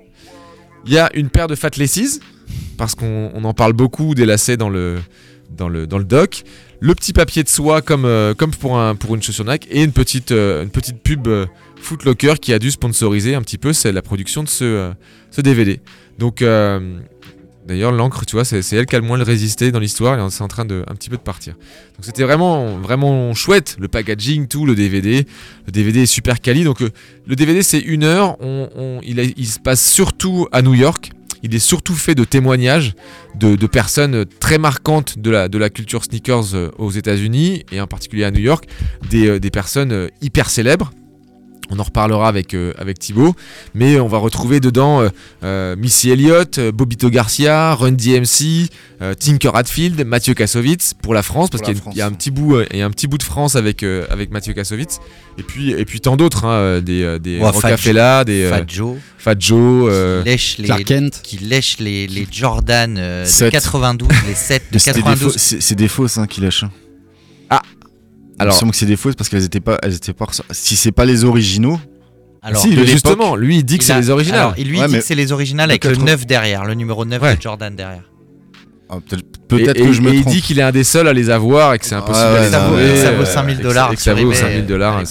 Il 0.85 0.93
y 0.93 0.99
a 0.99 1.11
une 1.15 1.31
paire 1.31 1.49
de 1.49 1.55
Fat 1.55 1.71
Laces, 1.79 2.21
parce 2.77 2.95
qu'on 2.95 3.33
on 3.35 3.45
en 3.45 3.55
parle 3.55 3.73
beaucoup 3.73 4.15
des 4.15 4.27
lacets 4.27 4.59
dans 4.59 4.69
le, 4.69 4.99
dans 5.51 5.69
le, 5.69 5.87
dans 5.87 5.99
le 5.99 6.05
doc. 6.05 6.45
Le 6.81 6.95
petit 6.95 7.13
papier 7.13 7.43
de 7.43 7.49
soie 7.49 7.83
comme, 7.83 8.05
euh, 8.05 8.35
comme 8.35 8.53
pour, 8.53 8.79
un, 8.79 8.95
pour 8.95 9.15
une 9.15 9.23
chaussure 9.23 9.47
Nike 9.47 9.67
et 9.71 9.83
une 9.83 9.93
petite, 9.93 10.31
une 10.31 10.71
petite 10.71 11.03
pub 11.03 11.27
Footlocker 11.81 12.35
qui 12.41 12.53
a 12.53 12.59
dû 12.59 12.71
sponsoriser 12.71 13.35
un 13.35 13.43
petit 13.43 13.59
peu 13.59 13.73
la 13.85 14.03
production 14.03 14.43
de 14.43 14.49
ce, 14.49 14.93
ce 15.31 15.41
DVD. 15.41 15.81
Donc, 16.19 16.43
d'ailleurs, 17.69 17.93
l'encre, 17.93 18.25
tu 18.27 18.35
vois, 18.35 18.45
c'est 18.45 18.65
elle 18.73 18.87
qui 18.87 18.97
a 18.97 18.99
le 18.99 19.07
moins 19.07 19.23
résisté 19.23 19.71
dans 19.71 19.79
l'histoire 19.79 20.19
et 20.19 20.31
c'est 20.31 20.43
en 20.43 20.49
train 20.49 20.65
de 20.65 20.85
un 20.89 20.95
petit 20.95 21.11
peu 21.11 21.17
de 21.17 21.23
partir. 21.23 21.53
Donc, 21.53 22.05
c'était 22.05 22.25
vraiment, 22.25 22.79
vraiment 22.79 23.35
chouette, 23.35 23.77
le 23.79 23.89
packaging, 23.89 24.49
tout, 24.49 24.67
le 24.67 24.75
DVD. 24.75 25.27
Le 25.67 25.73
DVD 25.73 26.03
est 26.03 26.07
super 26.07 26.41
quali. 26.41 26.65
Donc, 26.65 26.81
euh, 26.81 26.89
le 27.27 27.37
DVD, 27.37 27.63
c'est 27.63 27.79
une 27.79 28.05
heure. 28.05 28.37
Il, 29.03 29.47
se 29.47 29.61
passe 29.61 29.87
surtout 29.87 30.49
à 30.51 30.63
New 30.63 30.75
York. 30.75 31.11
Il 31.43 31.55
est 31.55 31.61
surtout 31.61 31.95
fait 31.95 32.15
de 32.15 32.25
témoignages 32.25 32.95
de, 33.37 33.55
de 33.55 33.67
personnes 33.67 34.25
très 34.41 34.59
marquantes 34.59 35.19
de 35.19 35.31
la, 35.31 35.49
de 35.49 35.59
la 35.59 35.71
culture 35.71 36.03
sneakers 36.03 36.55
euh, 36.55 36.71
aux 36.79 36.91
États-Unis 36.91 37.65
et 37.71 37.81
en 37.81 37.87
particulier 37.87 38.25
à 38.25 38.31
New 38.31 38.41
York, 38.41 38.67
des, 39.11 39.29
euh, 39.29 39.39
des 39.39 39.51
personnes 39.51 40.09
hyper 40.21 40.51
célèbres. 40.51 40.91
On 41.71 41.79
en 41.79 41.83
reparlera 41.83 42.29
avec, 42.29 42.55
euh, 42.55 42.73
avec 42.79 42.99
Thibaut, 42.99 43.35
mais 43.75 44.01
on 44.01 44.09
va 44.09 44.19
retrouver 44.19 44.59
dedans 44.61 45.03
euh, 45.03 45.09
euh, 45.45 45.77
Missy 45.77 46.11
Elliott, 46.11 46.59
euh, 46.59 46.73
Bobito 46.73 47.11
Garcia, 47.11 47.75
Run 47.75 47.93
DMC, 47.93 48.69
euh, 49.03 49.15
Tinker 49.15 49.51
Hatfield, 49.55 50.05
Mathieu 50.07 50.35
Kassovitz 50.35 50.95
pour 50.95 51.13
la 51.15 51.23
France, 51.23 51.51
parce 51.51 51.63
qu'il 51.63 51.77
y 51.77 52.01
a- 52.01 52.05
y, 52.05 52.09
un 52.09 52.13
petit 52.13 52.31
bout, 52.31 52.57
euh, 52.57 52.67
il 52.73 52.79
y 52.79 52.83
a 52.83 52.87
un 52.87 52.91
petit 52.91 53.07
bout 53.07 53.19
de 53.19 53.23
France 53.23 53.55
avec, 53.57 53.83
euh, 53.83 54.07
avec 54.11 54.31
Mathieu 54.31 54.55
Kassovitz, 54.55 54.99
et 55.39 55.43
puis, 55.43 55.71
et 55.73 55.85
puis 55.85 56.01
tant 56.01 56.17
d'autres, 56.17 56.45
hein, 56.47 56.81
des, 56.81 57.19
des 57.19 57.39
Ouais, 57.39 57.51
Rocafella, 57.51 58.25
des 58.25 58.49
Fat 58.49 58.65
Joe, 58.67 58.97
Fat 59.19 59.35
Joe, 59.39 59.89
euh, 59.93 60.23
qui 60.23 60.29
lèche 60.31 60.59
les, 60.59 60.65
Clark 60.65 60.85
Kent. 60.85 61.21
qui 61.23 61.37
lèche 61.39 61.79
les, 61.81 62.07
les 62.07 62.27
Jordan 62.31 62.97
euh, 62.99 63.25
de 63.25 63.29
Sept. 63.29 63.53
92, 63.53 64.09
les 64.27 64.35
7 64.35 64.63
de 64.63 64.67
Mais 64.73 64.79
c'était 64.79 64.93
des 65.03 65.03
faux- 65.17 65.27
92. 65.31 65.37
C'est 65.61 65.75
des 65.75 65.89
fausses 65.89 66.19
hein, 66.19 66.27
qui 66.27 66.41
lâchent. 66.41 66.65
Ah. 68.39 68.43
Alors, 68.43 68.55
il 68.55 68.57
me 68.57 68.61
semble 68.61 68.73
que 68.73 68.79
c'est 68.79 68.87
des 68.87 68.97
fausses 68.97 69.15
parce 69.17 69.29
qu'elles 69.29 69.45
étaient 69.45 69.61
pas, 69.61 69.79
elles 69.83 69.95
étaient 69.95 70.13
pas. 70.13 70.27
Si 70.51 70.77
c'est 70.77 70.93
pas 70.93 71.05
les 71.05 71.25
originaux, 71.25 71.79
Alors, 72.43 72.63
si, 72.63 72.73
justement, 72.87 73.35
lui 73.37 73.59
il 73.59 73.65
dit 73.65 73.79
que 73.79 73.85
c'est 73.85 73.99
les 73.99 74.11
originales. 74.11 74.41
alors, 74.41 74.55
il 74.59 74.69
lui 74.69 74.81
Ouais, 74.81 74.87
dit 74.89 74.95
que 74.95 75.01
c'est 75.01 75.15
les 75.17 75.33
originales 75.33 75.71
avec 75.71 75.85
le 75.85 75.91
Peut-être- 75.91 76.05
9 76.05 76.27
derrière, 76.27 76.65
le 76.65 76.75
numéro 76.75 77.05
9 77.05 77.21
Ouais. 77.23 77.37
de 77.37 77.43
Jordan 77.43 77.75
derrière. 77.75 78.05
ah, 78.91 78.97
peut-être 79.49 79.75
que 79.85 79.93
je 79.93 80.01
me 80.01 80.11
et 80.13 80.17
il 80.17 80.21
trompe. 80.23 80.33
dit 80.35 80.41
qu'il 80.43 80.59
est 80.59 80.63
un 80.63 80.71
des 80.73 80.85
seuls 80.85 81.09
à 81.09 81.13
les 81.13 81.31
avoir 81.31 81.75
et 81.75 81.79
que 81.79 81.85
c'est 81.87 81.95
impossible 81.97 82.27
Ouais, 82.27 82.31
à 82.31 82.33
ouais, 82.41 82.45
les 82.47 82.51
ça 82.51 82.59
vaut- 82.61 82.67
trouver, 82.77 82.97
ça 83.03 83.13
vaut 83.13 83.23
euh, 83.23 83.27
5000 83.27 83.55
et 83.55 83.59
que- 83.59 83.63
dollars 83.65 83.91
que 83.91 84.01
ça 84.01 84.15
vaut 84.15 84.21
eBay, 84.21 84.35
5000 84.37 84.67
dollars. 84.67 84.97
hein, 84.99 85.03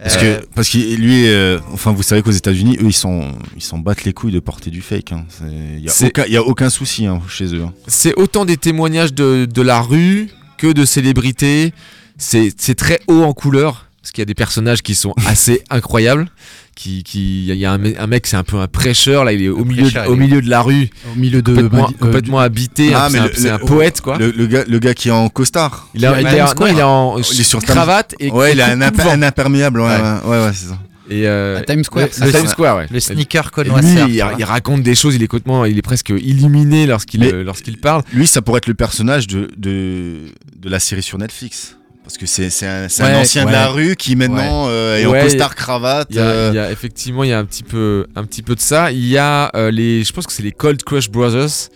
Parce 0.00 0.16
Euh, 0.22 0.38
que 0.38 0.46
parce 0.54 0.68
qu'il 0.68 0.94
lui, 1.00 1.26
euh, 1.26 1.58
enfin, 1.72 1.90
vous 1.92 2.04
savez 2.04 2.22
qu'aux 2.22 2.30
États-Unis, 2.30 2.76
eux, 2.80 2.84
ils 2.86 2.92
sont, 2.92 3.32
ils 3.56 3.62
s'en 3.62 3.78
battent 3.78 4.04
les 4.04 4.12
couilles 4.12 4.30
de 4.30 4.38
porter 4.38 4.70
du 4.70 4.80
fake. 4.80 5.10
hein. 5.10 5.24
C'est- 5.28 5.44
Il 5.76 5.84
y 5.84 5.88
a 5.88 5.90
C'est- 5.90 6.06
aucun, 6.06 6.24
il 6.28 6.32
y 6.32 6.36
a 6.36 6.42
aucun 6.44 6.70
souci 6.70 7.06
hein, 7.06 7.20
chez 7.28 7.46
eux. 7.52 7.62
hein. 7.66 7.72
C'est 7.88 8.14
autant 8.14 8.44
des 8.44 8.56
témoignages 8.56 9.12
de, 9.12 9.44
de 9.52 9.62
la 9.62 9.80
rue 9.80 10.28
que 10.56 10.68
de 10.72 10.84
célébrités. 10.84 11.72
C'est 12.18 12.52
c'est 12.58 12.74
très 12.74 13.00
haut 13.06 13.22
en 13.22 13.32
couleur. 13.32 13.86
Parce 14.02 14.12
qu'il 14.12 14.22
y 14.22 14.22
a 14.22 14.26
des 14.26 14.34
personnages 14.34 14.80
qui 14.82 14.94
sont 14.94 15.12
assez 15.26 15.62
incroyables. 15.70 16.28
Qui, 16.74 17.02
qui, 17.02 17.48
il 17.48 17.56
y 17.56 17.64
a 17.66 17.72
un, 17.72 17.84
un 17.84 18.06
mec, 18.06 18.28
c'est 18.28 18.36
un 18.36 18.44
peu 18.44 18.56
un 18.58 18.68
prêcheur. 18.68 19.24
Là, 19.24 19.32
il 19.32 19.42
est 19.42 19.48
au, 19.48 19.64
milieu, 19.64 19.82
prêcheur, 19.82 20.06
de, 20.06 20.10
au 20.10 20.14
milieu 20.16 20.40
de 20.40 20.48
la 20.48 20.62
rue, 20.62 20.88
Au 21.12 21.18
milieu 21.18 21.42
de. 21.42 21.52
complètement, 21.52 21.88
Madi- 21.88 21.94
euh, 21.94 21.98
complètement 21.98 22.38
habité. 22.38 22.94
Ah, 22.94 23.06
hein, 23.06 23.08
mais 23.12 23.18
c'est 23.34 23.50
un, 23.50 23.58
poète, 23.58 24.00
quoi. 24.00 24.16
Le, 24.16 24.30
le 24.30 24.46
gars, 24.46 24.62
le 24.68 24.78
gars 24.78 24.94
qui 24.94 25.08
est 25.08 25.10
en 25.10 25.28
costard. 25.28 25.88
il, 25.94 26.06
a, 26.06 26.12
qui 26.14 26.20
il 26.20 26.26
est 26.28 26.38
non, 26.38 26.66
il 26.68 26.78
est 26.78 26.82
en 26.82 27.18
Il 27.18 27.40
est 27.40 27.42
sur 27.42 27.60
cravate 27.60 28.14
et 28.20 28.30
Ouais, 28.30 28.52
il 28.52 28.60
a 28.60 28.68
un, 28.68 28.80
imperméable. 29.22 29.80
Ouais, 29.80 29.88
Ouais. 29.88 29.96
ouais, 30.00 30.30
ouais, 30.38 30.44
ouais, 30.46 30.52
c'est 30.54 30.68
ça. 30.68 30.78
Et 31.10 31.26
euh, 31.26 31.60
Times 31.66 31.82
Square. 31.82 32.06
le- 32.20 32.26
le 32.26 32.32
Times 32.32 32.46
Square, 32.46 32.76
ouais. 32.76 32.86
Le 32.92 33.00
sneaker 33.00 33.50
Et 33.56 33.64
lui, 33.64 33.70
connoisseur. 33.70 34.08
il, 34.38 34.44
raconte 34.44 34.82
des 34.82 34.94
choses, 34.94 35.16
il 35.16 35.22
est 35.22 35.26
complètement, 35.26 35.64
il 35.64 35.76
est 35.76 35.82
presque 35.82 36.10
illuminé 36.10 36.86
lorsqu'il 36.86 37.24
euh, 37.24 37.42
lorsqu'il 37.42 37.78
parle. 37.78 38.02
Lui, 38.12 38.28
ça 38.28 38.40
pourrait 38.40 38.58
être 38.58 38.68
le 38.68 38.74
personnage 38.74 39.26
de, 39.26 39.50
de, 39.56 40.16
de 40.56 40.68
la 40.68 40.78
série 40.78 41.02
sur 41.02 41.18
Netflix. 41.18 41.74
Parce 42.08 42.16
que 42.16 42.24
c'est 42.24 42.66
un, 42.66 42.84
un 42.84 42.86
Ouais, 43.04 43.14
ancien 43.16 43.44
de 43.44 43.52
la 43.52 43.68
rue 43.68 43.94
qui 43.94 44.16
maintenant 44.16 44.64
euh, 44.68 44.96
est 44.96 45.04
en 45.04 45.12
costard 45.24 45.54
cravate. 45.54 46.08
Il 46.08 46.16
y, 46.16 46.18
a, 46.18 46.22
euh, 46.22 46.52
y 46.54 46.58
a- 46.58 46.72
effectivement, 46.72 47.22
il 47.22 47.28
y 47.28 47.32
a 47.34 47.38
un 47.38 47.44
petit 47.44 47.62
peu, 47.62 48.06
un 48.16 48.24
petit 48.24 48.42
peu 48.42 48.54
de 48.54 48.60
ça. 48.60 48.90
Il 48.92 49.04
y 49.06 49.18
a 49.18 49.50
euh, 49.54 49.70
les, 49.70 50.04
je 50.04 50.12
pense 50.14 50.26
que 50.26 50.32
c'est 50.32 50.42
les 50.42 50.52
Cold 50.52 50.82
Crush 50.84 51.10
Brothers. 51.10 51.68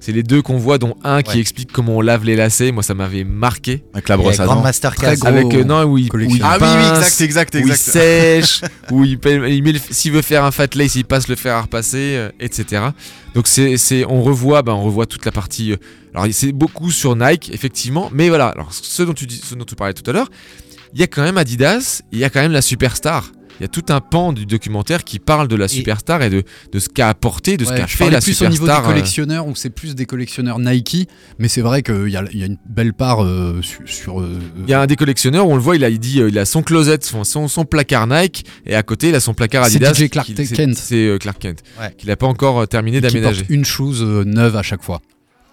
C'est 0.00 0.12
les 0.12 0.22
deux 0.22 0.42
qu'on 0.42 0.58
voit, 0.58 0.78
dont 0.78 0.96
un 1.04 1.22
qui 1.22 1.34
Ouais. 1.34 1.40
explique 1.40 1.72
comment 1.72 1.96
on 1.96 2.00
lave 2.00 2.24
les 2.24 2.36
lacets. 2.36 2.70
Moi, 2.72 2.82
ça 2.82 2.94
m'avait 2.94 3.24
marqué. 3.24 3.82
avec 3.92 4.08
la 4.08 4.16
brosse 4.16 4.38
à 4.40 4.44
Grand 4.44 4.56
dents. 4.56 4.62
Masterclass. 4.62 5.06
Très 5.06 5.16
gros. 5.16 5.26
Avec 5.28 5.54
euh, 5.54 5.64
non 5.64 5.82
où 5.84 5.98
il, 5.98 6.08
où 6.14 6.18
il. 6.20 6.40
Ah 6.42 6.56
oui, 6.60 6.66
oui, 6.68 6.82
pince, 6.90 7.20
exact, 7.20 7.54
exact, 7.54 7.54
où 7.56 7.58
il 7.58 7.70
exact. 7.72 7.76
sèche, 7.92 8.60
où 8.90 9.04
il, 9.04 9.18
met 9.62 9.74
s'il 9.90 10.12
veut 10.12 10.22
faire 10.22 10.44
un 10.44 10.50
fat 10.50 10.68
lace, 10.74 10.94
il 10.94 11.04
passe 11.04 11.28
le 11.28 11.34
fer 11.36 11.54
à 11.54 11.62
repasser, 11.62 12.14
euh, 12.16 12.30
etc. 12.40 12.82
Donc 13.34 13.46
c'est, 13.48 13.76
c'est, 13.76 14.04
on 14.06 14.22
revoit, 14.22 14.62
ben, 14.62 14.72
on 14.72 14.82
revoit 14.84 15.06
toute 15.06 15.24
la 15.24 15.32
partie. 15.32 15.72
euh, 15.72 15.76
alors 16.14 16.26
c'est 16.32 16.52
beaucoup 16.52 16.90
sur 16.90 17.14
Nike, 17.16 17.50
effectivement, 17.52 18.08
mais 18.12 18.28
voilà. 18.28 18.48
Alors 18.48 18.72
ce 18.72 19.02
dont 19.02 19.12
tu 19.14 19.26
dis, 19.26 19.40
ce 19.44 19.54
dont 19.54 19.64
tu 19.64 19.74
parlais 19.74 19.94
tout 19.94 20.08
à 20.08 20.12
l'heure, 20.14 20.30
il 20.94 21.00
y 21.00 21.02
a 21.02 21.06
quand 21.06 21.22
même 21.22 21.36
Adidas, 21.36 22.02
il 22.12 22.18
y 22.18 22.24
a 22.24 22.30
quand 22.30 22.40
même 22.40 22.52
la 22.52 22.62
superstar. 22.62 23.30
Il 23.60 23.62
y 23.62 23.64
a 23.64 23.68
tout 23.68 23.84
un 23.88 24.00
pan 24.00 24.32
du 24.32 24.46
documentaire 24.46 25.02
qui 25.04 25.18
parle 25.18 25.48
de 25.48 25.56
la 25.56 25.66
superstar 25.68 26.22
et 26.22 26.30
de, 26.30 26.44
de 26.72 26.78
ce 26.78 26.88
qu'a 26.88 27.08
apporté, 27.08 27.56
de 27.56 27.64
ce 27.64 27.70
Ouais, 27.70 27.76
qu'a 27.78 27.86
je 27.86 27.96
fait 27.96 28.10
la 28.10 28.20
plus 28.20 28.40
au 28.42 28.44
niveau 28.48 28.66
des 28.66 28.70
superstar. 28.72 28.84
euh, 28.84 28.88
collectionneurs 28.92 29.46
où 29.48 29.54
c'est 29.56 29.70
plus 29.70 29.94
des 29.94 30.06
collectionneurs 30.06 30.58
Nike, 30.58 31.08
mais 31.38 31.48
c'est 31.48 31.60
vrai 31.60 31.82
qu'il 31.82 32.08
y 32.08 32.12
y 32.12 32.16
a 32.16 32.46
une 32.46 32.58
belle 32.68 32.92
part 32.94 33.24
euh, 33.24 33.60
sur. 33.86 34.20
euh, 34.20 34.38
Il 34.62 34.68
y 34.70 34.74
a 34.74 34.80
un 34.80 34.86
des 34.86 34.96
collectionneurs 34.96 35.46
où 35.48 35.52
on 35.52 35.56
le 35.56 35.60
voit, 35.62 35.76
il 35.76 35.84
a 35.84 35.88
il 35.90 35.98
dit 35.98 36.18
il 36.20 36.38
a 36.38 36.44
son 36.44 36.62
closet, 36.62 36.98
son, 37.02 37.24
son, 37.24 37.48
son 37.48 37.64
placard 37.64 38.06
Nike 38.06 38.44
et 38.66 38.74
à 38.74 38.82
côté 38.82 39.08
il 39.08 39.14
a 39.14 39.20
son 39.20 39.34
placard 39.34 39.66
C'est 39.66 39.76
Adidas. 39.84 39.94
DJ 39.94 40.08
Clark 40.10 40.26
qu'il- 40.26 40.36
Kent. 40.36 40.74
c'est- 40.76 40.88
C'est 40.88 41.06
euh, 41.06 41.18
Clark 41.18 41.38
Kent. 41.40 41.62
Ouais. 41.80 41.92
Qu'il 41.98 42.08
n'a 42.08 42.16
pas 42.16 42.26
encore 42.26 42.66
terminé 42.68 43.00
d'aménager. 43.00 43.40
porte 43.42 43.50
une 43.50 43.64
chose 43.64 44.02
euh, 44.02 44.24
neuve 44.24 44.56
à 44.56 44.62
chaque 44.62 44.82
fois. 44.84 45.00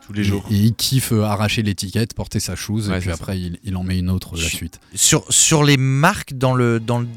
Tous 0.05 0.13
les 0.13 0.23
jours. 0.23 0.45
Et, 0.51 0.55
il 0.55 0.73
kiffe 0.75 1.11
arracher 1.13 1.63
l'étiquette, 1.63 2.13
porter 2.13 2.39
sa 2.39 2.55
chose, 2.55 2.89
Ouais, 2.89 2.97
et 2.97 2.99
puis 2.99 3.07
c'est 3.09 3.13
après 3.19 3.39
il, 3.39 3.57
il 3.63 3.75
en 3.75 3.83
met 3.83 3.97
une 3.97 4.11
autre 4.11 4.35
la 4.37 4.43
suite. 4.43 4.79
sur, 4.93 5.25
sur 5.31 5.63
les 5.63 5.77
marques 5.77 6.35
dans 6.35 6.53
le, 6.53 6.79
dans 6.79 6.99
le, 6.99 7.07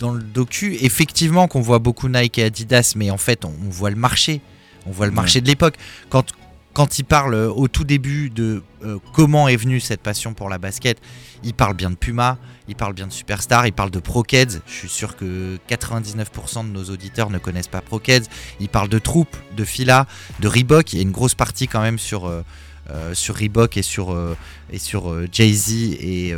dans 0.00 0.12
le 0.12 0.22
docu, 0.22 0.76
effectivement 0.80 1.46
qu'on 1.46 1.60
voit 1.60 1.78
beaucoup 1.78 2.08
Nike 2.08 2.38
et 2.38 2.44
Adidas, 2.44 2.94
mais 2.96 3.10
en 3.10 3.18
fait 3.18 3.44
on, 3.44 3.52
on 3.64 3.70
voit 3.70 3.90
le 3.90 3.96
marché. 3.96 4.40
On 4.86 4.90
voit 4.90 5.06
le 5.06 5.10
Ouais. 5.12 5.16
marché 5.16 5.40
de 5.42 5.46
l'époque. 5.46 5.76
Quand, 6.08 6.24
quand 6.72 6.98
il 6.98 7.04
parle 7.04 7.34
euh, 7.34 7.50
au 7.50 7.68
tout 7.68 7.84
début 7.84 8.30
de 8.30 8.62
euh, 8.82 8.98
comment 9.12 9.46
est 9.46 9.56
venue 9.56 9.78
cette 9.78 10.00
passion 10.00 10.32
pour 10.32 10.48
la 10.48 10.56
basket, 10.56 10.98
il 11.44 11.52
parle 11.52 11.74
bien 11.74 11.90
de 11.90 11.96
Puma, 11.96 12.38
il 12.66 12.76
parle 12.76 12.94
bien 12.94 13.06
de 13.06 13.12
Superstar, 13.12 13.66
il 13.66 13.72
parle 13.74 13.90
de 13.90 13.98
Prokeds. 14.00 14.62
Je 14.66 14.72
suis 14.72 14.88
sûr 14.88 15.16
que 15.16 15.58
99% 15.68 16.66
de 16.66 16.72
nos 16.72 16.84
auditeurs 16.84 17.28
ne 17.28 17.38
connaissent 17.38 17.68
pas 17.68 17.82
Prokeds. 17.82 18.24
Il 18.58 18.68
parle 18.70 18.88
de 18.88 18.98
Troop, 18.98 19.28
de 19.56 19.64
Fila, 19.64 20.06
de 20.40 20.48
Reebok. 20.48 20.92
Il 20.94 20.96
y 20.96 20.98
a 21.00 21.02
une 21.02 21.10
grosse 21.12 21.34
partie 21.34 21.68
quand 21.68 21.82
même 21.82 21.98
sur, 21.98 22.26
euh, 22.26 22.42
euh, 22.88 23.14
sur 23.14 23.36
Reebok 23.36 23.76
et 23.76 23.82
sur, 23.82 24.12
euh, 24.12 24.36
et 24.72 24.78
sur 24.78 25.10
euh, 25.10 25.28
Jay-Z 25.30 25.72
et, 26.00 26.34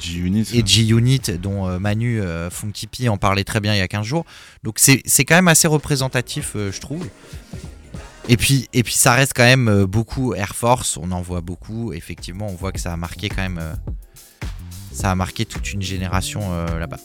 G-Unit. 0.00 0.48
et 0.54 0.64
G-Unit, 0.64 1.20
dont 1.40 1.78
Manu 1.78 2.22
Funky 2.50 2.86
P 2.86 3.08
en 3.08 3.16
parlait 3.18 3.44
très 3.44 3.60
bien 3.60 3.74
il 3.74 3.78
y 3.78 3.82
a 3.82 3.88
15 3.88 4.06
jours. 4.06 4.24
Donc 4.62 4.78
c'est 4.78 5.02
c'est 5.04 5.24
quand 5.24 5.34
même 5.34 5.48
assez 5.48 5.68
représentatif, 5.68 6.52
je 6.54 6.80
trouve. 6.80 7.06
Et 8.28 8.38
puis, 8.38 8.68
et 8.72 8.82
puis 8.82 8.94
ça 8.94 9.12
reste 9.12 9.32
quand 9.36 9.44
même 9.44 9.84
beaucoup 9.84 10.34
Air 10.34 10.54
Force, 10.54 10.96
on 10.96 11.10
en 11.12 11.20
voit 11.20 11.42
beaucoup. 11.42 11.92
Effectivement, 11.92 12.46
on 12.46 12.54
voit 12.54 12.72
que 12.72 12.80
ça 12.80 12.92
a 12.92 12.96
marqué 12.96 13.28
quand 13.28 13.42
même. 13.42 13.60
ça 14.92 15.10
a 15.10 15.14
marqué 15.14 15.44
toute 15.44 15.72
une 15.72 15.82
génération 15.82 16.40
là-bas. 16.78 16.98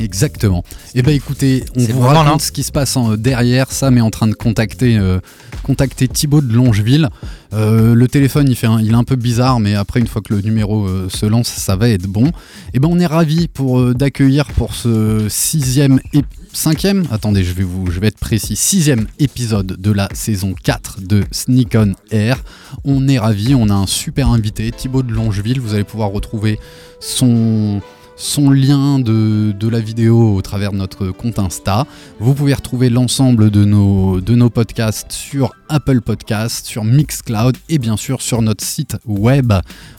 Exactement. 0.00 0.64
Et 0.94 1.02
ben 1.02 1.12
écoutez, 1.14 1.64
on 1.76 1.80
vous 1.84 2.00
raconte 2.00 2.42
ce 2.42 2.52
qui 2.52 2.62
se 2.62 2.72
passe 2.72 2.96
en- 2.96 3.16
derrière. 3.16 3.70
Sam 3.72 3.98
est 3.98 4.00
en 4.02 4.10
train 4.10 4.26
de 4.28 4.34
contacter, 4.34 4.96
euh, 4.96 5.18
contacter 5.62 6.08
Thibaut 6.08 6.40
de 6.40 6.52
Longeville. 6.52 7.08
Euh, 7.52 7.94
le 7.94 8.08
téléphone, 8.08 8.46
il, 8.48 8.56
fait 8.56 8.66
un- 8.66 8.80
il 8.80 8.90
est 8.90 8.94
un 8.94 9.04
peu 9.04 9.16
bizarre, 9.16 9.58
mais 9.60 9.74
après, 9.74 10.00
une 10.00 10.06
fois 10.06 10.22
que 10.22 10.34
le 10.34 10.40
numéro 10.40 10.86
euh, 10.86 11.08
se 11.08 11.26
lance, 11.26 11.48
ça 11.48 11.76
va 11.76 11.88
être 11.88 12.06
bon. 12.06 12.30
Et 12.74 12.78
ben 12.78 12.88
on 12.90 12.98
est 12.98 13.06
ravis 13.06 13.48
pour 13.48 13.80
euh, 13.80 13.94
d'accueillir 13.94 14.46
pour 14.52 14.74
ce 14.74 15.26
sixième 15.28 15.98
et 16.12 16.22
cinquième. 16.52 17.06
Attendez, 17.10 17.42
je 17.44 17.52
vais 17.52 17.62
vous, 17.64 17.90
je 17.90 17.98
vais 18.00 18.08
être 18.08 18.18
précis. 18.18 18.54
Sixième 18.56 19.06
épisode 19.18 19.76
de 19.80 19.90
la 19.92 20.08
saison 20.14 20.54
4 20.62 21.00
de 21.00 21.24
Sneak 21.32 21.74
On 21.74 21.94
Air. 22.10 22.42
On 22.84 23.08
est 23.08 23.18
ravis. 23.18 23.54
On 23.54 23.68
a 23.68 23.74
un 23.74 23.86
super 23.86 24.28
invité, 24.28 24.70
Thibaut 24.70 25.02
de 25.02 25.12
Longeville. 25.12 25.60
Vous 25.60 25.74
allez 25.74 25.84
pouvoir 25.84 26.10
retrouver 26.10 26.58
son 27.00 27.80
son 28.18 28.50
lien 28.50 28.98
de, 28.98 29.52
de, 29.52 29.68
la 29.68 29.80
vidéo 29.80 30.34
au 30.34 30.42
travers 30.42 30.72
de 30.72 30.76
notre 30.76 31.12
compte 31.12 31.38
Insta. 31.38 31.86
Vous 32.18 32.34
pouvez 32.34 32.52
retrouver 32.52 32.90
l'ensemble 32.90 33.50
de 33.50 33.64
nos, 33.64 34.20
de 34.20 34.34
nos 34.34 34.50
podcasts 34.50 35.12
sur 35.12 35.54
Apple 35.68 36.00
Podcasts, 36.00 36.66
sur 36.66 36.82
Mixcloud 36.84 37.56
et 37.68 37.78
bien 37.78 37.96
sûr 37.96 38.20
sur 38.20 38.42
notre 38.42 38.64
site 38.64 38.96
web 39.06 39.52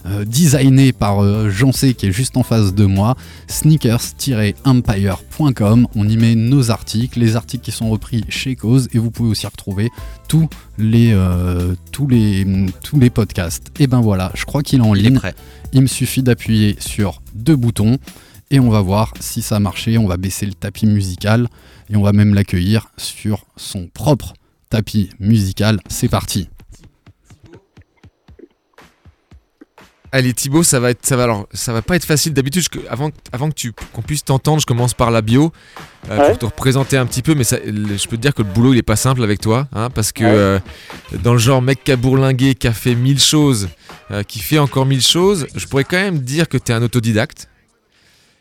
euh, 0.04 0.26
designé 0.26 0.92
par 0.92 1.22
euh, 1.22 1.48
Jean 1.50 1.72
C 1.72 1.94
qui 1.94 2.08
est 2.08 2.12
juste 2.12 2.36
en 2.36 2.42
face 2.42 2.74
de 2.74 2.84
moi, 2.84 3.16
sneakers-empire.com. 3.48 5.86
On 5.94 6.06
y 6.08 6.18
met 6.18 6.34
nos 6.34 6.70
articles, 6.70 7.18
les 7.18 7.36
articles 7.36 7.64
qui 7.64 7.72
sont 7.72 7.88
repris 7.88 8.22
chez 8.28 8.54
Cause 8.54 8.90
et 8.92 8.98
vous 8.98 9.10
pouvez 9.10 9.30
aussi 9.30 9.46
retrouver 9.46 9.88
tous 10.28 10.46
les, 10.78 11.12
euh, 11.12 11.74
tous 11.92 12.06
les, 12.06 12.46
tous 12.82 12.98
les 12.98 13.10
podcasts. 13.10 13.68
Et 13.78 13.86
ben 13.86 14.00
voilà, 14.00 14.32
je 14.34 14.44
crois 14.44 14.62
qu'il 14.62 14.80
est 14.80 14.84
en 14.84 14.94
ligne. 14.94 15.20
Il 15.24 15.32
me 15.78 15.86
suffit 15.86 16.22
d'appuyer 16.22 16.76
sur 16.80 17.22
deux 17.34 17.56
boutons 17.56 17.98
et 18.50 18.58
on 18.58 18.68
va 18.68 18.80
voir 18.80 19.12
si 19.20 19.42
ça 19.42 19.56
a 19.56 19.60
marché. 19.60 19.98
On 19.98 20.06
va 20.06 20.16
baisser 20.16 20.46
le 20.46 20.54
tapis 20.54 20.86
musical 20.86 21.48
et 21.88 21.96
on 21.96 22.02
va 22.02 22.12
même 22.12 22.34
l'accueillir 22.34 22.88
sur 22.96 23.46
son 23.56 23.86
propre 23.86 24.34
tapis 24.68 25.10
musical. 25.20 25.80
C'est 25.88 26.08
parti. 26.08 26.48
Allez 30.12 30.32
Thibaut, 30.32 30.64
ça 30.64 30.80
va 30.80 30.90
être, 30.90 31.06
ça 31.06 31.16
va 31.16 31.22
alors, 31.22 31.46
ça 31.52 31.72
va 31.72 31.82
pas 31.82 31.94
être 31.94 32.04
facile. 32.04 32.32
D'habitude, 32.32 32.64
avant, 32.88 33.10
avant 33.30 33.48
que 33.48 33.54
tu, 33.54 33.72
qu'on 33.72 34.02
puisse 34.02 34.24
t'entendre, 34.24 34.60
je 34.60 34.66
commence 34.66 34.92
par 34.92 35.12
la 35.12 35.22
bio 35.22 35.52
euh, 36.10 36.30
pour 36.30 36.38
te 36.38 36.44
représenter 36.46 36.96
un 36.96 37.06
petit 37.06 37.22
peu. 37.22 37.36
Mais 37.36 37.44
ça, 37.44 37.58
je 37.64 38.08
peux 38.08 38.16
te 38.16 38.22
dire 38.22 38.34
que 38.34 38.42
le 38.42 38.48
boulot 38.48 38.72
il 38.72 38.78
est 38.78 38.82
pas 38.82 38.96
simple 38.96 39.22
avec 39.22 39.40
toi, 39.40 39.68
hein, 39.72 39.88
parce 39.90 40.10
que 40.10 40.24
euh, 40.24 40.58
dans 41.22 41.32
le 41.32 41.38
genre 41.38 41.62
mec 41.62 41.84
qui 41.84 41.92
a 41.92 41.96
bourlingué, 41.96 42.56
qui 42.56 42.66
a 42.66 42.72
fait 42.72 42.96
mille 42.96 43.20
choses, 43.20 43.68
euh, 44.10 44.24
qui 44.24 44.40
fait 44.40 44.58
encore 44.58 44.84
mille 44.84 45.02
choses, 45.02 45.46
je 45.54 45.66
pourrais 45.66 45.84
quand 45.84 45.98
même 45.98 46.18
dire 46.18 46.48
que 46.48 46.58
tu 46.58 46.72
es 46.72 46.74
un 46.74 46.82
autodidacte. 46.82 47.48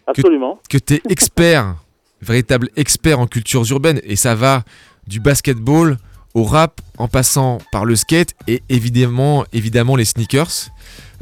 Absolument. 0.07 0.59
Que, 0.69 0.79
que 0.79 0.83
tu 0.83 0.95
es 0.95 1.01
expert, 1.09 1.75
véritable 2.19 2.69
expert 2.77 3.19
en 3.19 3.27
cultures 3.27 3.69
urbaines, 3.69 4.01
et 4.03 4.15
ça 4.15 4.33
va 4.33 4.63
du 5.05 5.19
basketball 5.19 5.97
au 6.33 6.43
rap, 6.43 6.81
en 6.97 7.07
passant 7.07 7.59
par 7.71 7.85
le 7.85 7.95
skate 7.95 8.35
et 8.47 8.61
évidemment, 8.69 9.45
évidemment 9.53 9.95
les 9.95 10.05
sneakers. 10.05 10.69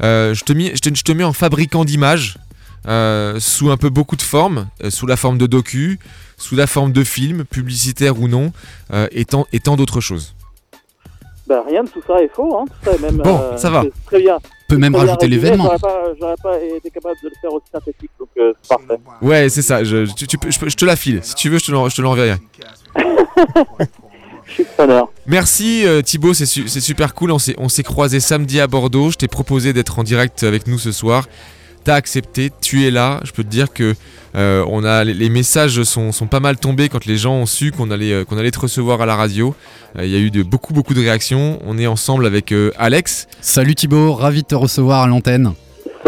Euh, 0.02 0.34
je, 0.34 0.44
te 0.44 0.52
mets, 0.52 0.72
je, 0.74 1.02
te, 1.02 1.12
mets 1.12 1.24
en 1.24 1.32
fabricant 1.32 1.84
d'images, 1.84 2.38
euh, 2.86 3.40
sous 3.40 3.70
un 3.70 3.76
peu 3.76 3.88
beaucoup 3.88 4.16
de 4.16 4.22
formes, 4.22 4.68
euh, 4.82 4.90
sous 4.90 5.06
la 5.06 5.16
forme 5.16 5.38
de 5.38 5.46
docu, 5.46 5.98
sous 6.36 6.54
la 6.54 6.66
forme 6.66 6.92
de 6.92 7.02
films, 7.04 7.44
publicitaires 7.44 8.20
ou 8.20 8.28
non, 8.28 8.52
et 9.10 9.24
tant, 9.24 9.76
d'autres 9.76 10.00
choses. 10.00 10.34
Bah, 11.46 11.64
rien 11.66 11.82
de 11.82 11.88
tout 11.88 12.02
ça 12.06 12.22
est 12.22 12.28
faux, 12.28 12.58
hein. 12.58 12.66
tout 12.66 12.90
ça 12.90 12.96
est 12.96 13.00
même. 13.00 13.16
Bon, 13.16 13.56
ça 13.56 13.70
va. 13.70 13.82
Très 14.04 14.20
bien. 14.20 14.36
peut 14.68 14.76
même 14.76 14.94
rajouter 14.94 15.28
l'événement. 15.28 15.72
J'aurais 16.20 16.36
pas, 16.42 16.58
été 16.60 16.90
capable 16.90 17.16
de 17.22 17.28
le 17.30 17.34
faire 17.40 17.52
aussi 17.52 17.66
synthétique, 17.72 18.10
donc 18.18 18.28
c'est 18.36 18.68
parfait. 18.68 19.00
Ouais, 19.22 19.48
c'est 19.48 19.62
ça. 19.62 19.82
Je, 19.82 20.04
tu, 20.14 20.26
je, 20.46 20.76
te 20.76 20.84
la 20.84 20.94
file. 20.94 21.20
Si 21.22 21.34
tu 21.34 21.48
veux, 21.48 21.58
je 21.58 21.64
te 21.96 22.02
l'enverrai. 22.02 22.36
Merci 25.26 25.86
euh, 25.86 26.02
Thibaut, 26.02 26.34
c'est 26.34 26.46
super 26.46 27.14
cool. 27.14 27.32
On 27.32 27.68
s'est 27.68 27.82
croisé 27.82 28.20
samedi 28.20 28.60
à 28.60 28.66
Bordeaux. 28.66 29.10
Je 29.10 29.16
t'ai 29.16 29.28
proposé 29.28 29.72
d'être 29.72 29.98
en 29.98 30.04
direct 30.04 30.42
avec 30.42 30.66
nous 30.66 30.78
ce 30.78 30.92
soir. 30.92 31.28
T'as 31.84 31.94
accepté, 31.94 32.50
tu 32.60 32.86
es 32.86 32.90
là. 32.90 33.20
Je 33.24 33.32
peux 33.32 33.44
te 33.44 33.48
dire 33.48 33.72
que 33.72 33.94
euh, 34.34 34.64
on 34.68 34.84
a, 34.84 35.04
les, 35.04 35.28
messages 35.30 35.82
sont, 35.84 36.12
pas 36.30 36.40
mal 36.40 36.58
tombés 36.58 36.88
quand 36.88 37.06
les 37.06 37.16
gens 37.16 37.34
ont 37.34 37.46
su 37.46 37.72
qu'on 37.72 37.90
allait, 37.90 38.12
euh, 38.12 38.24
qu'on 38.24 38.36
allait 38.36 38.50
te 38.50 38.58
recevoir 38.58 39.00
à 39.00 39.06
la 39.06 39.16
radio. 39.16 39.54
Il 39.98 40.08
y 40.08 40.16
a 40.16 40.18
eu 40.18 40.30
de, 40.30 40.42
beaucoup, 40.42 40.74
beaucoup 40.74 40.94
de 40.94 41.00
réactions. 41.00 41.58
On 41.64 41.78
est 41.78 41.86
ensemble 41.86 42.26
avec 42.26 42.54
Alex. 42.78 43.26
Salut 43.40 43.74
Thibaut, 43.74 44.12
ravi 44.12 44.42
de 44.42 44.48
te 44.48 44.54
recevoir 44.54 45.02
à 45.02 45.06
l'antenne. 45.06 45.54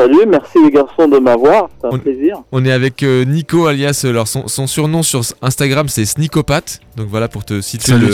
Salut, 0.00 0.24
merci 0.26 0.56
les 0.64 0.70
garçons 0.70 1.08
de 1.08 1.18
m'avoir, 1.18 1.68
c'est 1.78 1.94
un 1.94 1.98
plaisir. 1.98 2.36
On 2.52 2.64
est 2.64 2.72
avec 2.72 3.02
euh, 3.02 3.26
Nico, 3.26 3.66
alias, 3.66 4.06
alors 4.08 4.26
son, 4.26 4.66
surnom 4.66 5.02
sur 5.02 5.20
Instagram 5.42 5.90
c'est 5.90 6.06
Sneakopat, 6.06 6.62
donc 6.96 7.08
voilà 7.08 7.28
pour 7.28 7.44
te 7.44 7.60
situer 7.60 7.98
le, 7.98 8.10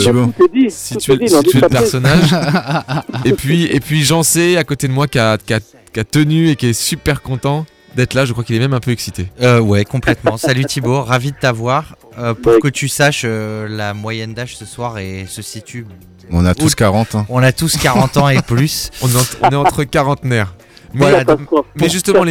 situer, 0.69 1.15
le 1.15 1.67
personnage. 1.69 2.35
et 3.25 3.31
puis, 3.31 3.67
et 3.67 3.79
puis 3.79 4.03
Jean 4.03 4.21
C 4.21 4.57
à 4.57 4.65
côté 4.65 4.89
de 4.89 4.91
moi 4.91 5.07
qui 5.07 5.17
a, 5.17 5.37
qui, 5.37 5.53
a, 5.53 6.03
tenu 6.03 6.49
et 6.49 6.57
qui 6.57 6.67
est 6.67 6.73
super 6.73 7.21
content 7.21 7.65
d'être 7.95 8.15
là, 8.15 8.25
je 8.25 8.33
crois 8.33 8.43
qu'il 8.43 8.57
est 8.57 8.59
même 8.59 8.73
un 8.73 8.81
peu 8.81 8.91
excité. 8.91 9.31
Euh, 9.41 9.61
ouais, 9.61 9.85
complètement. 9.85 10.35
Salut 10.37 10.65
Thibaut, 10.65 11.03
ravi 11.03 11.31
de 11.31 11.37
t'avoir. 11.37 11.95
Euh, 12.19 12.33
pour 12.33 12.59
que 12.59 12.67
tu 12.67 12.89
saches, 12.89 13.21
euh, 13.23 13.65
la 13.69 13.93
moyenne 13.93 14.33
d'âge 14.33 14.57
ce 14.57 14.65
soir 14.65 14.97
et 14.97 15.25
se 15.25 15.41
situe. 15.41 15.85
On 16.31 16.45
a 16.45 16.53
tous 16.53 16.75
40 16.75 17.15
ans. 17.15 17.25
On 17.29 17.41
a 17.41 17.53
tous 17.53 17.77
40 17.77 18.17
ans 18.17 18.27
et 18.27 18.41
plus. 18.41 18.91
on, 19.01 19.07
on 19.41 19.49
est 19.51 19.55
entre 19.55 19.85
quarantenaires. 19.85 20.53
Mais, 20.93 21.89
justement, 21.89 22.23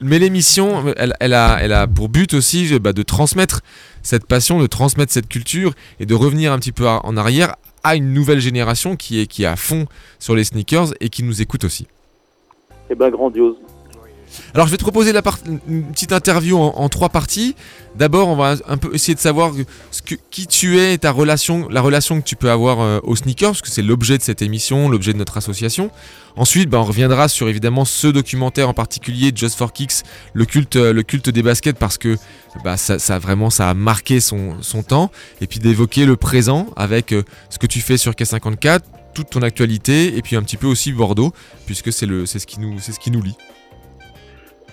mais 0.00 0.18
l'émission, 0.18 0.92
elle, 0.96 1.14
elle, 1.20 1.34
a, 1.34 1.58
elle 1.60 1.72
a 1.72 1.86
pour 1.86 2.08
but 2.08 2.34
aussi 2.34 2.78
bah, 2.78 2.92
de 2.92 3.02
transmettre 3.02 3.62
cette 4.02 4.26
passion, 4.26 4.60
de 4.60 4.66
transmettre 4.66 5.12
cette 5.12 5.28
culture 5.28 5.72
et 5.98 6.06
de 6.06 6.14
revenir 6.14 6.52
un 6.52 6.58
petit 6.58 6.72
peu 6.72 6.86
en 6.86 7.16
arrière 7.16 7.56
à 7.82 7.96
une 7.96 8.12
nouvelle 8.12 8.40
génération 8.40 8.96
qui 8.96 9.20
est, 9.20 9.26
qui 9.26 9.44
est 9.44 9.46
à 9.46 9.56
fond 9.56 9.86
sur 10.18 10.34
les 10.34 10.44
sneakers 10.44 10.92
et 11.00 11.08
qui 11.08 11.22
nous 11.22 11.40
écoute 11.40 11.64
aussi. 11.64 11.86
Eh 12.90 12.94
ben 12.94 13.10
grandiose. 13.10 13.56
Alors 14.54 14.66
je 14.66 14.72
vais 14.72 14.76
te 14.76 14.82
proposer 14.82 15.12
une 15.66 15.84
petite 15.92 16.12
interview 16.12 16.58
en, 16.58 16.88
trois 16.88 17.08
parties. 17.08 17.54
D'abord, 17.96 18.28
on 18.28 18.36
va 18.36 18.56
un 18.68 18.76
peu 18.76 18.94
essayer 18.94 19.14
de 19.14 19.20
savoir 19.20 19.52
qui 20.30 20.46
tu 20.46 20.78
es 20.78 20.98
ta 20.98 21.10
relation, 21.10 21.66
la 21.70 21.80
relation 21.80 22.20
que 22.20 22.26
tu 22.26 22.36
peux 22.36 22.50
avoir 22.50 22.80
euh, 22.80 23.00
au 23.04 23.16
sneaker, 23.16 23.50
parce 23.50 23.62
que 23.62 23.70
c'est 23.70 23.82
l'objet 23.82 24.18
de 24.18 24.22
cette 24.22 24.42
émission, 24.42 24.88
l'objet 24.88 25.14
de 25.14 25.18
notre 25.18 25.38
association. 25.38 25.90
Ensuite, 26.36 26.68
bah, 26.68 26.78
on 26.78 26.84
reviendra 26.84 27.28
sur 27.28 27.48
évidemment 27.48 27.86
ce 27.86 28.08
documentaire 28.08 28.68
en 28.68 28.74
particulier, 28.74 29.32
Just 29.34 29.56
for 29.56 29.72
Kicks, 29.72 30.04
le 30.34 30.44
culte, 30.44 30.76
le 30.76 31.02
culte 31.02 31.30
des 31.30 31.42
baskets, 31.42 31.78
parce 31.78 31.96
que 31.96 32.18
bah, 32.64 32.76
ça, 32.76 33.18
vraiment 33.18 33.50
ça 33.50 33.70
a 33.70 33.74
marqué 33.74 34.20
son, 34.20 34.56
temps. 34.86 35.10
Et 35.40 35.46
puis 35.46 35.58
d'évoquer 35.58 36.04
le 36.04 36.16
présent 36.16 36.66
avec 36.76 37.12
euh, 37.12 37.22
ce 37.48 37.58
que 37.58 37.66
tu 37.66 37.80
fais 37.80 37.96
sur 37.96 38.12
K54, 38.12 38.80
toute 39.14 39.30
ton 39.30 39.42
actualité, 39.42 40.16
et 40.16 40.22
puis 40.22 40.36
un 40.36 40.42
petit 40.42 40.58
peu 40.58 40.66
aussi 40.66 40.92
Bordeaux, 40.92 41.32
puisque 41.64 41.92
c'est 41.92 42.06
ce, 42.06 42.46
qui 42.46 42.60
nous, 42.60 42.78
ce 42.78 42.98
qui 42.98 43.10
nous 43.10 43.22
lie. 43.22 43.36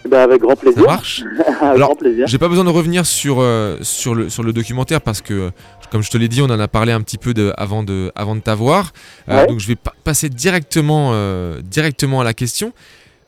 Ben 0.10 0.20
avec 0.20 0.42
grand 0.42 0.56
plaisir. 0.56 0.82
Ça 0.82 0.88
marche 0.88 1.24
Alors, 1.62 1.96
j'ai 2.26 2.38
pas 2.38 2.50
besoin 2.50 2.64
de 2.66 2.70
revenir 2.70 3.06
sur, 3.06 3.38
euh, 3.40 3.78
sur, 3.82 4.16
le, 4.16 4.30
sur 4.30 4.44
le 4.44 4.52
documentaire 4.52 5.02
parce 5.02 5.22
que, 5.22 5.52
comme 5.92 6.04
je 6.04 6.10
te 6.12 6.18
l'ai 6.18 6.28
dit, 6.28 6.42
on 6.42 6.46
en 6.46 6.60
a 6.60 6.68
parlé 6.68 6.92
un 6.92 7.02
petit 7.02 7.18
peu 7.18 7.34
de, 7.34 7.54
avant 7.58 7.84
de, 7.84 8.12
avant 8.16 8.36
de 8.36 8.42
t'avoir. 8.42 8.92
Euh, 9.30 9.46
donc 9.48 9.60
je 9.60 9.68
vais 9.68 9.78
passer 10.04 10.30
directement, 10.30 11.12
euh, 11.14 11.62
directement 11.62 12.22
à 12.22 12.24
la 12.24 12.34
question. 12.34 12.74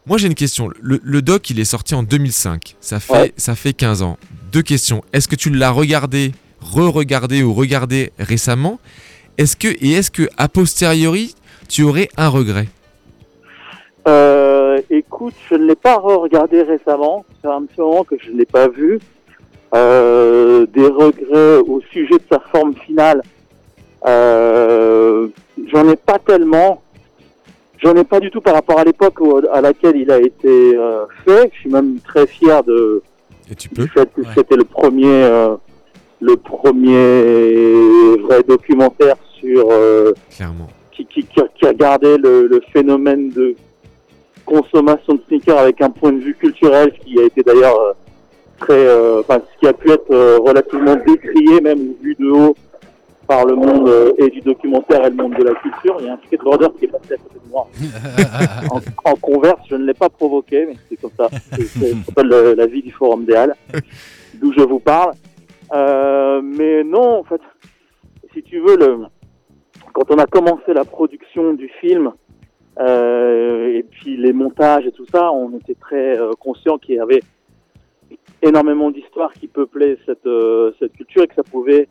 Moi 0.06 0.18
j'ai 0.18 0.28
une 0.28 0.36
question. 0.36 0.70
Le, 0.82 1.22
doc 1.22 1.50
il 1.50 1.60
est 1.60 1.66
sorti 1.66 1.96
en 1.96 2.04
2005. 2.04 2.76
Ça 2.80 3.00
fait, 3.00 3.34
ça 3.38 3.56
fait 3.56 3.74
15 3.74 4.02
ans. 4.02 4.18
Deux 4.52 4.62
questions. 4.62 5.04
Est-ce 5.14 5.28
que 5.28 5.36
tu 5.36 5.50
l'as 5.50 5.72
regardé, 5.72 6.34
re-regardé 6.62 7.42
ou 7.42 7.54
regardé 7.54 8.12
récemment? 8.20 8.80
Est-ce 9.38 9.56
que, 9.56 9.68
et 9.68 9.94
est-ce 9.94 10.12
que, 10.12 10.30
a 10.38 10.48
posteriori, 10.48 11.36
tu 11.68 11.84
aurais 11.84 12.10
un 12.18 12.30
regret? 12.30 12.68
Euh, 14.08 14.55
écoute, 14.98 15.34
je 15.50 15.56
ne 15.56 15.66
l'ai 15.66 15.76
pas 15.76 15.98
regardé 15.98 16.62
récemment. 16.64 17.26
C'est 17.42 17.50
un 17.50 17.64
petit 17.66 17.80
moment 17.82 18.04
que 18.04 18.16
je 18.20 18.32
ne 18.32 18.38
l'ai 18.38 18.46
pas 18.46 18.68
vu. 18.68 19.00
Euh, 19.74 20.66
des 20.68 20.88
regrets 20.88 21.58
au 21.68 21.82
sujet 21.92 22.16
de 22.16 22.24
sa 22.32 22.40
forme 22.52 22.76
finale. 22.76 23.22
Euh, 24.08 25.28
J'en 25.72 25.90
ai 25.90 25.96
pas 25.96 26.20
tellement. 26.20 26.82
J'en 27.80 27.96
ai 27.96 28.04
pas 28.04 28.20
du 28.20 28.32
tout 28.32 28.42
par 28.42 28.54
rapport 28.54 28.80
à 28.80 28.84
l'époque 28.84 29.18
à 29.52 29.62
laquelle 29.62 29.98
il 29.98 30.10
a 30.12 30.20
été 30.20 30.78
euh, 30.78 31.06
fait. 31.26 31.52
Je 31.54 31.60
suis 31.62 31.70
même 31.70 32.00
très 32.00 32.26
fier 32.26 32.64
de 32.64 33.02
Et 33.52 33.56
tu 33.56 33.70
peux 33.70 33.86
fait 33.88 34.12
que 34.14 34.22
c'était 34.36 34.56
le 34.56 34.64
premier, 34.64 35.28
le 36.22 36.38
premier 36.38 38.18
vrai 38.22 38.44
documentaire 38.44 39.18
sur 39.40 39.68
Clairement. 40.30 40.70
Qui, 40.92 41.06
le, 41.14 42.48
le 42.48 42.62
phénomène 42.72 43.30
de 43.32 43.56
consommation 44.46 45.16
de 45.16 45.22
sneakers 45.28 45.58
avec 45.58 45.82
un 45.82 45.90
point 45.90 46.12
de 46.12 46.20
vue 46.20 46.36
culturel 46.36 46.94
qui 47.04 47.20
a 47.20 47.24
été 47.24 47.44
d'ailleurs 47.44 47.80
euh, 47.80 47.94
très, 48.60 48.74
euh, 48.74 49.22
enfin, 49.22 49.42
ce 49.54 49.60
qui 49.60 49.68
a 49.68 49.74
pu 49.74 49.92
être 49.92 50.12
euh, 50.12 50.38
relativement 50.40 50.96
décrié 50.96 51.62
même 51.62 51.94
vu 52.02 52.16
de 52.20 52.30
haut 52.30 52.56
par 53.28 53.44
le 53.44 53.56
monde 53.56 53.90
et 54.20 54.30
du 54.30 54.40
documentaire 54.42 55.04
et 55.04 55.10
le 55.10 55.16
monde 55.16 55.34
de 55.34 55.44
la 55.44 55.56
culture. 55.56 55.98
Il 56.00 56.06
y 56.06 56.10
a 56.10 56.14
un 56.14 56.20
skateboarder 56.28 56.68
qui 56.78 56.86
est 56.86 56.90
passé 56.90 57.16
à 57.16 57.18
côté 57.18 57.40
de 57.44 57.52
moi 57.52 57.68
en, 59.04 59.16
converse. 59.16 59.62
Je 59.68 59.76
ne 59.76 59.84
l'ai 59.84 59.96
pas 59.96 60.10
provoqué, 60.10 60.68
mais 60.68 60.76
c'est 60.88 61.02
comme 61.02 61.10
ça. 61.18 61.28
C'est 61.58 62.24
la 62.24 62.66
vie 62.68 62.84
du 62.84 62.92
Forum 62.92 63.26
des 63.26 63.34
Halles, 63.34 63.56
d'où 64.36 64.54
je 64.54 64.62
vous 64.62 64.78
parle. 64.78 65.14
Euh, 65.74 66.42
mais 66.44 66.84
non, 66.84 67.20
en 67.20 67.24
fait, 67.24 67.42
si 68.34 68.44
tu 68.44 68.60
veux, 68.60 68.78
le, 68.78 69.06
quand 69.94 70.12
on 70.12 70.18
a 70.18 70.26
commencé 70.26 70.74
la 70.74 70.86
production 70.86 71.54
du 71.54 71.70
film, 71.82 72.08
euh, 72.08 72.12
et 72.80 73.84
puis 73.84 74.18
les 74.18 74.34
montages 74.34 74.86
et 74.86 74.92
tout 74.92 75.06
ça, 75.12 75.32
on 75.32 75.52
était 75.58 75.76
très 75.76 76.20
euh, 76.20 76.32
conscient 76.40 76.78
qu'il 76.78 76.96
y 76.96 77.00
avait 77.00 77.22
énormément 78.42 78.92
d'histoires 78.92 79.32
qui 79.34 79.48
peuplaient 79.48 79.98
cette, 80.06 80.26
euh, 80.26 80.72
cette 80.80 80.94
culture 80.94 81.24
et 81.24 81.28
que 81.28 81.36
ça 81.36 81.44
pouvait 81.44 81.88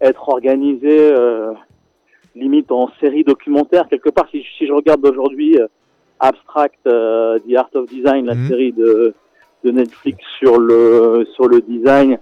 être 0.00 0.28
organisé 0.28 1.14
limite 2.34 2.72
en 2.72 2.90
série 2.98 3.22
documentaire. 3.22 3.86
Quelque 3.88 4.08
part, 4.08 4.28
si, 4.30 4.42
si 4.58 4.66
je 4.66 4.72
regarde 4.72 5.06
aujourd'hui 5.06 5.58
Abstract, 6.18 6.82
The 6.84 7.54
Art 7.56 7.70
of 7.74 7.86
Design, 7.86 8.26
la 8.26 8.34
mhm. 8.34 8.48
série 8.48 8.72
de 8.72 9.14
de 9.64 9.70
Netflix 9.70 10.18
sur 10.38 10.58
le 10.58 11.26
sur 11.34 11.46
le 11.46 11.60
design 11.60 12.18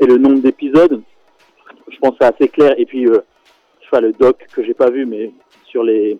et 0.00 0.06
le 0.06 0.18
nombre 0.18 0.40
d'épisodes. 0.40 1.02
Je 1.88 1.98
pense 1.98 2.10
que 2.12 2.16
c'est 2.20 2.34
assez 2.34 2.48
clair. 2.48 2.74
Et 2.78 2.86
puis, 2.86 3.06
euh, 3.06 3.20
je 3.80 3.88
fais 3.88 4.00
le 4.00 4.12
doc 4.12 4.46
que 4.52 4.62
j'ai 4.62 4.74
pas 4.74 4.90
vu, 4.90 5.06
mais 5.06 5.32
sur 5.64 5.82
les 5.82 6.18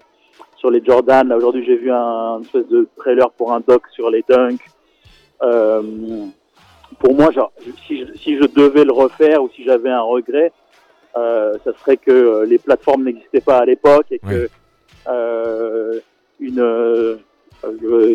sur 0.62 0.70
les 0.70 0.82
Jordan. 0.84 1.28
Là 1.28 1.36
aujourd'hui, 1.36 1.64
j'ai 1.66 1.76
vu 1.76 1.90
un 1.90 2.38
une 2.38 2.44
espèce 2.44 2.68
de 2.68 2.88
trailer 2.96 3.28
pour 3.32 3.52
un 3.52 3.60
doc 3.60 3.82
sur 3.92 4.08
les 4.10 4.24
dunks. 4.28 4.64
Euh, 5.42 5.82
pour 7.00 7.14
moi, 7.14 7.32
genre, 7.32 7.52
si 7.86 7.98
je, 7.98 8.14
si 8.14 8.36
je 8.36 8.44
devais 8.44 8.84
le 8.84 8.92
refaire 8.92 9.42
ou 9.42 9.50
si 9.56 9.64
j'avais 9.64 9.90
un 9.90 10.02
regret, 10.02 10.52
euh, 11.16 11.54
ça 11.64 11.72
serait 11.80 11.96
que 11.96 12.12
euh, 12.12 12.46
les 12.46 12.58
plateformes 12.58 13.02
n'existaient 13.02 13.40
pas 13.40 13.58
à 13.58 13.64
l'époque 13.64 14.06
et 14.12 14.20
que 14.20 14.48
euh, 15.08 15.98
une 16.38 16.60
euh, 16.60 17.16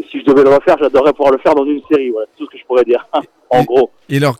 si 0.09 0.21
je 0.21 0.25
devais 0.25 0.43
le 0.43 0.49
refaire, 0.49 0.77
j'adorerais 0.79 1.11
pouvoir 1.11 1.33
le 1.33 1.39
faire 1.39 1.53
dans 1.53 1.65
une 1.65 1.81
série. 1.91 2.11
Voilà, 2.11 2.27
c'est 2.31 2.37
tout 2.37 2.45
ce 2.45 2.51
que 2.51 2.57
je 2.57 2.65
pourrais 2.65 2.85
dire. 2.85 3.05
en 3.49 3.63
gros. 3.63 3.91
Et 4.07 4.17
alors, 4.17 4.37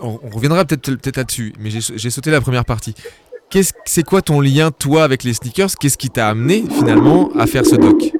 on, 0.00 0.20
on 0.22 0.30
reviendra 0.36 0.64
peut-être 0.64 0.94
peut 0.94 1.12
là-dessus, 1.16 1.52
mais 1.58 1.70
j'ai 1.70 1.80
j'ai 1.80 2.10
sauté 2.10 2.30
la 2.30 2.40
première 2.40 2.64
partie. 2.64 2.94
C'est 3.84 4.04
quoi 4.04 4.22
ton 4.22 4.40
lien, 4.40 4.70
toi, 4.70 5.02
avec 5.02 5.24
les 5.24 5.32
sneakers? 5.32 5.70
Qu'est-ce 5.80 5.98
qui 5.98 6.08
t'a 6.08 6.28
amené, 6.28 6.62
finalement, 6.70 7.30
à 7.36 7.46
faire 7.46 7.66
ce 7.66 7.74
doc? 7.74 8.12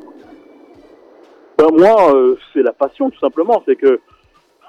Ben, 1.57 1.69
moi, 1.73 2.13
euh, 2.15 2.37
c'est 2.53 2.63
la 2.63 2.73
passion, 2.73 3.11
tout 3.11 3.19
simplement. 3.21 3.63
C'est 3.65 3.77
que 3.77 4.01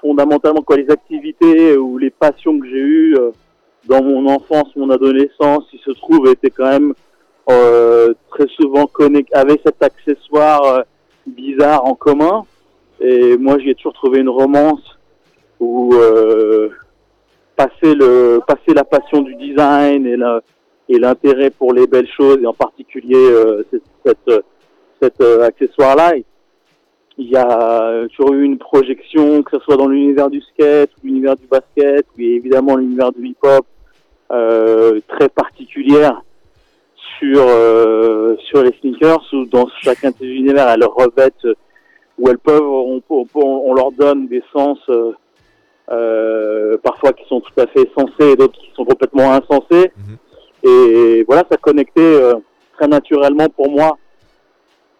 fondamentalement, 0.00 0.62
quoi, 0.62 0.76
les 0.76 0.88
activités 0.88 1.76
ou 1.76 1.98
les 1.98 2.10
passions 2.10 2.60
que 2.60 2.66
j'ai 2.68 2.78
eues 2.78 3.16
euh, 3.18 3.32
dans 3.86 4.04
mon 4.04 4.28
enfance, 4.28 4.68
mon 4.76 4.90
adolescence, 4.90 5.64
il 5.72 5.80
se 5.80 5.90
trouve, 5.90 6.28
étaient 6.28 6.50
quand 6.50 6.70
même 6.70 6.94
euh, 7.50 8.14
très 8.30 8.46
souvent 8.60 8.86
connectés 8.86 9.34
avec 9.34 9.62
cet 9.66 9.82
accessoire 9.82 10.84
bizarre 11.26 11.84
en 11.84 11.94
commun. 11.96 12.44
Et 13.00 13.36
moi, 13.36 13.58
j'y 13.58 13.70
ai 13.70 13.74
toujours 13.74 13.94
trouvé 13.94 14.20
une 14.20 14.28
romance 14.28 14.96
où 15.58 15.92
passer 17.62 17.94
le 17.94 18.40
passer 18.46 18.74
la 18.74 18.84
passion 18.84 19.22
du 19.22 19.34
design 19.36 20.06
et 20.88 20.98
l'intérêt 20.98 21.50
pour 21.50 21.72
les 21.72 21.86
belles 21.86 22.08
choses 22.16 22.38
et 22.42 22.46
en 22.46 22.52
particulier 22.52 23.14
euh, 23.16 23.62
cette, 24.04 24.44
cet 25.00 25.20
euh, 25.20 25.46
accessoire-là, 25.46 26.14
il 27.18 27.28
y 27.28 27.36
a 27.36 28.06
toujours 28.08 28.34
eu 28.34 28.44
une 28.44 28.58
projection, 28.58 29.42
que 29.42 29.58
ce 29.58 29.64
soit 29.64 29.76
dans 29.76 29.86
l'univers 29.86 30.30
du 30.30 30.40
skate, 30.40 30.90
ou 30.98 31.06
l'univers 31.06 31.36
du 31.36 31.46
basket, 31.46 32.06
ou 32.16 32.20
évidemment 32.20 32.76
l'univers 32.76 33.12
du 33.12 33.28
hip-hop, 33.28 33.66
euh, 34.30 34.98
très 35.08 35.28
particulière 35.28 36.22
sur 37.18 37.44
euh, 37.46 38.34
sur 38.46 38.62
les 38.62 38.72
sneakers, 38.80 39.22
où 39.32 39.44
dans 39.44 39.68
chacun 39.82 40.10
de 40.10 40.16
ces 40.18 40.26
univers, 40.26 40.68
elles 40.68 40.84
revêtent, 40.84 41.46
où 42.18 42.28
elles 42.28 42.38
peuvent, 42.38 42.62
on, 42.62 43.02
on, 43.08 43.26
on 43.34 43.74
leur 43.74 43.92
donne 43.92 44.26
des 44.26 44.42
sens 44.52 44.78
euh, 45.90 46.76
parfois 46.82 47.12
qui 47.12 47.26
sont 47.28 47.40
tout 47.40 47.60
à 47.60 47.66
fait 47.66 47.90
sensés 47.96 48.32
et 48.32 48.36
d'autres 48.36 48.58
qui 48.58 48.70
sont 48.74 48.84
complètement 48.84 49.32
insensés. 49.32 49.92
Mhm. 49.96 50.16
Et 50.64 51.24
voilà, 51.24 51.44
ça 51.50 51.56
connectait 51.56 52.00
euh, 52.00 52.34
très 52.74 52.86
naturellement 52.86 53.48
pour 53.48 53.70
moi 53.70 53.98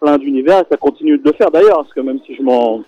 plein 0.01 0.17
d'univers 0.17 0.59
et 0.59 0.65
ça 0.69 0.77
continue 0.77 1.17
de 1.17 1.23
le 1.23 1.33
faire 1.33 1.49
d'ailleurs, 1.51 1.77
parce 1.77 1.93
que 1.93 2.01
même 2.01 2.19
si 2.25 2.35
je 2.35 2.41
m'en... 2.41 2.83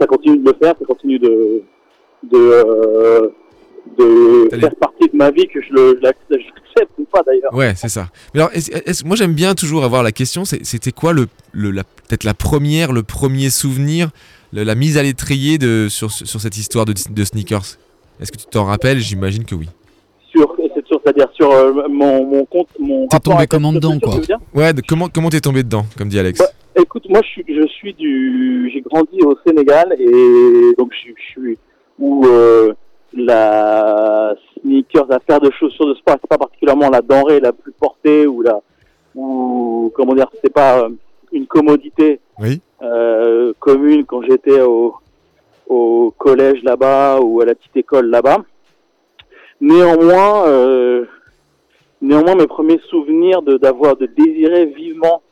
Ça 0.00 0.06
continue 0.06 0.38
de 0.38 0.50
le 0.50 0.56
faire, 0.56 0.74
ça 0.78 0.84
continue 0.86 1.18
de... 1.18 1.62
de, 2.22 2.38
euh, 2.38 3.28
de 3.98 4.48
faire 4.58 4.74
partie 4.76 5.08
de 5.08 5.16
ma 5.16 5.30
vie, 5.30 5.46
que 5.46 5.60
je 5.60 6.00
l'accepte 6.02 6.92
ou 6.98 7.04
pas 7.04 7.22
d'ailleurs. 7.26 7.52
Ouais, 7.54 7.74
c'est 7.76 7.88
ça. 7.88 8.08
Mais 8.34 8.40
alors, 8.40 8.52
est-ce- 8.54 8.70
est-ce- 8.72 9.04
moi, 9.04 9.16
j'aime 9.16 9.32
bien 9.34 9.54
toujours 9.54 9.84
avoir 9.84 10.02
la 10.02 10.12
question 10.12 10.44
c'est- 10.44 10.64
c'était 10.64 10.92
quoi, 10.92 11.12
le, 11.12 11.26
le- 11.52 11.70
la- 11.70 11.84
peut-être 11.84 12.24
la 12.24 12.34
première, 12.34 12.92
le 12.92 13.02
premier 13.02 13.50
souvenir, 13.50 14.10
le- 14.52 14.62
la 14.64 14.74
mise 14.74 14.96
à 14.98 15.02
l'étrier 15.02 15.58
de, 15.58 15.88
sur, 15.88 16.10
sur 16.10 16.40
cette 16.40 16.56
histoire 16.56 16.84
de, 16.84 16.94
de 17.10 17.24
sneakers? 17.24 17.76
Est-ce 18.20 18.32
que 18.32 18.36
tu 18.38 18.46
t'en 18.46 18.64
rappelles? 18.64 18.98
J'imagine 18.98 19.44
que 19.44 19.54
oui. 19.54 19.66
Sur, 20.30 20.54
c'est 20.74 20.86
sur- 20.86 21.00
c'est-à-dire 21.04 21.28
sur 21.34 21.50
euh, 21.50 21.88
mon, 21.88 22.24
mon 22.24 22.44
compte, 22.44 22.68
mon 22.78 23.08
T'es 23.08 23.18
tombé 23.18 23.46
comment 23.46 23.72
dedans, 23.72 23.98
quoi. 23.98 24.14
Ouais, 24.54 24.72
de- 24.72 24.82
comment 24.86 25.08
comment 25.08 25.28
t'es 25.30 25.40
tombé 25.40 25.62
dedans, 25.62 25.84
comme 25.98 26.08
dit 26.08 26.18
Alex? 26.18 26.38
Ouais. 26.40 26.82
Écoute, 26.82 27.04
moi, 27.08 27.20
je 27.24 27.28
suis, 27.28 27.44
je 27.48 27.66
suis 27.66 27.94
du, 27.94 28.70
j'ai 28.72 28.80
grandi 28.80 29.20
au 29.22 29.34
Sénégal 29.44 29.92
et 29.98 30.74
donc 30.78 30.92
je, 30.92 31.08
je 31.16 31.30
suis 31.40 31.58
où 31.98 32.24
euh, 32.26 32.72
la 33.24 34.34
sneakers, 34.60 35.06
la 35.08 35.20
paire 35.20 35.40
de 35.40 35.50
chaussures 35.52 35.86
de 35.86 35.94
sport, 35.94 36.16
c'est 36.20 36.28
pas 36.28 36.38
particulièrement 36.38 36.90
la 36.90 37.00
denrée 37.02 37.40
la 37.40 37.52
plus 37.52 37.72
portée 37.72 38.26
ou 38.26 38.42
la, 38.42 38.60
ou 39.14 39.92
comment 39.94 40.14
dire, 40.14 40.28
c'est 40.42 40.52
pas 40.52 40.80
euh, 40.84 40.88
une 41.32 41.46
commodité 41.46 42.20
Oui. 42.38 42.60
euh, 42.82 43.52
commune 43.58 44.04
quand 44.04 44.22
j'étais 44.22 44.60
au, 44.60 44.94
au 45.68 46.12
collège 46.18 46.62
là-bas 46.62 47.20
ou 47.20 47.40
à 47.40 47.44
la 47.44 47.54
petite 47.54 47.76
école 47.76 48.06
là-bas. 48.10 48.38
Néanmoins, 49.60 50.46
euh, 50.48 51.04
néanmoins, 52.00 52.34
mes 52.34 52.46
premiers 52.46 52.80
souvenirs 52.88 53.42
de 53.42 53.56
d'avoir 53.58 53.96
de 53.96 54.06
désirer 54.06 54.66
vivement 54.66 55.22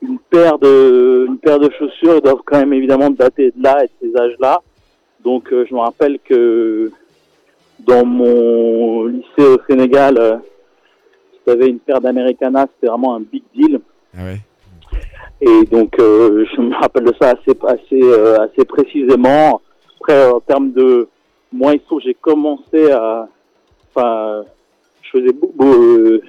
une 0.00 0.18
paire 0.18 0.58
de 0.58 1.24
une 1.28 1.38
paire 1.38 1.58
de 1.58 1.70
chaussures 1.78 2.20
doivent 2.22 2.42
quand 2.44 2.58
même 2.58 2.72
évidemment 2.72 3.10
dater 3.10 3.50
de 3.50 3.62
là 3.62 3.82
et 3.84 3.86
de 3.88 3.92
ces 4.12 4.20
âges-là. 4.20 4.60
Donc 5.24 5.52
euh, 5.52 5.64
je 5.68 5.74
me 5.74 5.80
rappelle 5.80 6.18
que 6.24 6.92
dans 7.80 8.04
mon 8.04 9.06
lycée 9.06 9.26
au 9.46 9.58
Sénégal, 9.68 10.16
euh, 10.18 10.36
j'avais 11.46 11.68
une 11.68 11.78
paire 11.78 12.00
d'Americana, 12.00 12.66
c'était 12.74 12.88
vraiment 12.90 13.16
un 13.16 13.20
big 13.20 13.42
deal. 13.54 13.80
Ah 14.16 14.24
ouais. 14.24 14.38
Et 15.40 15.64
donc, 15.66 15.98
euh, 15.98 16.44
je 16.54 16.60
me 16.60 16.74
rappelle 16.74 17.04
de 17.04 17.12
ça 17.20 17.30
assez, 17.30 17.58
assez, 17.66 18.02
euh, 18.02 18.38
assez 18.40 18.64
précisément. 18.64 19.60
Après, 20.00 20.30
en 20.30 20.40
termes 20.40 20.72
de, 20.72 21.08
moi, 21.52 21.72
j'ai 22.02 22.14
commencé 22.14 22.90
à, 22.92 23.28
enfin, 23.94 24.44
je 25.02 25.10
faisais 25.18 25.32
beaucoup 25.32 25.72
euh, 25.72 26.20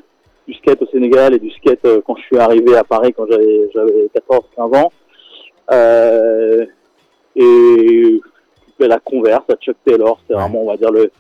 du 0.48 0.54
skate 0.56 0.82
au 0.82 0.88
Sénégal 0.88 1.34
et 1.34 1.40
du 1.40 1.50
skate 1.52 1.86
euh, 1.86 2.02
quand 2.06 2.16
je 2.18 2.24
suis 2.24 2.38
arrivé 2.38 2.76
à 2.76 2.84
Paris 2.84 3.14
quand 3.16 3.26
j'avais, 3.30 3.70
j'avais 3.74 4.10
14-15 4.58 4.78
ans. 4.78 4.92
Euh, 5.72 6.66
et 7.36 8.20
la 8.80 9.00
Converse, 9.00 9.44
à 9.50 9.56
Chuck 9.56 9.78
Taylor, 9.86 10.20
c'était 10.22 10.36
Ouais. 10.36 10.42
vraiment, 10.42 10.62
on 10.64 10.68
va 10.68 10.78
dire, 10.78 10.92
le, 10.92 11.12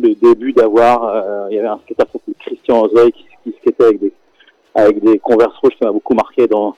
le 0.00 0.14
début 0.14 0.52
d'avoir, 0.52 1.04
euh, 1.04 1.48
il 1.50 1.56
y 1.56 1.58
avait 1.58 1.68
un 1.68 1.78
skateur 1.84 2.06
qui 2.06 2.12
s'appelait 2.12 2.34
Christian 2.40 2.82
Ozoy 2.84 3.12
qui, 3.12 3.24
qui 3.44 3.56
skatait 3.60 3.84
avec 3.84 4.00
des, 4.00 4.12
avec 4.74 5.02
des 5.02 5.18
Converse 5.18 5.56
rouges 5.62 5.72
qui 5.76 5.84
m'a 5.84 5.92
beaucoup 5.92 6.14
marqué 6.14 6.46
dans 6.46 6.76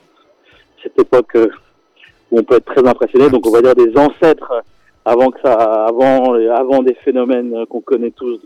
cette 0.81 0.97
époque 0.99 1.35
euh, 1.35 1.47
où 2.31 2.39
on 2.39 2.43
peut 2.43 2.55
être 2.55 2.65
très 2.73 2.87
impressionné. 2.87 3.29
Donc, 3.29 3.45
on 3.47 3.51
va 3.51 3.61
dire 3.61 3.75
des 3.75 3.91
ancêtres 3.97 4.51
euh, 4.51 4.61
avant 5.05 5.29
que 5.29 5.39
ça, 5.43 5.53
avant, 5.53 6.33
avant 6.33 6.81
des 6.83 6.95
phénomènes 7.05 7.53
euh, 7.55 7.65
qu'on 7.65 7.81
connaît 7.81 8.11
tous 8.11 8.39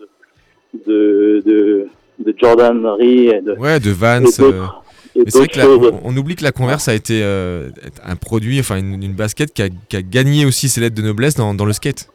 de, 0.74 0.80
de, 0.86 1.42
de, 1.46 1.88
de 2.20 2.36
Jordanerie 2.38 3.28
et 3.28 3.42
de, 3.42 3.54
Ouais, 3.54 3.80
de 3.80 3.90
euh, 3.92 4.20
d'autres, 4.22 4.82
et 5.16 5.20
Mais 5.24 5.32
c'est 5.32 5.38
vrai 5.38 5.48
que 5.48 5.58
la- 5.60 5.68
on, 5.70 6.02
on 6.04 6.18
oublie 6.18 6.36
que 6.36 6.44
la 6.44 6.52
Converse 6.52 6.90
a 6.90 6.94
été 6.94 7.22
euh, 7.24 7.70
un 8.06 8.18
produit, 8.18 8.60
enfin 8.60 8.78
une, 8.78 9.02
une 9.02 9.14
basket 9.14 9.54
qui 9.54 9.62
a, 9.62 9.70
qui 9.88 9.96
a 9.96 10.02
gagné 10.02 10.46
aussi 10.46 10.68
ses 10.68 10.82
lettres 10.82 10.96
de 10.96 11.02
noblesse 11.02 11.36
dans, 11.36 11.54
dans 11.54 11.64
le 11.66 11.72
skate. 11.72 12.10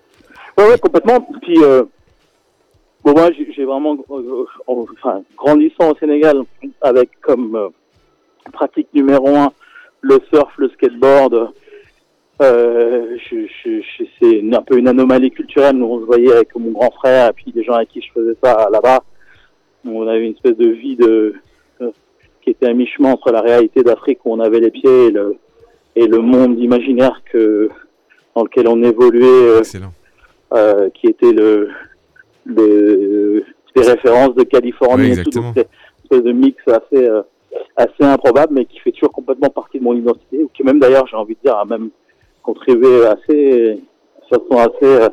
Ouais, 0.58 0.68
ouais, 0.68 0.78
complètement. 0.78 1.26
Puis, 1.40 1.56
euh, 1.62 1.84
bon, 3.05 3.12
moi, 3.12 3.30
j'ai 3.32 3.64
vraiment, 3.64 3.96
euh, 4.11 4.44
euh, 4.68 4.74
enfin, 4.94 5.22
grandissant 5.36 5.90
au 5.92 5.96
Sénégal 5.96 6.42
avec 6.82 7.11
comme 7.20 7.55
euh, 7.57 7.68
pratique 8.53 8.88
numéro 8.94 9.28
un 9.28 9.53
le 10.03 10.18
surf, 10.32 10.53
le 10.57 10.68
skateboard. 10.70 11.51
Euh, 12.42 13.16
je, 13.30 13.46
je, 13.64 13.80
je- 13.82 14.05
c'est 14.18 14.55
un 14.57 14.62
peu 14.62 14.78
une 14.78 14.88
anomalie 14.88 15.30
culturelle. 15.30 15.76
Nous, 15.76 15.84
on 15.86 16.01
se 16.01 16.07
voyait 16.07 16.32
avec 16.32 16.55
mon 16.57 16.70
grand 16.70 16.90
frère 16.92 17.28
et 17.28 17.32
puis 17.34 17.53
des 17.53 17.62
gens 17.62 17.74
avec 17.74 17.90
qui 17.90 18.01
je 18.01 18.11
faisais 18.12 18.36
ça 18.42 18.68
là-bas. 18.72 19.01
On 19.84 20.07
avait 20.09 20.24
une 20.26 20.32
espèce 20.32 20.57
de 20.57 20.68
vie 20.68 20.96
de 20.96 21.34
qui 22.42 22.48
était 22.51 22.66
à 22.66 22.72
mi-chemin 22.72 23.12
entre 23.12 23.30
la 23.32 23.42
réalité 23.42 23.82
d'Afrique 23.82 24.20
où 24.24 24.32
on 24.32 24.40
avait 24.40 24.61
les 24.61 24.70
pieds 24.70 25.09
et 25.09 25.11
le, 25.11 25.36
et 25.94 26.07
le 26.07 26.18
monde 26.20 26.59
imaginaire 26.59 27.20
que 27.30 27.68
dans 28.34 28.44
lequel 28.44 28.66
on 28.68 28.82
évoluait. 28.82 29.61
euh, 30.55 30.88
qui 30.94 31.07
était 31.09 31.32
le, 31.32 31.68
les 32.57 33.82
références 33.82 34.34
de 34.34 34.42
Californie 34.44 35.12
Oui, 35.12 35.20
et 35.20 35.24
tout. 35.24 35.30
c'est 35.55 35.61
une 35.62 36.03
espèce 36.05 36.22
de 36.22 36.32
mix 36.32 36.57
assez 36.68 37.09
euh, 37.09 37.22
assez 37.76 38.05
improbable, 38.05 38.53
mais 38.55 38.64
qui 38.64 38.78
fait 38.78 38.92
toujours 38.92 39.12
complètement 39.12 39.48
partie 39.51 39.78
de 39.78 39.84
mon 39.84 39.94
identité, 39.94 40.42
ou 40.42 40.48
qui 40.55 40.62
même 40.62 40.78
d'ailleurs, 40.78 41.07
j'ai 41.07 41.16
envie 41.16 41.34
de 41.34 41.40
dire, 41.44 41.57
a 41.57 41.64
même 41.64 41.90
contribué 42.42 43.07
assez, 43.07 43.74
de 43.74 43.80
façon 44.28 44.57
assez 44.59 44.84
euh, 44.84 45.09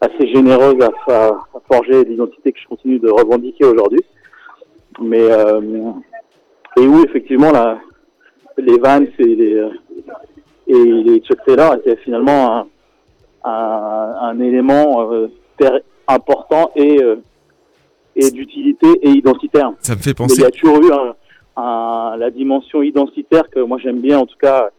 assez 0.00 0.28
généreuse 0.28 0.76
à, 0.82 1.12
à, 1.12 1.26
à 1.28 1.60
forger 1.70 2.04
l'identité 2.04 2.52
que 2.52 2.60
je 2.60 2.68
continue 2.68 2.98
de 2.98 3.10
revendiquer 3.10 3.64
aujourd'hui. 3.64 4.00
Mais 5.00 5.30
euh, 5.30 5.60
et 6.78 6.86
où 6.86 7.02
effectivement 7.04 7.50
la, 7.52 7.78
les 8.58 8.78
Vans 8.78 9.04
et 9.18 9.24
les 9.34 9.54
euh, 9.54 9.68
et 10.68 10.74
les 10.74 11.20
Chuck 11.20 11.38
Taylor 11.46 11.74
étaient 11.74 11.96
finalement 11.96 12.56
un, 12.56 12.66
un, 13.44 14.14
un 14.22 14.40
élément 14.40 15.10
euh, 15.12 15.28
important 16.08 16.70
et, 16.76 17.02
euh, 17.02 17.16
et 18.14 18.30
d'utilité 18.30 18.86
et 19.02 19.10
identitaire. 19.10 19.70
Ça 19.80 19.94
me 19.94 20.00
fait 20.00 20.10
Mais 20.18 20.26
il 20.26 20.28
penser. 20.28 20.42
y 20.42 20.44
a 20.44 20.50
toujours 20.50 20.80
eu 20.82 20.92
un, 20.92 21.14
un- 21.62 22.16
la 22.16 22.30
dimension 22.30 22.82
identitaire 22.82 23.48
que 23.50 23.60
moi 23.60 23.78
j'aime 23.82 24.00
bien, 24.00 24.18
en 24.18 24.26
tout 24.26 24.38
cas, 24.40 24.70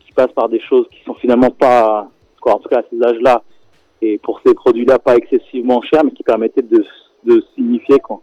qui 0.00 0.12
passe 0.12 0.32
par 0.34 0.48
des 0.48 0.60
choses 0.60 0.86
qui 0.90 1.02
sont 1.04 1.14
finalement 1.14 1.50
pas 1.50 2.08
quoi, 2.40 2.54
en 2.54 2.58
tout 2.58 2.68
cas 2.68 2.78
à 2.80 2.82
ces 2.90 3.02
âges-là, 3.02 3.42
et 4.00 4.18
pour 4.18 4.40
ces 4.44 4.52
produits-là 4.54 4.98
pas 4.98 5.16
excessivement 5.16 5.80
chers, 5.82 6.04
mais 6.04 6.10
qui 6.10 6.22
permettaient 6.22 6.62
de, 6.62 6.84
de 7.24 7.44
signifier 7.54 7.98
qu'on 8.00 8.20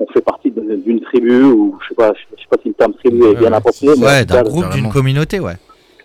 on 0.00 0.06
fait 0.12 0.20
partie 0.22 0.50
d'une 0.52 1.00
tribu 1.00 1.42
ou 1.44 1.76
je 1.82 1.88
sais 1.88 1.94
pas, 1.94 2.12
je 2.14 2.40
sais 2.40 2.46
pas 2.48 2.56
si 2.62 2.68
le 2.68 2.74
terme 2.74 2.94
tribu 2.94 3.24
est 3.26 3.34
bien 3.34 3.52
approprié, 3.52 3.92
Ouais, 3.94 4.24
d'un 4.24 4.42
groupe, 4.42 4.70
d'une 4.70 4.88
communauté, 4.88 5.40
ouais. 5.40 5.54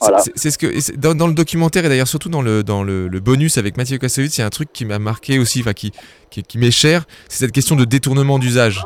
Voilà. 0.03 0.23
C'est- 0.35 0.51
ce 0.51 0.57
que 0.57 0.97
dans, 0.97 1.15
dans 1.15 1.27
le 1.27 1.33
documentaire 1.33 1.85
et 1.85 1.89
d'ailleurs 1.89 2.07
surtout 2.07 2.29
dans 2.29 2.41
le 2.41 2.63
dans 2.63 2.83
le, 2.83 3.07
le 3.07 3.19
bonus 3.19 3.57
avec 3.57 3.77
Mathieu 3.77 3.97
Kassovitz, 3.97 4.37
il 4.37 4.41
y 4.41 4.43
a 4.43 4.47
un 4.47 4.49
truc 4.51 4.69
qui 4.73 4.85
m'a 4.85 4.99
marqué 4.99 5.39
aussi, 5.39 5.61
enfin 5.61 5.73
qui 5.73 5.91
qui, 6.29 6.43
qui 6.43 6.57
m'est 6.57 6.71
cher, 6.71 7.05
c'est 7.29 7.39
cette 7.45 7.51
question 7.51 7.75
de 7.75 7.85
détournement 7.85 8.39
d'usage. 8.39 8.83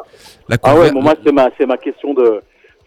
La 0.50 0.58
Ah 0.64 0.76
ouais, 0.76 0.92
bon, 0.92 1.02
moi 1.02 1.16
c'est 1.26 1.32
ma 1.32 1.50
c'est 1.58 1.66
ma 1.66 1.78
question 1.78 2.14
de 2.14 2.42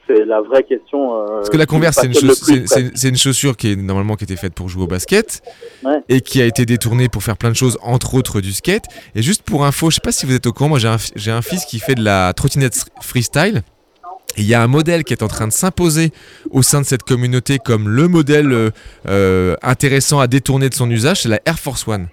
c'est 0.07 0.25
la 0.25 0.41
vraie 0.41 0.65
question. 0.65 1.15
euh, 1.23 1.27
Parce 1.37 1.51
que 1.51 1.57
la 1.57 1.67
Converse, 1.67 1.99
c'est 2.01 2.07
une, 2.09 2.15
chauss- 2.15 3.17
chaussure 3.17 3.57
qui 3.57 3.71
est 3.73 3.77
normalement 3.77 4.17
qui 4.17 4.25
était 4.25 4.35
faite 4.35 4.55
pour 4.55 4.69
jouer 4.69 4.83
au 4.83 4.87
basket 4.89 5.41
Ouais. 5.85 6.01
et 6.09 6.21
qui 6.21 6.43
a 6.43 6.47
été 6.47 6.67
détournée 6.67 7.09
pour 7.09 7.23
faire 7.23 7.37
plein 7.37 7.51
de 7.51 7.55
choses, 7.57 7.79
entre 7.83 8.15
autres 8.15 8.41
du 8.41 8.53
skate. 8.53 8.85
Et 9.15 9.23
juste 9.23 9.43
pour 9.43 9.65
info, 9.65 9.89
je 9.91 9.97
sais 9.97 10.01
pas 10.03 10.11
si 10.11 10.27
vous 10.27 10.35
êtes 10.35 10.47
au 10.47 10.53
courant, 10.53 10.69
moi 10.71 10.79
j'ai 10.81 11.31
un, 11.31 11.43
fils 11.43 11.65
qui 11.65 11.79
fait 11.79 11.95
de 11.95 12.03
la 12.03 12.33
trottinette 12.33 12.87
freestyle. 13.01 13.63
Il 14.37 14.45
y 14.45 14.55
a 14.55 14.63
un 14.63 14.67
modèle 14.67 15.05
qui 15.05 15.13
est 15.13 15.23
en 15.23 15.29
train 15.29 15.49
de 15.49 15.53
s'imposer 15.53 16.13
au 16.51 16.63
sein 16.63 16.81
de 16.81 16.87
cette 16.87 17.03
communauté 17.03 17.59
comme 17.59 17.89
le 17.89 18.09
modèle 18.09 18.53
euh, 18.53 18.71
euh, 19.09 19.57
intéressant 19.63 20.21
à 20.21 20.27
détourner 20.27 20.69
de 20.69 20.75
son 20.75 20.91
usage, 20.91 21.23
c'est 21.23 21.29
la 21.29 21.41
Air 21.47 21.59
Force 21.59 21.87
One. 21.87 22.09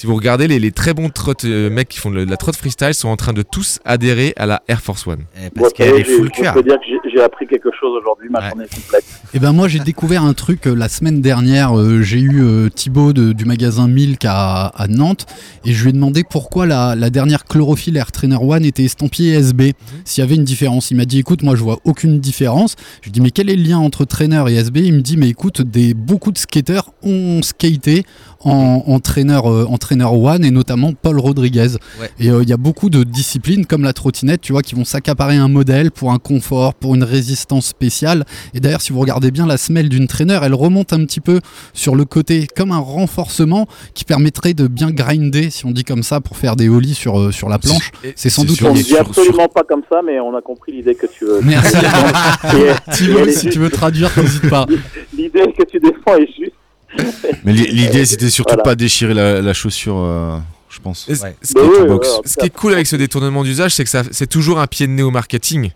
Si 0.00 0.06
vous 0.06 0.14
regardez, 0.14 0.48
les, 0.48 0.58
les 0.58 0.72
très 0.72 0.94
bons 0.94 1.10
trot, 1.10 1.34
euh, 1.44 1.68
mecs 1.68 1.90
qui 1.90 1.98
font 1.98 2.10
de 2.10 2.20
la 2.24 2.36
trot 2.38 2.54
freestyle 2.54 2.94
sont 2.94 3.10
en 3.10 3.16
train 3.16 3.34
de 3.34 3.42
tous 3.42 3.80
adhérer 3.84 4.32
à 4.38 4.46
la 4.46 4.62
Air 4.66 4.80
Force 4.80 5.06
One. 5.06 5.24
Eh, 5.36 5.50
Parce 5.50 5.74
qu'elle 5.74 5.94
est, 5.96 6.04
full 6.04 6.28
Je 6.34 6.40
cuir. 6.40 6.54
peux 6.54 6.62
dire 6.62 6.76
que 6.76 7.10
j'ai- 7.12 7.20
appris 7.20 7.46
quelque 7.46 7.68
chose 7.78 7.92
aujourd'hui, 8.00 8.30
ma 8.30 8.38
Ouais. 8.40 8.48
journée 8.48 8.64
est 8.64 8.74
complète. 8.74 9.04
Et 9.34 9.38
ben 9.38 9.52
moi 9.52 9.68
j'ai 9.68 9.80
découvert 9.80 10.24
un 10.24 10.32
truc 10.32 10.66
euh, 10.66 10.74
la 10.74 10.88
semaine 10.88 11.20
dernière. 11.20 11.78
euh, 11.78 12.00
j'ai 12.00 12.18
eu 12.18 12.42
euh, 12.42 12.70
Thibaut 12.70 13.12
de- 13.12 13.32
du 13.34 13.44
magasin 13.44 13.88
Milk 13.88 14.24
à, 14.24 14.68
à 14.68 14.88
Nantes 14.88 15.26
et 15.66 15.74
je 15.74 15.82
lui 15.82 15.90
ai 15.90 15.92
demandé 15.92 16.22
pourquoi 16.28 16.64
la, 16.64 16.94
la 16.96 17.10
dernière 17.10 17.44
chlorophylle 17.44 17.98
Air 17.98 18.10
Trainer 18.10 18.38
One 18.40 18.64
était 18.64 18.84
estampillée 18.84 19.34
SB. 19.34 19.74
S'il 20.06 20.24
y 20.24 20.26
avait 20.26 20.36
une 20.36 20.44
différence, 20.44 20.90
il 20.90 20.96
m'a 20.96 21.04
dit 21.04 21.18
écoute 21.18 21.42
moi 21.42 21.54
je 21.56 21.62
vois 21.62 21.78
aucune 21.84 22.20
différence. 22.20 22.74
Je 23.02 23.08
lui 23.08 23.10
ai 23.10 23.12
dit 23.12 23.20
mais 23.20 23.30
quel 23.32 23.50
est 23.50 23.56
le 23.56 23.64
lien 23.64 23.78
entre 23.78 24.06
trainer 24.06 24.42
et 24.48 24.54
SB 24.54 24.78
Il 24.82 24.94
me 24.94 25.00
dit 25.02 25.18
mais 25.18 25.28
écoute 25.28 25.60
des 25.60 25.92
beaucoup 25.92 26.32
de 26.32 26.38
skateurs 26.38 26.90
ont 27.02 27.42
skaté 27.42 28.04
en, 28.42 28.82
en 28.86 29.00
trainer 29.00 29.40
euh, 29.44 29.66
en 29.66 29.78
trainer 29.78 30.04
One 30.04 30.44
et 30.44 30.50
notamment 30.50 30.92
Paul 30.94 31.18
Rodriguez. 31.18 31.68
Ouais. 32.00 32.10
Et 32.18 32.30
euh, 32.30 32.42
il 32.42 32.48
y 32.48 32.52
a 32.52 32.56
beaucoup 32.56 32.90
de 32.90 33.04
disciplines 33.04 33.66
comme 33.66 33.82
la 33.84 33.92
trottinette, 33.92 34.40
tu 34.40 34.52
vois, 34.52 34.62
qui 34.62 34.74
vont 34.74 34.84
s'accaparer 34.84 35.36
un 35.36 35.48
modèle 35.48 35.90
pour 35.90 36.12
un 36.12 36.18
confort, 36.18 36.74
pour 36.74 36.94
une 36.94 37.04
résistance 37.04 37.66
spéciale. 37.66 38.24
Et 38.54 38.60
d'ailleurs, 38.60 38.80
si 38.80 38.92
vous 38.92 39.00
regardez 39.00 39.30
bien 39.30 39.46
la 39.46 39.56
semelle 39.56 39.88
d'une 39.88 40.06
traîneur, 40.06 40.44
elle 40.44 40.54
remonte 40.54 40.92
un 40.92 41.04
petit 41.04 41.20
peu 41.20 41.40
sur 41.74 41.94
le 41.94 42.04
côté 42.04 42.46
comme 42.56 42.72
un 42.72 42.78
renforcement 42.78 43.66
qui 43.94 44.04
permettrait 44.04 44.54
de 44.54 44.66
bien 44.66 44.90
grinder, 44.90 45.50
si 45.50 45.66
on 45.66 45.70
dit 45.70 45.84
comme 45.84 46.02
ça, 46.02 46.20
pour 46.20 46.36
faire 46.36 46.56
des 46.56 46.68
ollies 46.68 46.94
sur, 46.94 47.18
euh, 47.20 47.30
sur 47.32 47.48
la 47.48 47.58
planche. 47.58 47.90
C'est 48.16 48.30
sans 48.30 48.44
doute 48.44 48.56
sur- 48.56 48.70
On 48.70 48.74
dit 48.74 48.96
absolument 48.96 49.48
pas 49.48 49.62
comme 49.64 49.82
ça, 49.90 50.00
mais 50.04 50.18
on 50.20 50.34
a 50.36 50.40
compris 50.42 50.72
l'idée 50.72 50.94
que 50.94 51.06
tu 51.06 51.24
veux. 51.24 51.40
Merci. 51.42 51.76
Et- 52.54 52.90
Thibaut, 52.92 53.24
si 53.26 53.32
juste- 53.32 53.50
tu 53.50 53.58
veux 53.58 53.70
traduire, 53.70 54.10
n'hésite 54.16 54.48
pas. 54.48 54.66
L'idée 55.16 55.52
que 55.56 55.64
tu 55.64 55.78
défends 55.78 56.16
est 56.16 56.26
juste. 56.38 56.52
Mais 57.44 57.52
l'i- 57.52 57.68
l'idée, 57.68 58.04
c'était 58.06 58.30
surtout 58.30 58.54
Voilà. 58.54 58.62
pas 58.64 58.74
déchirer 58.74 59.14
la, 59.14 59.40
la 59.40 59.52
chaussure, 59.54 59.96
euh, 59.98 60.38
je 60.68 60.78
pense. 60.80 61.06
Ouais. 61.08 61.16
ce 61.42 61.52
qui 61.54 61.58
est- 61.58 61.62
ouais, 61.88 61.98
Ce 62.24 62.36
qui 62.36 62.46
est 62.46 62.50
cool 62.54 62.74
avec 62.74 62.86
ce 62.86 62.96
détournement 62.96 63.42
d'usage, 63.44 63.74
c'est 63.74 63.84
que 63.84 63.90
ça, 63.90 64.02
c'est 64.10 64.26
toujours 64.28 64.58
un 64.60 64.66
pied 64.66 64.86
de 64.86 64.92
nez 64.92 65.02
au 65.02 65.10
marketing. 65.10 65.70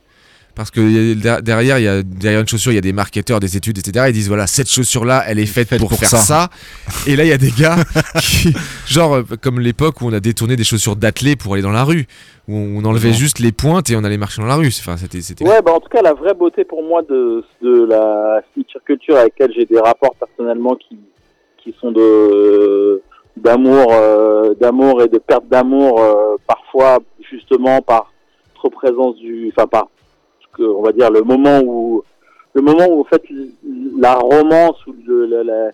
Parce 0.55 0.71
que 0.71 1.41
derrière, 1.41 1.79
il 1.79 1.85
y 1.85 1.89
a, 1.89 2.03
derrière 2.03 2.41
une 2.41 2.47
chaussure, 2.47 2.71
il 2.71 2.77
y 2.77 2.79
a 2.79 2.83
des 2.83 2.93
marketeurs, 2.93 3.41
des 3.41 3.57
études, 3.57 3.79
etc. 3.79 4.07
Ils 4.09 4.13
disent 4.13 4.29
voilà, 4.29 4.47
cette 4.47 4.71
chaussure-là, 4.71 5.25
elle 5.27 5.39
est 5.39 5.47
faite 5.47 5.69
Faite 5.69 5.81
pour, 5.81 5.89
pour 5.89 5.99
faire 5.99 6.09
ça. 6.09 6.19
ça. 6.19 6.51
Et 7.09 7.17
là, 7.17 7.25
il 7.25 7.29
y 7.29 7.33
a 7.33 7.39
des 7.39 7.51
gars 7.51 7.77
qui, 8.21 8.53
genre, 8.87 9.15
euh, 9.15 9.23
comme 9.41 9.59
l'époque 9.59 10.01
où 10.01 10.07
on 10.07 10.13
a 10.13 10.21
détourné 10.21 10.57
des 10.57 10.65
chaussures 10.65 10.95
d'athlètes 10.95 11.41
pour 11.41 11.55
aller 11.55 11.63
dans 11.63 11.73
la 11.73 11.85
rue, 11.85 12.07
où 12.49 12.55
on 12.55 12.85
enlevait 12.85 13.13
juste 13.13 13.39
les 13.39 13.51
pointes 13.51 13.91
et 13.91 13.97
on 13.97 14.05
allait 14.05 14.19
marcher 14.19 14.43
dans 14.43 14.49
la 14.49 14.57
rue. 14.57 14.69
Enfin, 14.69 14.97
c'était, 14.97 15.23
c'était. 15.23 15.45
Ouais, 15.45 15.63
bah 15.63 15.73
en 15.73 15.81
tout 15.81 15.89
cas, 15.89 16.03
la 16.03 16.13
vraie 16.13 16.35
beauté 16.35 16.65
pour 16.65 16.83
moi 16.83 17.03
de, 17.03 17.43
de 17.63 17.87
la 17.87 18.43
sneaker 18.53 18.83
culture 18.85 19.17
avec 19.17 19.35
laquelle 19.39 19.57
j'ai 19.57 19.65
des 19.65 19.81
rapports 19.81 20.15
personnellement 20.17 20.77
qui, 20.77 20.99
qui 21.59 21.75
sont 21.81 21.91
de 21.91 23.03
d'amour, 23.37 23.93
euh, 23.93 24.55
d'amour 24.55 25.03
et 25.03 25.09
de 25.09 25.19
perte 25.19 25.49
d'amour, 25.49 26.01
euh, 26.01 26.37
parfois 26.47 26.99
justement 27.31 27.83
par 27.83 28.13
trop 28.55 28.71
présence 28.71 29.17
du, 29.17 29.53
enfin 29.55 29.67
par, 29.67 29.89
on 30.59 30.83
va 30.83 30.93
dire 30.93 31.11
le 31.11 31.23
moment 31.23 31.61
où, 31.65 32.03
le 32.55 32.63
moment 32.63 32.87
où 32.89 33.01
en 33.01 33.05
fait 33.05 33.23
la 33.99 34.15
romance 34.15 34.77
ou 34.87 34.95
le, 35.07 35.71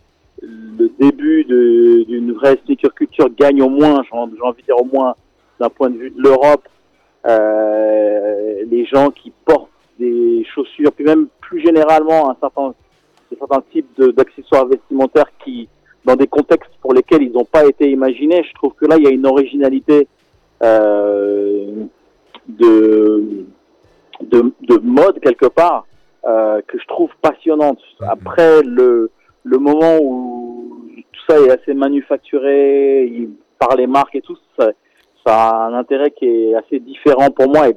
début 0.99 1.45
d'une 1.45 2.33
vraie 2.33 2.59
sneaker 2.65 2.95
culture 2.95 3.29
gagne 3.39 3.63
au 3.63 3.69
moins, 3.69 4.03
j'ai 4.03 4.17
envie 4.17 4.63
de 4.63 4.67
dire 4.67 4.79
au 4.79 4.85
moins 4.85 5.15
d'un 5.59 5.69
point 5.69 5.91
de 5.91 5.97
vue 5.97 6.11
de 6.11 6.21
l'Europe, 6.21 6.67
euh, 7.27 8.65
les 8.71 8.87
gens 8.87 9.11
qui 9.11 9.33
portent 9.45 9.69
des 9.99 10.47
chaussures, 10.55 10.93
puis 10.93 11.05
même 11.05 11.29
plus 11.41 11.61
généralement 11.61 12.31
un 12.31 12.37
certain, 12.41 12.75
type 13.73 13.87
d'accessoires 14.17 14.67
vestimentaires 14.67 15.31
qui, 15.45 15.69
dans 16.05 16.17
des 16.17 16.27
contextes 16.27 16.73
pour 16.81 16.95
lesquels 16.95 17.23
ils 17.23 17.33
n'ont 17.33 17.45
pas 17.45 17.67
été 17.67 17.91
imaginés, 17.91 18.43
je 18.49 18.55
trouve 18.55 18.73
que 18.75 18.87
là 18.87 18.97
il 18.97 19.05
y 19.05 19.07
a 19.07 19.11
une 19.11 19.27
originalité 19.27 20.09
euh, 20.63 21.85
de, 22.49 23.45
de, 24.23 24.53
de 24.63 24.79
mode 24.83 25.21
quelque 25.21 25.47
part 25.47 25.87
euh, 26.27 26.61
que 26.67 26.79
je 26.79 26.87
trouve 26.87 27.11
passionnante. 27.23 27.79
Après 28.01 28.63
le, 28.63 29.11
le 29.45 29.59
moment 29.59 29.99
où 30.03 30.77
tout 31.13 31.21
ça 31.29 31.39
est 31.41 31.51
assez 31.51 31.75
manufacturé 31.75 33.05
il- 33.07 33.31
par 33.59 33.77
les 33.77 33.87
marques 33.87 34.15
et 34.17 34.21
tout, 34.23 34.37
ça, 34.59 34.71
ça 35.27 35.49
a 35.51 35.67
un 35.67 35.75
intérêt 35.75 36.11
qui 36.11 36.27
est 36.27 36.55
assez 36.55 36.79
différent 36.81 37.31
pour 37.31 37.49
moi. 37.49 37.69
Et 37.69 37.77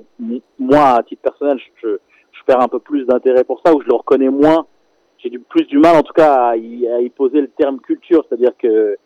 moi 0.60 0.96
à 0.98 1.04
titre 1.04 1.22
personnel 1.22 1.58
je, 1.82 1.90
je 2.32 2.44
perds 2.46 2.62
un 2.62 2.68
peu 2.68 2.80
plus 2.80 3.06
d'intérêt 3.06 3.44
pour 3.44 3.62
ça 3.66 3.74
ou 3.74 3.82
je 3.82 3.88
le 3.88 3.96
reconnais 3.96 4.30
moins. 4.30 4.66
J'ai 5.20 5.30
du 5.30 5.40
plus 5.40 5.66
du 5.68 5.78
mal 5.78 5.96
en 5.96 6.04
tout 6.04 6.14
cas 6.14 6.34
à 6.50 6.58
y, 6.58 6.88
à 6.88 7.00
y 7.00 7.10
poser 7.10 7.40
le 7.42 7.48
terme 7.48 7.80
culture. 7.80 8.26
C'est 8.28 8.36
à 8.36 8.38
dire 8.38 8.52
que 8.58 8.98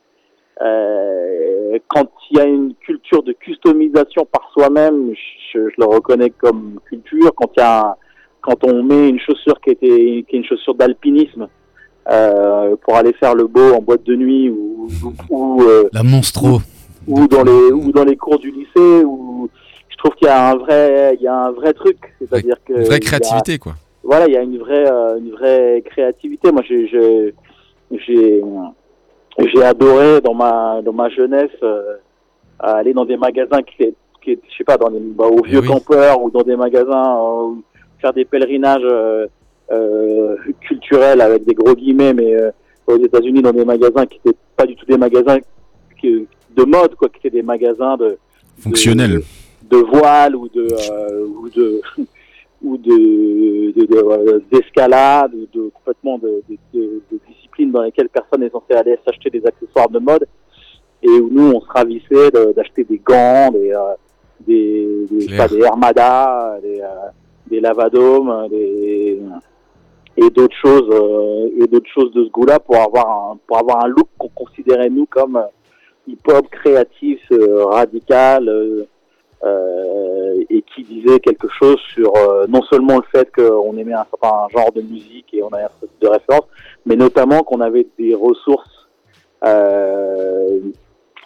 euh, 0.61 1.77
quand 1.87 2.07
il 2.31 2.37
y 2.37 2.41
a 2.41 2.45
une 2.45 2.73
culture 2.75 3.23
de 3.23 3.33
customisation 3.33 4.25
par 4.31 4.49
soi-même 4.53 5.13
je, 5.53 5.59
je 5.69 5.73
le 5.77 5.85
reconnais 5.85 6.31
comme 6.31 6.79
culture 6.89 7.31
quand 7.35 7.51
il 7.57 7.59
y 7.59 7.63
a 7.63 7.79
un- 7.89 7.95
quand 8.41 8.63
on 8.63 8.81
met 8.83 9.09
une 9.09 9.19
chaussure 9.19 9.59
qui 9.61 9.71
était 9.71 10.23
qui 10.27 10.35
est 10.35 10.39
une 10.39 10.45
chaussure 10.45 10.73
d'alpinisme 10.75 11.47
euh, 12.09 12.75
pour 12.83 12.95
aller 12.95 13.13
faire 13.13 13.35
le 13.35 13.45
beau 13.47 13.73
en 13.73 13.81
boîte 13.81 14.03
de 14.03 14.15
nuit 14.15 14.49
ou, 14.49 14.87
ou, 15.03 15.13
ou, 15.29 15.61
euh, 15.63 15.89
La 15.93 16.03
monstro. 16.03 16.59
ou 17.07 17.27
dans 17.27 17.43
les 17.43 17.71
ou 17.73 17.91
dans 17.91 18.05
les 18.05 18.15
cours 18.15 18.39
du 18.39 18.51
lycée 18.51 19.03
où 19.05 19.49
je 19.89 19.97
trouve 19.97 20.13
qu'il 20.15 20.27
y 20.27 20.31
a 20.31 20.51
un 20.51 20.55
vrai 20.55 21.15
il 21.19 21.23
y 21.23 21.27
a 21.27 21.35
un 21.47 21.51
vrai 21.51 21.73
truc 21.73 21.97
c'est-à-dire 22.19 22.55
que 22.65 22.73
Une 22.73 22.83
vraie 22.83 22.95
a- 22.95 22.99
créativité, 22.99 23.57
quoi. 23.59 23.73
voilà 24.03 24.27
il 24.27 24.33
y 24.33 24.37
a 24.37 24.41
une 24.41 24.57
vraie 24.57 24.89
euh, 24.89 25.17
une 25.19 25.31
vraie 25.31 25.83
créativité 25.85 26.51
moi 26.51 26.61
j'ai 26.67 26.87
j'ai 27.91 28.41
j'ai 29.39 29.63
adoré 29.63 30.21
dans 30.21 30.33
ma 30.33 30.81
dans 30.83 30.93
ma 30.93 31.09
jeunesse 31.09 31.51
euh, 31.63 31.95
aller 32.59 32.93
dans 32.93 33.05
des 33.05 33.17
magasins 33.17 33.61
qui 33.61 33.83
étaient 33.83 33.93
qui 34.23 34.38
je 34.51 34.57
sais 34.57 34.63
pas 34.63 34.77
dans 34.77 34.89
des 34.89 34.99
bah, 34.99 35.25
au 35.27 35.43
vieux 35.43 35.59
oui. 35.59 35.67
campeurs 35.67 36.21
ou 36.21 36.29
dans 36.31 36.41
des 36.43 36.55
magasins 36.55 37.17
euh, 37.19 37.53
faire 38.01 38.13
des 38.13 38.25
pèlerinages 38.25 38.81
euh, 38.83 39.27
euh, 39.71 40.35
culturels 40.61 41.21
avec 41.21 41.45
des 41.45 41.53
gros 41.53 41.73
guillemets 41.75 42.13
mais 42.13 42.33
euh, 42.33 42.51
aux 42.88 42.97
États-Unis 42.97 43.41
dans 43.41 43.51
des 43.53 43.65
magasins 43.65 44.05
qui 44.05 44.17
étaient 44.25 44.38
pas 44.55 44.65
du 44.65 44.75
tout 44.75 44.85
des 44.85 44.97
magasins 44.97 45.38
qui- 45.99 46.27
de 46.55 46.63
mode 46.63 46.95
quoi 46.95 47.09
qui 47.09 47.17
étaient 47.19 47.29
des 47.38 47.43
magasins 47.43 47.95
de 47.97 48.17
Fonctionnel. 48.59 49.21
de 49.69 49.77
voile 49.77 50.35
ou 50.35 50.47
de 50.49 50.67
euh, 50.91 51.25
ou 51.39 51.49
de 51.49 51.81
ou 52.63 52.77
de 52.77 53.71
de- 53.77 53.85
de, 53.85 54.43
d'escalade 54.51 55.31
ou 55.35 55.45
de 55.57 55.69
complètement 55.75 56.17
de, 56.17 56.41
de, 56.49 56.57
de- 56.73 57.01
dans 57.65 57.81
lesquelles 57.81 58.09
personne 58.09 58.41
n'est 58.41 58.49
censé 58.49 58.73
aller 58.73 58.97
s'acheter 59.05 59.29
des 59.29 59.45
accessoires 59.45 59.89
de 59.89 59.99
mode 59.99 60.27
et 61.01 61.09
où 61.09 61.29
nous 61.31 61.51
on 61.55 61.61
se 61.61 61.67
ravissait 61.67 62.31
d'acheter 62.55 62.83
des 62.83 62.97
gants 62.99 63.51
des 63.51 63.71
euh, 63.71 63.93
des 64.45 65.05
des, 65.09 65.21
je 65.21 65.29
sais 65.29 65.37
pas, 65.37 65.47
Clair. 65.47 65.59
des 65.59 65.65
Armada 65.65 66.57
des 66.61 66.81
euh, 66.81 67.09
des 67.47 67.59
Lavadome 67.59 68.47
des 68.49 69.19
et 70.17 70.29
d'autres 70.31 70.55
choses 70.55 70.89
euh, 70.91 71.49
et 71.63 71.67
d'autres 71.67 71.89
choses 71.93 72.11
de 72.13 72.25
ce 72.25 72.29
goût-là 72.29 72.59
pour 72.59 72.77
avoir 72.77 73.31
un 73.31 73.37
pour 73.47 73.57
avoir 73.57 73.83
un 73.85 73.87
look 73.87 74.07
qu'on 74.17 74.29
considérait 74.29 74.89
nous 74.89 75.05
comme 75.05 75.37
euh, 75.37 75.43
hip-hop 76.07 76.47
créatif 76.49 77.19
radical 77.31 78.87
euh, 79.43 80.43
et 80.49 80.63
qui 80.63 80.83
disait 80.83 81.19
quelque 81.19 81.47
chose 81.59 81.77
sur 81.93 82.15
euh, 82.15 82.45
non 82.47 82.61
seulement 82.63 82.97
le 82.97 83.03
fait 83.11 83.29
qu'on 83.31 83.77
aimait 83.77 83.93
un 83.93 84.05
certain 84.09 84.47
genre 84.49 84.71
de 84.71 84.81
musique 84.81 85.27
et 85.33 85.43
on 85.43 85.49
avait 85.49 85.63
un 85.63 85.69
certain 85.79 85.88
type 85.88 86.01
de 86.01 86.07
référence, 86.07 86.47
mais 86.85 86.95
notamment 86.95 87.43
qu'on 87.43 87.61
avait 87.61 87.88
des 87.99 88.15
ressources 88.15 88.88
euh, 89.45 90.59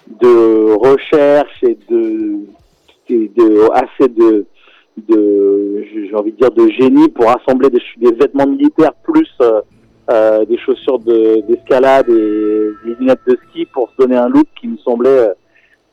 de 0.08 0.74
recherche 0.74 1.64
et 1.64 1.78
de, 1.90 2.40
de 3.10 3.72
assez 3.74 4.10
de 4.10 4.46
de 5.08 5.84
j'ai 5.94 6.16
envie 6.16 6.34
de 6.34 6.38
dire 6.38 6.52
de 6.52 6.68
génie 6.70 7.08
pour 7.10 7.30
assembler 7.30 7.70
des, 7.70 8.12
vêtements 8.12 8.48
militaires 8.48 8.94
plus 9.04 9.30
euh, 9.42 9.62
euh, 10.10 10.46
des 10.46 10.58
chaussures 10.58 11.00
de- 11.00 11.42
d'escalade 11.48 12.10
et 12.10 12.72
des 12.86 12.96
lunettes 13.00 13.22
de 13.26 13.38
ski 13.48 13.66
pour 13.68 13.90
se 13.92 13.96
donner 13.98 14.18
un 14.18 14.28
look 14.28 14.48
qui 14.60 14.68
me 14.68 14.78
semblait 14.78 15.10
euh, 15.10 15.34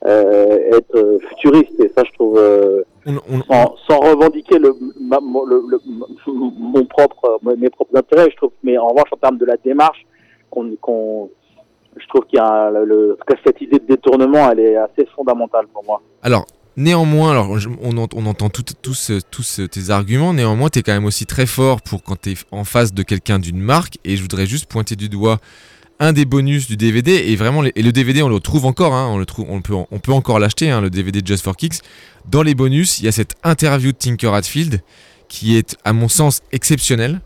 être 0.04 0.94
euh, 0.96 1.18
futuriste. 1.28 1.78
Et 1.80 1.90
ça, 1.96 2.02
je 2.06 2.12
trouve, 2.12 2.38
euh, 2.38 2.82
On- 3.06 3.16
on- 3.30 3.42
sans, 3.50 3.74
sans 3.88 3.98
revendiquer 4.00 4.58
le, 4.58 4.74
ma- 5.00 5.20
mon- 5.20 5.44
le- 5.44 5.62
le- 5.68 5.80
mon 6.26 6.84
propre, 6.84 7.38
mes 7.56 7.70
propres 7.70 7.96
intérêts, 7.96 8.28
je 8.30 8.36
trouve, 8.36 8.52
mais 8.62 8.76
en 8.78 8.88
revanche, 8.88 9.08
en 9.12 9.16
termes 9.16 9.38
de 9.38 9.44
la 9.46 9.56
démarche, 9.56 10.06
qu'on, 10.50 10.70
qu'on- 10.80 11.30
je 11.96 12.06
trouve 12.08 12.24
qu'il 12.26 12.38
y 12.38 12.42
a 12.42 12.70
le, 12.70 13.18
cette 13.44 13.60
idée 13.60 13.78
de 13.78 13.86
détournement, 13.86 14.50
elle 14.50 14.60
est 14.60 14.76
assez 14.76 15.06
fondamentale 15.16 15.66
pour 15.72 15.84
moi. 15.84 16.00
Alors, 16.22 16.44
néanmoins, 16.76 17.32
alors, 17.32 17.58
je- 17.58 17.68
on, 17.82 17.96
on 17.96 18.26
entend 18.26 18.48
tous, 18.50 18.64
tous 19.30 19.60
tes 19.70 19.90
arguments, 19.90 20.32
néanmoins, 20.32 20.68
tu 20.68 20.78
es 20.78 20.82
quand 20.82 20.92
même 20.92 21.06
aussi 21.06 21.26
très 21.26 21.46
fort 21.46 21.82
pour 21.82 22.02
quand 22.04 22.20
tu 22.20 22.32
es 22.32 22.34
en 22.52 22.64
face 22.64 22.94
de 22.94 23.02
quelqu'un 23.02 23.38
d'une 23.40 23.58
marque, 23.58 23.98
et 24.04 24.16
je 24.16 24.22
voudrais 24.22 24.46
juste 24.46 24.66
pointer 24.70 24.94
du 24.96 25.08
doigt 25.08 25.38
un 26.00 26.12
des 26.12 26.24
bonus 26.24 26.66
du 26.66 26.76
DVD, 26.76 27.12
et 27.12 27.36
vraiment, 27.36 27.64
et 27.64 27.82
le 27.82 27.92
DVD, 27.92 28.22
on 28.22 28.28
le 28.28 28.40
trouve 28.40 28.66
encore, 28.66 28.94
hein, 28.94 29.24
on, 29.48 29.60
peut, 29.60 30.12
encore 30.12 30.38
l'acheter, 30.38 30.70
hein, 30.70 30.80
le 30.80 30.90
DVD 30.90 31.20
Just 31.24 31.42
for 31.42 31.56
Kicks. 31.56 31.80
Dans 32.28 32.42
les 32.42 32.54
bonus, 32.54 33.00
il 33.00 33.06
y 33.06 33.08
a 33.08 33.12
cette 33.12 33.34
interview 33.42 33.92
de 33.92 33.96
Tinker 33.96 34.34
Hatfield, 34.34 34.82
qui 35.28 35.56
est, 35.56 35.76
à 35.84 35.92
mon 35.92 36.08
sens, 36.08 36.40
exceptionnelle, 36.52 37.20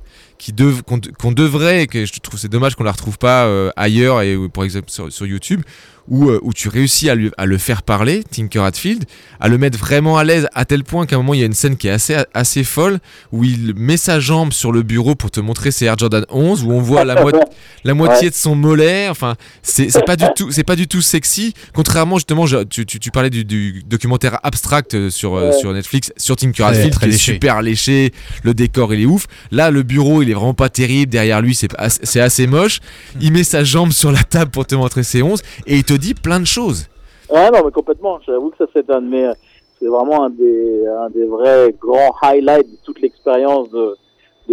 qu'on 1.18 1.32
devrait, 1.32 1.86
que 1.86 2.04
je 2.04 2.18
trouve 2.20 2.40
c'est 2.40 2.48
dommage 2.48 2.74
qu'on 2.74 2.82
la 2.82 2.92
retrouve 2.92 3.18
pas 3.18 3.44
euh, 3.44 3.70
ailleurs, 3.76 4.22
et 4.22 4.36
par 4.52 4.64
exemple 4.64 4.90
sur 4.90 5.26
YouTube, 5.26 5.62
où, 6.08 6.28
euh, 6.30 6.40
où 6.42 6.52
tu 6.52 6.68
réussis 6.68 7.08
à, 7.10 7.14
lui- 7.14 7.30
à 7.38 7.46
le 7.46 7.58
faire 7.58 7.82
parler, 7.82 8.24
Tinker 8.30 8.60
Hatfield, 8.64 9.04
à 9.40 9.48
le 9.48 9.58
mettre 9.58 9.78
vraiment 9.78 10.18
à 10.18 10.24
l'aise 10.24 10.48
à 10.54 10.64
tel 10.64 10.84
point 10.84 11.06
qu'à 11.06 11.16
un 11.16 11.18
moment 11.20 11.34
il 11.34 11.40
y 11.40 11.42
a 11.42 11.46
une 11.46 11.52
scène 11.54 11.76
qui 11.76 11.88
est 11.88 11.90
assez, 11.92 12.16
assez 12.34 12.64
folle 12.64 12.98
où 13.32 13.44
il 13.44 13.74
met 13.76 13.96
sa 13.96 14.20
jambe 14.20 14.52
sur 14.52 14.72
le 14.72 14.82
bureau 14.82 15.14
pour 15.14 15.30
te 15.30 15.40
montrer 15.40 15.70
ses 15.70 15.86
Air 15.86 15.96
Jordan 15.98 16.24
11 16.28 16.64
où 16.64 16.72
on 16.72 16.80
voit 16.80 17.04
la, 17.04 17.20
moi- 17.22 17.32
la 17.84 17.94
moitié 17.94 18.30
de 18.30 18.34
son 18.34 18.54
mollet 18.54 19.08
enfin 19.08 19.34
c'est 19.62 20.04
pas 20.04 20.16
du 20.16 20.24
tout 20.36 20.50
c'est 20.50 20.64
pas 20.64 20.76
du 20.76 20.86
tout 20.88 21.00
sexy. 21.02 21.54
Contrairement 21.74 22.16
justement 22.16 22.46
je- 22.46 22.64
tu, 22.64 22.84
tu, 22.86 22.98
tu 23.00 23.10
parlais 23.10 23.30
du, 23.30 23.44
du 23.44 23.82
documentaire 23.86 24.38
abstract 24.42 24.94
euh, 24.94 25.10
sur, 25.10 25.34
euh, 25.36 25.50
Ouais. 25.50 25.58
sur 25.58 25.72
Netflix 25.72 26.12
sur 26.16 26.36
Tinker 26.36 26.64
Hatfield 26.64 26.98
qui 26.98 27.04
est 27.04 27.08
léché. 27.08 27.32
super 27.32 27.62
léché 27.62 28.12
le 28.42 28.54
décor 28.54 28.94
il 28.94 29.02
est 29.02 29.06
ouf. 29.06 29.26
Là 29.50 29.70
le 29.70 29.82
bureau 29.82 30.22
il 30.22 30.30
est 30.30 30.34
vraiment 30.34 30.54
pas 30.54 30.68
terrible 30.68 31.10
derrière 31.12 31.40
lui 31.40 31.54
c'est 31.54 32.20
assez 32.20 32.46
moche. 32.46 32.80
Il 33.20 33.32
met 33.32 33.44
sa 33.44 33.64
jambe 33.64 33.92
sur 33.92 34.12
la 34.12 34.22
table 34.24 34.50
pour 34.50 34.66
te 34.66 34.74
montrer 34.74 35.02
ses 35.02 35.22
11 35.22 35.42
et 35.66 35.76
il 35.76 35.84
te 35.84 35.91
dit 35.98 36.14
plein 36.14 36.40
de 36.40 36.46
choses 36.46 36.88
Ouais, 37.30 37.50
non, 37.50 37.64
mais 37.64 37.70
complètement. 37.70 38.20
J'avoue 38.26 38.50
que 38.50 38.58
ça, 38.58 38.66
c'est 38.74 38.90
un 38.90 39.00
de 39.00 39.32
c'est 39.80 39.88
vraiment 39.88 40.24
un 40.24 40.30
des, 40.30 40.84
des 41.14 41.24
vrais 41.24 41.74
grands 41.80 42.14
highlights 42.22 42.70
de 42.70 42.76
toute 42.84 43.00
l'expérience 43.00 43.68
de, 43.70 43.96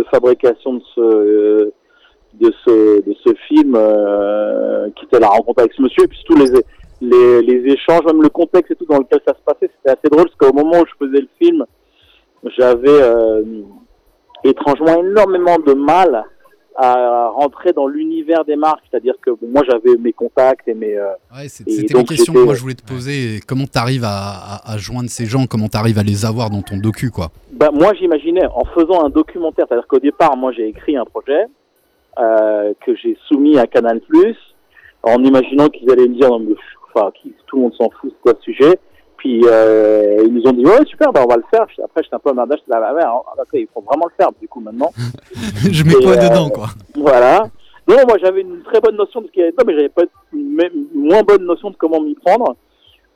fabrication 0.09 0.75
de 0.75 0.81
ce, 0.95 1.01
euh, 1.01 1.73
de 2.35 2.51
ce, 2.65 3.01
de 3.05 3.15
ce 3.23 3.33
film, 3.47 3.75
euh, 3.75 4.89
qui 4.95 5.05
était 5.05 5.19
la 5.19 5.27
rencontre 5.27 5.59
avec 5.59 5.73
ce 5.73 5.81
monsieur, 5.81 6.05
et 6.05 6.07
puis 6.07 6.23
les, 6.35 6.61
les, 7.01 7.41
les 7.41 7.73
échanges, 7.73 8.05
même 8.05 8.23
le 8.23 8.29
contexte 8.29 8.71
et 8.71 8.75
tout 8.75 8.85
dans 8.85 8.97
lequel 8.97 9.19
ça 9.27 9.33
se 9.33 9.41
passait, 9.45 9.69
c'était 9.77 9.97
assez 9.97 10.09
drôle, 10.09 10.29
parce 10.29 10.35
qu'au 10.35 10.53
moment 10.53 10.79
où 10.79 10.85
je 10.85 11.05
faisais 11.05 11.21
le 11.21 11.29
film, 11.39 11.65
j'avais 12.57 12.87
euh, 12.89 13.43
étrangement 14.43 15.03
énormément 15.03 15.57
de 15.59 15.73
mal 15.73 16.23
à 16.75 17.29
rentrer 17.29 17.73
dans 17.73 17.87
l'univers 17.87 18.45
des 18.45 18.55
marques, 18.55 18.83
c'est-à-dire 18.89 19.15
que 19.21 19.31
bon, 19.31 19.47
moi 19.49 19.63
j'avais 19.69 19.97
mes 19.97 20.13
contacts 20.13 20.67
et 20.67 20.73
mes 20.73 20.95
euh, 20.97 21.09
Ouais, 21.35 21.47
c'était 21.49 21.81
une 21.81 21.87
donc, 21.87 22.07
question 22.07 22.33
que 22.33 22.39
moi 22.39 22.53
je 22.53 22.61
voulais 22.61 22.75
te 22.75 22.85
poser. 22.85 23.39
Comment 23.45 23.65
t'arrives 23.65 24.05
à, 24.05 24.07
à, 24.09 24.73
à 24.73 24.77
joindre 24.77 25.09
ces 25.09 25.25
gens? 25.25 25.45
Comment 25.45 25.67
t'arrives 25.67 25.99
à 25.99 26.03
les 26.03 26.25
avoir 26.25 26.49
dans 26.49 26.61
ton 26.61 26.77
docu, 26.77 27.11
quoi? 27.11 27.31
Bah, 27.51 27.69
moi, 27.73 27.93
j'imaginais 27.95 28.45
en 28.45 28.63
faisant 28.65 29.03
un 29.05 29.09
documentaire, 29.09 29.65
c'est-à-dire 29.67 29.87
qu'au 29.87 29.99
départ, 29.99 30.37
moi, 30.37 30.53
j'ai 30.53 30.67
écrit 30.67 30.95
un 30.95 31.05
projet 31.05 31.45
euh, 32.17 32.73
que 32.85 32.95
j'ai 32.95 33.17
soumis 33.27 33.59
à 33.59 33.67
Canal+, 33.67 33.99
en 35.03 35.23
imaginant 35.23 35.67
qu'ils 35.67 35.91
allaient 35.91 36.07
me 36.07 36.15
dire, 36.15 36.29
non, 36.29 36.39
mais, 36.39 36.55
enfin, 36.93 37.11
tout 37.47 37.57
le 37.57 37.61
monde 37.63 37.73
s'en 37.73 37.89
fout, 37.99 38.13
c'est 38.13 38.21
quoi 38.21 38.33
ce 38.39 38.43
sujet? 38.53 38.79
Puis 39.19 39.41
euh, 39.45 40.23
ils 40.25 40.33
nous 40.33 40.47
ont 40.47 40.53
dit, 40.53 40.65
ouais, 40.65 40.85
super, 40.85 41.11
bah, 41.11 41.21
on 41.25 41.29
va 41.29 41.35
le 41.35 41.43
faire. 41.53 41.65
Puis 41.67 41.81
Après, 41.83 42.01
j'étais 42.01 42.15
un 42.15 42.19
peu 42.19 42.29
emmerdé, 42.31 42.55
j'étais 42.57 42.71
là, 42.71 42.79
bah, 42.79 42.93
ouais, 42.95 43.03
ok, 43.37 43.47
il 43.53 43.67
faut 43.73 43.81
vraiment 43.81 44.05
le 44.07 44.13
faire, 44.17 44.31
du 44.41 44.47
coup, 44.47 44.61
maintenant. 44.61 44.91
Je 45.71 45.83
mets 45.83 45.91
Et, 45.91 46.03
quoi 46.03 46.13
euh, 46.13 46.29
dedans, 46.29 46.49
quoi 46.49 46.67
Voilà. 46.95 47.43
Non, 47.87 47.97
moi, 48.07 48.17
j'avais 48.23 48.41
une 48.41 48.61
très 48.63 48.79
bonne 48.79 48.95
notion 48.95 49.19
de 49.21 49.27
ce 49.27 49.31
qu'il 49.31 49.41
y 49.41 49.43
avait 49.43 49.51
dedans, 49.51 49.63
mais 49.67 49.73
j'avais 49.75 49.89
pas 49.89 50.03
une 50.33 50.53
même- 50.55 50.85
moins 50.93 51.21
bonne 51.23 51.43
notion 51.45 51.69
de 51.69 51.75
comment 51.75 51.99
m'y 51.99 52.15
prendre. 52.15 52.55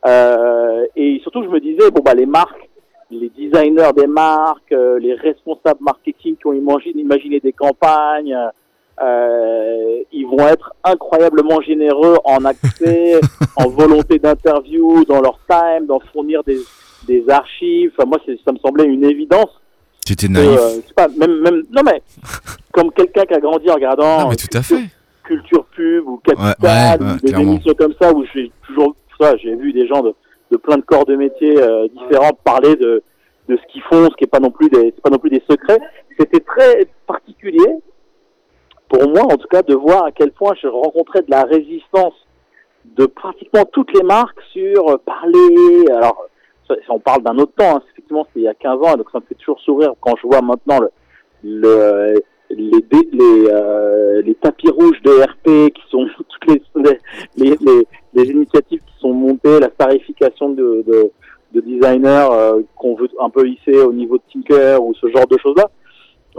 Euh, 0.05 0.85
et 0.95 1.19
surtout, 1.23 1.43
je 1.43 1.47
me 1.49 1.59
disais, 1.59 1.89
bon, 1.91 2.01
bah, 2.03 2.13
les 2.13 2.25
marques, 2.25 2.69
les 3.09 3.29
designers 3.29 3.91
des 3.95 4.07
marques, 4.07 4.71
euh, 4.73 4.99
les 4.99 5.13
responsables 5.13 5.79
marketing 5.81 6.35
qui 6.35 6.47
ont 6.47 6.53
imaginé, 6.53 7.01
imaginé 7.01 7.39
des 7.39 7.53
campagnes, 7.53 8.35
euh, 9.01 10.03
ils 10.11 10.25
vont 10.27 10.47
être 10.47 10.73
incroyablement 10.83 11.61
généreux 11.61 12.17
en 12.25 12.45
accès, 12.45 13.19
en 13.57 13.67
volonté 13.69 14.19
d'interview, 14.19 15.03
dans 15.05 15.21
leur 15.21 15.39
time, 15.49 15.85
d'en 15.87 15.99
fournir 16.11 16.43
des, 16.43 16.59
des 17.07 17.23
archives. 17.29 17.91
Enfin, 17.97 18.07
moi, 18.07 18.19
c'est- 18.25 18.39
ça 18.45 18.51
me 18.51 18.57
semblait 18.59 18.85
une 18.85 19.03
évidence. 19.03 19.49
C'était 20.05 20.27
que, 20.27 20.33
naïf. 20.33 20.59
euh, 20.59 20.79
c'est 20.85 20.93
pas, 20.95 21.07
même, 21.17 21.39
même, 21.41 21.63
non 21.71 21.81
mais, 21.85 22.01
comme 22.71 22.91
quelqu'un 22.91 23.23
qui 23.25 23.33
a 23.33 23.39
grandi 23.39 23.69
en 23.69 23.75
regardant 23.75 24.29
mais 24.29 24.35
tout 24.35 24.57
à 24.57 24.61
fait 24.61 24.83
culture 25.23 25.63
pub 25.73 26.05
ou 26.05 26.17
capital 26.17 26.55
Ouais, 26.61 27.05
ouais, 27.07 27.13
ou 27.13 27.19
des 27.21 27.27
clairement. 27.29 27.51
émissions 27.53 27.73
comme 27.79 27.93
ça 28.01 28.11
où 28.13 28.25
j'ai 28.35 28.51
toujours 28.67 28.93
ça 29.17 29.37
j'ai 29.37 29.55
vu 29.55 29.71
des 29.71 29.87
gens 29.87 30.01
de, 30.01 30.13
de 30.51 30.57
plein 30.57 30.75
de 30.75 30.81
corps 30.81 31.05
de 31.05 31.15
métiers 31.15 31.57
euh, 31.57 31.87
différents 31.87 32.33
parler 32.43 32.75
de 32.75 33.01
de 33.47 33.55
ce 33.55 33.71
qu'ils 33.71 33.81
font 33.83 34.03
ce 34.09 34.15
qui 34.17 34.25
est 34.25 34.27
pas 34.27 34.41
non 34.41 34.51
plus 34.51 34.67
des 34.69 34.91
pas 34.91 35.09
non 35.09 35.17
plus 35.19 35.29
des 35.29 35.41
secrets 35.49 35.79
c'était 36.19 36.41
très 36.41 36.85
particulier 37.07 37.65
pour 38.93 39.09
moi 39.09 39.23
en 39.23 39.37
tout 39.37 39.47
cas 39.47 39.63
de 39.63 39.73
voir 39.73 40.05
à 40.05 40.11
quel 40.11 40.31
point 40.31 40.53
je 40.61 40.67
rencontrais 40.67 41.23
de 41.23 41.31
la 41.31 41.43
résistance 41.43 42.13
de 42.85 43.07
pratiquement 43.07 43.65
toutes 43.65 43.91
les 43.93 44.03
marques 44.03 44.39
sur 44.51 44.87
euh, 44.87 44.97
parler 44.97 45.87
alors 45.89 46.27
on 46.89 46.99
parle 46.99 47.23
d'un 47.23 47.37
autre 47.39 47.53
temps 47.57 47.77
hein, 47.77 47.81
effectivement 47.91 48.25
c'était 48.27 48.41
il 48.41 48.43
y 48.43 48.47
a 48.47 48.53
15 48.53 48.71
ans 48.83 48.95
donc 48.95 49.07
ça 49.11 49.19
me 49.19 49.25
fait 49.25 49.35
toujours 49.35 49.59
sourire 49.61 49.93
quand 49.99 50.13
je 50.21 50.27
vois 50.27 50.41
maintenant 50.41 50.79
le, 50.79 50.89
le 51.43 52.21
les, 52.51 52.69
les, 52.91 53.47
euh, 53.49 54.21
les 54.21 54.35
tapis 54.35 54.69
rouges 54.69 55.01
de 55.01 55.23
RP 55.23 55.73
qui 55.73 55.81
sont 55.89 56.05
toutes 56.17 56.61
les, 56.77 57.57
les, 58.13 58.29
initiatives 58.29 58.79
qui 58.79 58.99
sont 58.99 59.11
montées, 59.11 59.59
la 59.59 59.71
starification 59.71 60.49
de, 60.49 60.83
de, 60.85 61.11
de 61.53 61.61
designers 61.61 62.27
euh, 62.31 62.61
qu'on 62.75 62.93
veut 62.93 63.09
un 63.19 63.31
peu 63.31 63.47
hisser 63.47 63.79
au 63.81 63.91
niveau 63.91 64.17
de 64.17 64.23
Tinker 64.31 64.77
ou 64.83 64.93
ce 64.93 65.07
genre 65.07 65.25
de 65.25 65.37
choses-là. 65.39 65.71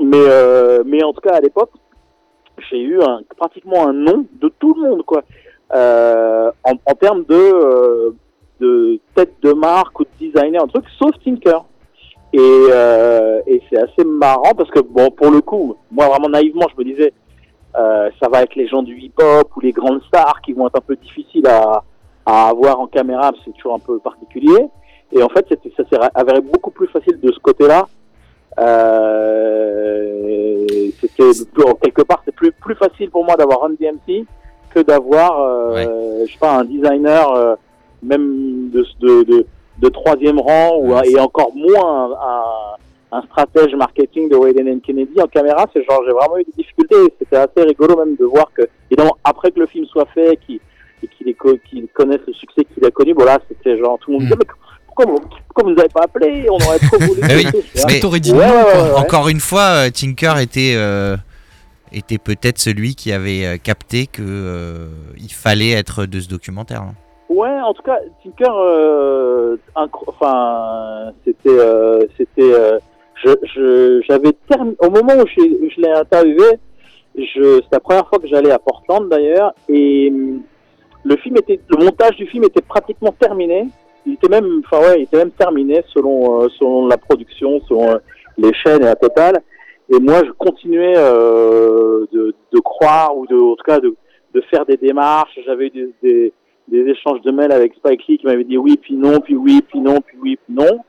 Mais, 0.00 0.84
mais 0.84 1.02
en 1.02 1.12
tout 1.12 1.20
cas, 1.20 1.34
à 1.34 1.40
l'époque, 1.40 1.70
j'ai 2.70 2.82
eu 2.82 2.98
pratiquement 3.36 3.88
un 3.88 3.92
nom 3.92 4.26
de 4.40 4.52
tout 4.58 4.74
le 4.74 4.82
monde, 4.82 5.02
quoi. 5.04 5.22
Euh, 5.74 6.50
en, 6.62 6.94
termes 6.94 7.24
de, 7.24 7.34
euh, 7.34 8.10
de 8.60 9.00
tête 9.14 9.34
de 9.42 9.52
marque 9.52 9.98
ou 9.98 10.04
de 10.04 10.08
designer, 10.18 10.62
un 10.62 10.68
truc, 10.68 10.84
sauf 10.98 11.12
Tinker. 11.24 11.64
Et, 12.32 12.38
euh, 12.40 13.40
et 13.46 13.62
c'est 13.68 13.78
assez 13.78 14.04
marrant 14.04 14.54
parce 14.56 14.70
que, 14.70 14.80
bon, 14.80 15.10
pour 15.10 15.30
le 15.30 15.40
coup, 15.40 15.76
moi 15.90 16.08
vraiment 16.08 16.28
naïvement, 16.28 16.66
je 16.72 16.82
me 16.82 16.88
disais, 16.88 17.12
ça 17.74 18.28
va 18.30 18.42
être 18.42 18.54
les 18.54 18.68
gens 18.68 18.82
du 18.82 18.96
hip-hop 18.96 19.48
ou 19.56 19.60
les 19.60 19.72
grandes 19.72 20.02
stars 20.04 20.40
qui 20.42 20.52
vont 20.52 20.66
être 20.68 20.76
un 20.76 20.80
peu 20.80 20.96
difficiles 20.96 21.46
à, 21.46 21.82
à 22.26 22.48
avoir 22.48 22.80
en 22.80 22.86
caméra, 22.86 23.32
c'est 23.44 23.52
toujours 23.52 23.74
un 23.74 23.80
peu 23.80 23.98
particulier. 23.98 24.68
Et 25.12 25.22
en 25.22 25.28
fait, 25.28 25.46
ça 25.76 25.82
s'est 25.88 25.98
avéré 26.14 26.40
beaucoup 26.40 26.70
plus 26.70 26.88
facile 26.88 27.20
de 27.20 27.32
ce 27.32 27.38
côté-là. 27.38 27.86
Euh, 29.54 30.90
c'était 31.00 31.30
quelque 31.82 32.02
part, 32.02 32.22
c'est 32.24 32.34
plus 32.34 32.52
plus 32.52 32.74
facile 32.74 33.10
pour 33.10 33.24
moi 33.24 33.36
d'avoir 33.36 33.60
Run 33.60 33.74
DMC 33.80 34.24
que 34.74 34.80
d'avoir, 34.80 35.40
euh, 35.40 36.24
je 36.26 36.32
sais 36.32 36.38
pas, 36.38 36.56
un 36.58 36.64
designer 36.64 37.30
euh, 37.32 37.54
même 38.02 38.70
de, 38.70 38.84
de, 39.00 39.22
de, 39.24 39.46
de 39.78 39.88
troisième 39.88 40.38
rang 40.40 40.78
ou 40.78 40.92
Ouais, 40.94 41.08
et 41.10 41.18
encore 41.20 41.52
moins 41.54 42.06
un, 42.06 42.10
un, 42.12 43.18
un 43.18 43.22
stratège 43.22 43.74
marketing 43.74 44.28
de 44.28 44.36
Wayden 44.36 44.68
and 44.68 44.80
Kennedy 44.84 45.20
en 45.20 45.26
caméra. 45.28 45.66
C'est 45.72 45.84
genre 45.84 46.02
j'ai 46.06 46.12
vraiment 46.12 46.38
eu 46.38 46.44
des 46.44 46.52
difficultés. 46.56 46.96
C'était 47.18 47.36
assez 47.36 47.62
rigolo 47.62 47.96
même 47.96 48.16
de 48.16 48.24
voir 48.24 48.50
que 48.54 48.62
évidemment 48.90 49.16
après 49.24 49.50
que 49.52 49.60
le 49.60 49.66
film 49.66 49.84
soit 49.86 50.06
fait, 50.14 50.38
qu'il 50.46 50.58
et 51.02 51.08
qu'il 51.08 51.34
qu'il 51.68 51.86
connaisse 51.88 52.20
le 52.26 52.32
succès 52.32 52.64
qu'il 52.64 52.84
a 52.84 52.90
connu, 52.90 53.12
voilà, 53.12 53.38
c'était 53.48 53.76
genre 53.78 53.98
tout 53.98 54.10
le 54.10 54.14
monde 54.14 54.22
Mm. 54.22 54.26
disait 54.26 54.38
mais 54.40 54.46
pourquoi, 54.94 55.06
vous- 55.06 55.20
pourquoi 55.52 55.72
vous 55.72 55.78
avez 55.80 55.88
pas 55.88 56.02
appelé 56.04 56.46
On 56.50 56.54
aurait 56.56 56.78
trop 56.78 56.98
voulu. 56.98 57.20
Eh 57.30 57.34
oui, 57.36 57.46
Mais- 57.76 57.94
que 57.96 58.00
t'aurais 58.00 58.20
dit 58.20 58.32
Ouais, 58.32 58.46
non, 58.46 58.54
ouais, 58.54 58.64
ouais. 58.92 58.94
Encore 58.98 59.28
une 59.28 59.40
fois, 59.40 59.86
euh, 59.86 59.90
Tinker 59.90 60.34
était, 60.40 60.74
euh, 60.76 61.16
était 61.92 62.18
peut-être 62.18 62.58
celui 62.58 62.94
qui 62.94 63.12
avait 63.12 63.44
euh, 63.46 63.56
capté 63.56 64.06
que 64.06 64.22
euh, 64.22 64.88
il 65.18 65.32
fallait 65.32 65.70
être 65.72 66.06
de 66.06 66.20
ce 66.20 66.28
documentaire. 66.28 66.82
hein. 66.82 66.94
Ouais, 67.30 67.48
en 67.48 67.72
tout 67.72 67.82
cas, 67.82 67.96
Tinker, 68.22 68.52
euh, 68.54 69.56
incro- 69.74 70.04
enfin, 70.08 71.10
c'était, 71.24 71.48
euh, 71.48 72.02
c'était, 72.16 72.42
euh, 72.42 72.78
je, 73.24 73.30
je, 73.54 74.02
j'avais 74.08 74.32
terminé 74.48 74.76
au 74.80 74.90
moment 74.90 75.14
où 75.14 75.26
je, 75.26 75.40
où 75.40 75.70
je 75.74 75.80
l'ai 75.80 75.90
interviewé, 75.90 76.58
je, 77.16 77.60
c'est 77.62 77.72
la 77.72 77.80
première 77.80 78.06
fois 78.08 78.18
que 78.18 78.26
j'allais 78.28 78.50
à 78.50 78.58
Portland 78.58 79.08
d'ailleurs, 79.08 79.54
et 79.68 80.10
hum, 80.12 80.42
le 81.04 81.16
film 81.16 81.36
était, 81.38 81.58
le 81.68 81.82
montage 81.84 82.16
du 82.16 82.26
film 82.26 82.44
était 82.44 82.60
pratiquement 82.62 83.12
terminé. 83.18 83.66
Il 84.06 84.14
était 84.14 84.28
même, 84.28 84.62
enfin 84.64 84.80
ouais, 84.80 85.00
il 85.00 85.02
était 85.04 85.18
même 85.18 85.30
terminé 85.30 85.82
selon, 85.92 86.42
euh, 86.42 86.48
selon 86.58 86.86
la 86.86 86.98
production, 86.98 87.60
selon 87.68 87.90
euh, 87.90 87.98
les 88.36 88.52
chaînes 88.54 88.82
et 88.82 88.86
la 88.86 88.96
totale. 88.96 89.42
Et 89.90 89.96
et 89.96 90.00
moi, 90.00 90.22
je 90.24 90.30
continuais 90.32 90.94
euh, 90.96 92.06
de, 92.10 92.34
de 92.52 92.60
croire 92.60 93.16
ou 93.16 93.26
de, 93.26 93.36
en 93.36 93.54
tout 93.54 93.64
cas, 93.64 93.78
de, 93.80 93.94
de 94.34 94.40
faire 94.42 94.64
des 94.64 94.76
démarches. 94.76 95.38
J'avais 95.44 95.66
eu 95.66 95.70
des, 95.70 95.90
des, 96.02 96.32
des 96.68 96.90
échanges 96.90 97.20
de 97.22 97.30
mails 97.30 97.52
avec 97.52 97.74
Spike 97.74 98.06
Lee 98.08 98.18
qui 98.18 98.26
m'avait 98.26 98.44
dit 98.44 98.56
oui, 98.56 98.78
puis 98.80 98.94
non, 98.94 99.20
puis 99.20 99.36
oui, 99.36 99.60
puis 99.62 99.80
non, 99.80 100.00
puis 100.00 100.16
oui, 100.22 100.38
puis 100.44 100.54
non. 100.54 100.80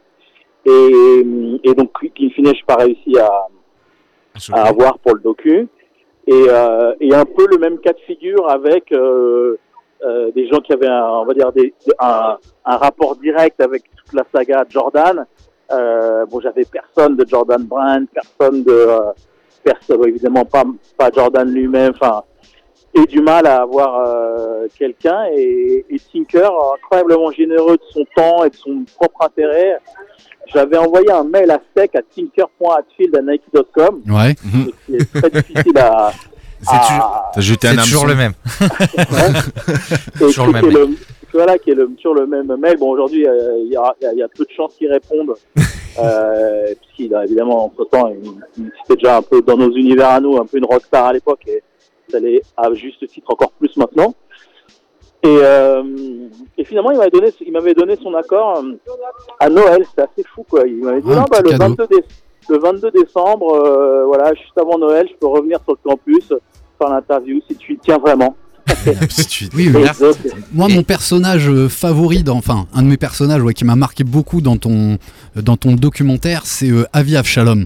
Et, 0.66 1.70
et 1.70 1.74
donc, 1.76 1.92
in 2.04 2.30
fine, 2.30 2.46
je 2.46 2.52
n'ai 2.52 2.64
pas 2.66 2.76
réussi 2.76 3.18
à, 3.20 3.48
à 4.54 4.68
avoir 4.70 4.98
pour 5.00 5.16
le 5.16 5.22
docu. 5.22 5.68
Et, 6.28 6.46
euh, 6.50 6.96
et 7.00 7.14
un 7.14 7.26
peu 7.26 7.46
le 7.52 7.58
même 7.60 7.78
cas 7.80 7.94
de 7.94 8.00
figure 8.08 8.50
avec 8.50 8.92
euh, 8.92 9.58
euh, 10.04 10.32
des 10.32 10.48
gens 10.48 10.60
qui 10.60 10.74
avaient, 10.74 10.88
un, 10.88 11.04
on 11.04 11.26
va 11.26 11.34
dire, 11.34 11.52
des, 11.52 11.74
un, 12.00 12.38
un 12.66 12.78
rapport 12.78 13.16
direct 13.16 13.60
avec 13.62 13.84
toute 13.96 14.14
la 14.14 14.24
saga 14.34 14.64
Jordan. 14.70 15.26
Euh, 15.72 16.26
bon, 16.26 16.40
j'avais 16.42 16.66
personne 16.66 17.16
de 17.16 17.26
Jordan 17.28 17.64
Brand, 17.64 18.06
personne 18.14 18.64
de, 18.64 18.72
euh, 18.72 19.12
personne, 19.64 20.08
évidemment 20.08 20.46
pas, 20.46 20.64
pas 20.98 21.10
Jordan 21.12 21.50
lui-même. 21.50 21.94
Enfin, 21.96 22.24
et 22.94 23.06
du 23.08 23.22
mal 23.22 23.48
à 23.48 23.64
avoir 23.64 24.08
quelqu'un. 24.78 25.26
Et, 25.34 25.86
et 25.90 26.00
Tinker, 26.00 26.50
incroyablement 26.76 27.32
généreux 27.32 27.78
de 27.78 27.84
son 27.92 28.06
temps 28.16 28.44
et 28.46 28.50
de 28.50 28.56
son 28.56 28.86
propre 28.96 29.26
intérêt, 29.26 29.80
j'avais 30.54 30.78
envoyé 30.78 31.12
un 31.12 31.24
mail 31.24 31.50
à 31.52 31.60
sec 31.76 31.96
à 31.96 32.02
tinker.atfield@nike.com. 32.02 34.04
Ouais. 34.08 34.36
qui 34.86 34.96
est 34.96 35.14
très 35.14 35.30
difficile 35.30 35.78
à. 35.78 36.12
C'est 36.66 36.76
C'est 37.62 37.68
un 37.80 37.84
toujours 37.84 38.06
le 38.08 38.16
même. 38.16 38.34
Toujours 40.20 40.48
le 40.48 40.52
même 40.54 40.64
le- 40.72 40.90
voilà, 41.34 41.58
qui 41.58 41.72
est 41.72 41.76
le, 41.76 41.90
sur 42.00 42.14
le 42.14 42.26
même 42.28 42.56
mail. 42.58 42.78
Bon, 42.78 42.92
aujourd'hui, 42.92 43.28
euh, 43.28 43.58
il 43.60 43.72
y, 43.72 43.76
a, 43.76 43.94
il 44.14 44.18
y 44.20 44.24
a 44.24 44.28
peu 44.30 44.46
de 44.46 44.50
chances 44.56 44.74
qu'ils 44.76 44.90
répondent, 44.92 45.34
euh, 46.00 46.74
puisqu'il 46.82 47.14
a 47.14 47.26
évidemment, 47.26 47.66
entre-temps, 47.66 48.08
il, 48.24 48.32
il- 48.58 48.72
c'était 48.84 48.96
déjà 49.02 49.18
un 49.18 49.22
peu 49.22 49.42
dans 49.42 49.58
nos 49.58 49.70
univers 49.76 50.10
à 50.12 50.20
nous, 50.22 50.38
un 50.38 50.46
peu 50.46 50.58
une 50.58 50.66
rockstar 50.66 51.06
à 51.08 51.14
l'époque, 51.14 51.42
et 51.48 51.62
ça 52.10 52.20
l'est 52.20 52.42
à 52.56 52.74
juste 52.74 53.06
titre 53.08 53.32
encore 53.34 53.52
plus 53.52 53.76
maintenant. 53.76 54.14
Et, 55.24 55.38
euh, 55.42 55.84
et 56.58 56.64
finalement, 56.64 56.92
il 56.92 56.98
m'avait 57.00 57.10
donné, 57.10 57.34
il 57.46 57.52
m'avait 57.52 57.74
donné 57.74 57.98
son 58.02 58.14
accord 58.14 58.60
euh, 58.64 58.74
à 59.40 59.50
Noël. 59.50 59.84
C'était 59.90 60.04
assez 60.04 60.24
fou, 60.34 60.46
quoi. 60.48 60.62
Il 60.68 60.84
m'avait 60.84 61.02
dit 61.02 61.08
Ah, 61.10 61.14
un 61.14 61.16
non, 61.22 61.26
bah, 61.30 61.40
le, 61.44 61.50
cadeau. 61.50 61.64
22 61.76 61.88
déce- 61.88 62.04
le 62.50 62.60
22 62.60 62.92
décembre, 62.92 63.54
euh, 63.54 64.06
voilà, 64.06 64.34
juste 64.34 64.58
avant 64.60 64.78
Noël, 64.78 65.08
je 65.10 65.16
peux 65.20 65.28
revenir 65.28 65.60
sur 65.64 65.74
le 65.84 65.90
campus, 65.90 66.24
faire 66.78 66.90
l'interview 66.90 67.40
si 67.50 67.56
tu 67.56 67.74
y 67.74 67.78
tiens 67.78 67.98
vraiment. 67.98 68.36
Oui, 69.56 69.70
Moi, 70.54 70.68
mon 70.70 70.84
personnage 70.84 71.48
euh, 71.50 71.70
favori, 71.70 72.24
dans, 72.24 72.38
enfin, 72.38 72.66
un 72.74 72.82
de 72.82 72.88
mes 72.88 72.98
personnages 72.98 73.42
ouais, 73.42 73.54
qui 73.54 73.64
m'a 73.66 73.76
marqué 73.76 74.04
beaucoup 74.04 74.42
dans 74.42 74.58
ton, 74.58 74.98
dans 75.36 75.56
ton 75.58 75.74
documentaire, 75.74 76.42
c'est 76.46 76.70
euh, 76.72 76.86
Avi 76.94 77.16
Avshalom. 77.16 77.66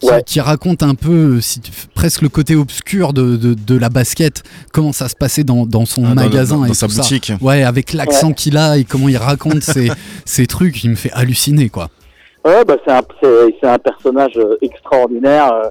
Qui, 0.00 0.06
Ouais. 0.10 0.22
qui 0.26 0.40
raconte 0.40 0.82
un 0.82 0.96
peu, 0.96 1.40
si 1.40 1.60
presque 1.94 2.20
le 2.22 2.28
côté 2.28 2.56
obscur 2.56 3.12
de, 3.12 3.36
de, 3.36 3.54
de 3.54 3.78
la 3.78 3.88
basket, 3.88 4.42
comment 4.72 4.92
ça 4.92 5.08
se 5.08 5.14
passait 5.14 5.44
dans, 5.44 5.66
dans 5.66 5.86
son 5.86 6.04
Ah, 6.04 6.08
dans- 6.08 6.14
magasin 6.16 6.56
dans, 6.58 6.64
et 6.64 6.68
dans 6.68 6.74
sa 6.74 6.88
tout 6.88 6.92
ça. 6.94 7.02
boutique. 7.02 7.32
Ouais, 7.40 7.62
avec 7.62 7.92
l'accent 7.92 8.32
qu'il 8.32 8.56
a 8.56 8.76
et 8.76 8.82
comment 8.84 9.08
il 9.08 9.16
raconte 9.16 9.62
ses, 9.62 9.90
ses 10.24 10.46
trucs, 10.48 10.82
il 10.82 10.90
me 10.90 10.94
fait 10.96 11.12
halluciner, 11.12 11.68
quoi. 11.68 11.90
Ouais, 12.44 12.62
bah 12.64 12.76
c'est 12.84 12.92
un, 12.92 13.00
c'est, 13.22 13.66
un 13.66 13.78
personnage 13.78 14.36
euh, 14.36 14.58
extraordinaire 14.60 15.50
euh, 15.50 15.70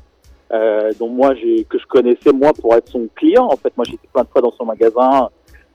euh, 0.54 0.92
dont 1.00 1.10
moi 1.10 1.36
j'ai 1.36 1.66
que 1.66 1.78
je 1.78 1.86
connaissais 1.86 2.32
moi 2.34 2.52
pour 2.54 2.74
être 2.74 2.90
son 2.90 3.08
client. 3.16 3.46
En 3.46 3.56
fait, 3.58 3.72
moi 3.78 3.86
j'étais 3.88 4.08
plein 4.12 4.24
de 4.24 4.30
fois 4.30 4.42
dans 4.42 4.52
son 4.54 4.66
magasin, 4.66 5.30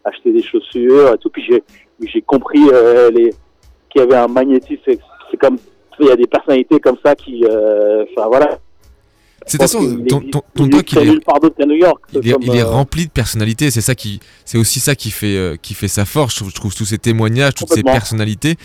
acheter 0.05 0.33
des 0.33 0.43
chaussures 0.43 1.15
et 1.15 1.19
tout. 1.19 1.31
Puis 1.31 1.45
j'ai 1.49 1.63
j'ai 2.01 2.21
compris 2.23 2.69
euh, 2.73 3.11
les 3.11 3.31
qu'il 3.91 4.01
y 4.01 4.05
avait 4.05 4.17
un 4.17 4.27
magnétisme. 4.27 4.83
C'est, 4.85 4.99
c'est 5.31 5.37
comme 5.37 5.57
il 6.01 6.07
y 6.07 6.11
a 6.11 6.17
des 6.17 6.27
personnalités 6.27 6.81
comme 6.81 6.97
ça 7.05 7.15
qui, 7.15 7.45
euh, 7.45 8.05
enfin 8.11 8.29
voilà. 8.29 8.59
C'est 9.49 9.59
de 9.59 9.63
toute 9.65 9.73
façon, 9.73 10.05
ton, 10.09 10.21
ton, 10.21 10.43
ton 10.55 10.65
il 10.65 10.71
doc, 10.71 10.93
il 10.93 10.99
est, 10.99 11.05
New 11.67 11.75
York. 11.75 12.01
il 12.13 12.29
est, 12.29 12.33
comme, 12.33 12.43
il 12.43 12.55
est 12.55 12.63
euh, 12.63 12.67
rempli 12.67 13.07
de 13.07 13.11
personnalités. 13.11 13.71
C'est 13.71 13.81
ça 13.81 13.95
qui, 13.95 14.21
c'est 14.45 14.59
aussi 14.59 14.79
ça 14.79 14.95
qui 14.95 15.11
fait, 15.11 15.37
euh, 15.37 15.57
qui 15.61 15.75
fait 15.75 15.89
sa 15.89 16.05
force. 16.05 16.35
Je 16.35 16.37
trouve, 16.41 16.51
je 16.51 16.55
trouve 16.55 16.75
tous 16.75 16.85
ces 16.85 16.99
témoignages, 16.99 17.55
toutes 17.55 17.73
ces 17.73 17.83
personnalités. 17.83 18.57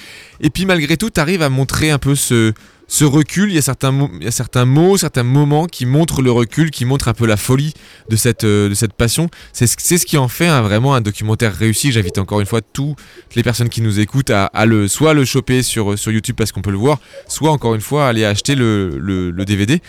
Et 0.41 0.49
puis 0.49 0.65
malgré 0.65 0.97
tout, 0.97 1.09
tu 1.09 1.19
arrives 1.19 1.41
à 1.41 1.49
montrer 1.49 1.89
un 1.91 1.99
peu 1.99 2.15
ce, 2.15 2.53
ce 2.87 3.05
recul. 3.05 3.49
Il 3.49 3.55
y 3.55 3.57
a 3.57 3.61
certains, 3.61 3.91
mots, 3.91 4.09
il 4.19 4.25
y 4.25 4.27
a 4.27 4.31
certains 4.31 4.65
mots, 4.65 4.97
certains 4.97 5.23
moments 5.23 5.65
qui 5.65 5.85
montrent 5.85 6.21
le 6.21 6.31
recul, 6.31 6.69
qui 6.69 6.85
montrent 6.85 7.07
un 7.07 7.13
peu 7.13 7.25
la 7.25 7.37
folie 7.37 7.73
de 8.09 8.15
cette, 8.15 8.43
euh, 8.43 8.69
de 8.69 8.73
cette 8.73 8.93
passion. 8.93 9.29
C'est 9.51 9.67
ce, 9.67 9.75
c'est 9.79 9.97
ce 9.97 10.05
qui 10.05 10.17
en 10.17 10.27
fait 10.27 10.47
vraiment 10.61 10.93
un 10.93 11.01
documentaire 11.01 11.55
réussi. 11.55 11.91
J'invite 11.91 12.17
encore 12.17 12.39
une 12.39 12.45
fois 12.45 12.61
toutes 12.61 12.97
les 13.35 13.43
personnes 13.43 13.69
qui 13.69 13.81
nous 13.81 13.99
écoutent 13.99 14.29
à, 14.29 14.45
à 14.45 14.65
le, 14.65 14.87
soit 14.87 15.13
le 15.13 15.25
choper 15.25 15.63
sur, 15.63 15.97
sur 15.97 16.11
YouTube 16.11 16.35
parce 16.37 16.51
qu'on 16.51 16.61
peut 16.61 16.71
le 16.71 16.77
voir, 16.77 16.99
soit 17.27 17.51
encore 17.51 17.73
une 17.73 17.81
fois 17.81 18.07
aller 18.07 18.25
acheter 18.25 18.55
le, 18.55 18.97
le, 18.99 19.31
le 19.31 19.45
DVD. 19.45 19.81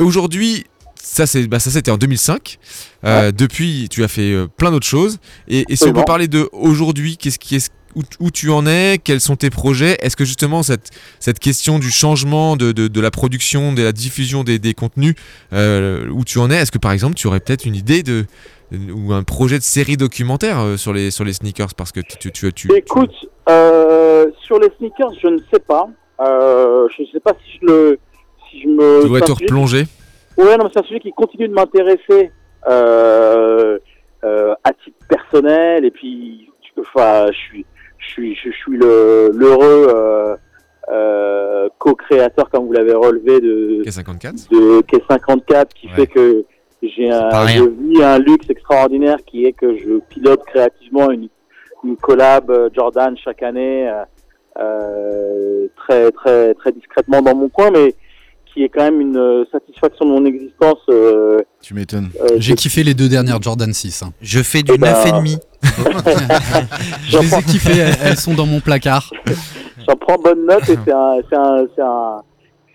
Aujourd'hui, 0.00 0.64
ça 0.96 1.26
c'est 1.26 1.46
bah, 1.46 1.58
ça 1.58 1.70
c'était 1.70 1.90
en 1.90 1.98
2005. 1.98 2.58
Euh, 3.04 3.32
Depuis, 3.32 3.88
tu 3.90 4.02
as 4.04 4.08
fait 4.08 4.32
euh, 4.32 4.46
plein 4.46 4.70
d'autres 4.70 4.86
choses. 4.86 5.18
Et, 5.48 5.64
et 5.68 5.76
si 5.76 5.84
on 5.84 5.92
peut 5.92 6.04
parler 6.04 6.28
de 6.28 6.48
aujourd'hui, 6.52 7.16
qu'est-ce 7.16 7.38
qui 7.38 7.56
est 7.56 7.70
où, 7.94 8.02
où 8.18 8.30
tu 8.32 8.50
en 8.50 8.66
es? 8.66 8.98
Quels 9.02 9.20
sont 9.20 9.36
tes 9.36 9.50
projets? 9.50 9.96
Est-ce 10.00 10.16
que 10.16 10.24
justement 10.24 10.62
cette, 10.64 10.90
cette 11.20 11.38
question 11.38 11.78
du 11.78 11.90
changement 11.92 12.56
de, 12.56 12.72
de, 12.72 12.88
de 12.88 13.00
la 13.00 13.10
production, 13.12 13.72
de 13.72 13.82
la 13.82 13.92
diffusion 13.92 14.42
des, 14.42 14.58
des 14.58 14.74
contenus, 14.74 15.14
euh, 15.52 16.08
où 16.10 16.24
tu 16.24 16.38
en 16.38 16.50
es? 16.50 16.56
Est-ce 16.56 16.72
que 16.72 16.78
par 16.78 16.90
exemple 16.92 17.14
tu 17.14 17.26
aurais 17.28 17.40
peut-être 17.40 17.66
une 17.66 17.76
idée 17.76 18.02
de 18.02 18.26
ou 18.92 19.12
un 19.12 19.22
projet 19.22 19.58
de 19.58 19.62
série 19.62 19.96
documentaire 19.96 20.58
euh, 20.58 20.76
sur 20.76 20.92
les 20.92 21.12
sur 21.12 21.24
les 21.24 21.34
sneakers? 21.34 21.74
Parce 21.76 21.92
que 21.92 22.00
tu 22.00 22.16
tu 22.18 22.32
tu, 22.32 22.52
tu- 22.52 22.72
Écoute, 22.76 23.12
sur 24.44 24.58
les 24.58 24.70
sneakers, 24.78 25.12
je 25.22 25.28
ne 25.28 25.38
sais 25.52 25.60
pas. 25.60 25.86
Je 26.18 27.02
ne 27.02 27.06
sais 27.12 27.20
pas 27.20 27.32
si 27.44 27.58
je 27.60 27.66
le, 27.66 27.98
je 28.62 28.68
me. 28.68 29.02
tu 29.02 29.08
dois 29.08 29.20
te 29.20 29.32
replonger. 29.32 29.84
Ouais, 30.36 30.56
non, 30.56 30.68
c'est 30.72 30.80
un 30.80 30.82
sujet 30.84 31.00
qui 31.00 31.12
continue 31.12 31.48
de 31.48 31.54
m'intéresser 31.54 32.30
euh, 32.68 33.78
euh, 34.24 34.54
à 34.64 34.72
titre 34.72 34.96
personnel. 35.08 35.84
Et 35.84 35.90
puis, 35.90 36.50
je- 36.76 36.80
enfin, 36.80 37.26
je 37.30 37.36
suis, 37.38 37.66
je 37.98 38.06
suis, 38.08 38.34
je 38.34 38.50
suis 38.50 38.76
le 38.76 39.30
l'heureux 39.32 39.86
euh, 39.94 40.36
euh, 40.90 41.68
co-créateur, 41.78 42.50
comme 42.50 42.66
vous 42.66 42.72
l'avez 42.72 42.94
relevé, 42.94 43.40
de, 43.40 43.82
K54? 43.84 44.48
de 44.50 44.80
K54, 44.82 45.66
qui 45.74 45.86
Ouais. 45.88 45.92
fait 45.94 46.06
que 46.06 46.44
j'ai 46.82 47.10
un, 47.10 47.46
je 47.46 47.64
vis 47.64 48.02
un 48.02 48.18
luxe 48.18 48.50
extraordinaire 48.50 49.16
qui 49.26 49.46
est 49.46 49.52
que 49.52 49.76
je 49.78 49.98
pilote 50.10 50.44
créativement 50.44 51.10
une, 51.10 51.28
une 51.84 51.96
collab 51.96 52.52
Jordan 52.74 53.16
chaque 53.16 53.42
année, 53.42 53.90
euh, 54.58 55.66
très 55.76 56.10
très 56.12 56.54
très 56.54 56.72
discrètement 56.72 57.22
dans 57.22 57.34
mon 57.34 57.48
coin, 57.48 57.70
mais 57.70 57.94
qui 58.54 58.62
est 58.62 58.68
quand 58.68 58.82
même 58.84 59.00
une 59.00 59.16
euh, 59.16 59.44
satisfaction 59.50 60.04
de 60.06 60.10
mon 60.12 60.24
existence. 60.24 60.78
euh, 60.88 61.38
Tu 61.60 61.74
m'étonnes. 61.74 62.08
euh, 62.22 62.36
J'ai 62.38 62.54
kiffé 62.54 62.84
les 62.84 62.94
deux 62.94 63.08
dernières 63.08 63.42
Jordan 63.42 63.72
6. 63.72 64.02
hein. 64.04 64.12
Je 64.22 64.40
fais 64.42 64.62
du 64.62 64.72
Eh 64.74 64.78
ben, 64.78 64.92
9,5. 64.94 65.38
Je 67.08 67.18
les 67.18 67.34
ai 67.34 67.42
kiffées, 67.42 67.78
elles, 67.80 67.94
elles 68.04 68.16
sont 68.16 68.34
dans 68.34 68.46
mon 68.46 68.60
placard. 68.60 69.10
J'en 69.88 69.96
prends 69.96 70.16
bonne 70.18 70.46
note 70.46 70.68
et 70.68 70.76
c'est 70.84 70.92
un, 70.92 71.16
c'est 71.28 71.36
un, 71.36 71.66
c'est 71.74 71.82
un, 71.82 72.22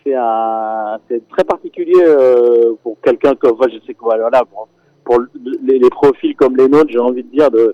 c'est 0.06 0.16
un, 0.16 0.98
c'est 1.10 1.28
très 1.30 1.44
particulier 1.44 1.94
euh, 2.06 2.74
pour 2.84 2.98
quelqu'un 3.02 3.34
comme, 3.36 3.54
enfin, 3.60 3.70
je 3.72 3.78
sais 3.88 3.94
que 3.94 4.02
voilà, 4.02 4.30
pour, 4.52 4.68
pour 5.06 5.20
le- 5.20 5.30
les, 5.66 5.80
les 5.80 5.90
profils 5.90 6.36
comme 6.36 6.56
les 6.56 6.68
nôtres, 6.68 6.90
j'ai 6.92 7.00
envie 7.00 7.24
de 7.24 7.30
dire 7.32 7.50
de, 7.50 7.74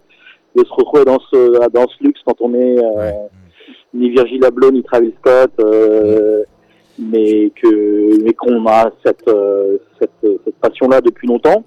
de 0.55 0.63
se 0.63 0.71
retrouver 0.71 1.03
dans 1.05 1.19
ce, 1.31 1.69
dans 1.69 1.87
ce 1.87 2.03
luxe 2.03 2.21
quand 2.25 2.35
on 2.39 2.53
est 2.53 2.77
euh, 2.77 2.81
Ouais. 2.97 3.13
ni 3.93 4.09
Virgil 4.11 4.43
Abloh 4.45 4.71
ni 4.71 4.83
Travis 4.83 5.13
Scott, 5.19 5.51
euh, 5.59 6.43
mais 6.99 7.51
que, 7.61 8.23
mais 8.23 8.33
qu'on 8.33 8.65
a 8.67 8.91
cette, 9.05 9.27
euh, 9.27 9.77
cette, 9.99 10.39
cette 10.43 10.55
passion-là 10.55 11.01
depuis 11.01 11.27
longtemps. 11.27 11.63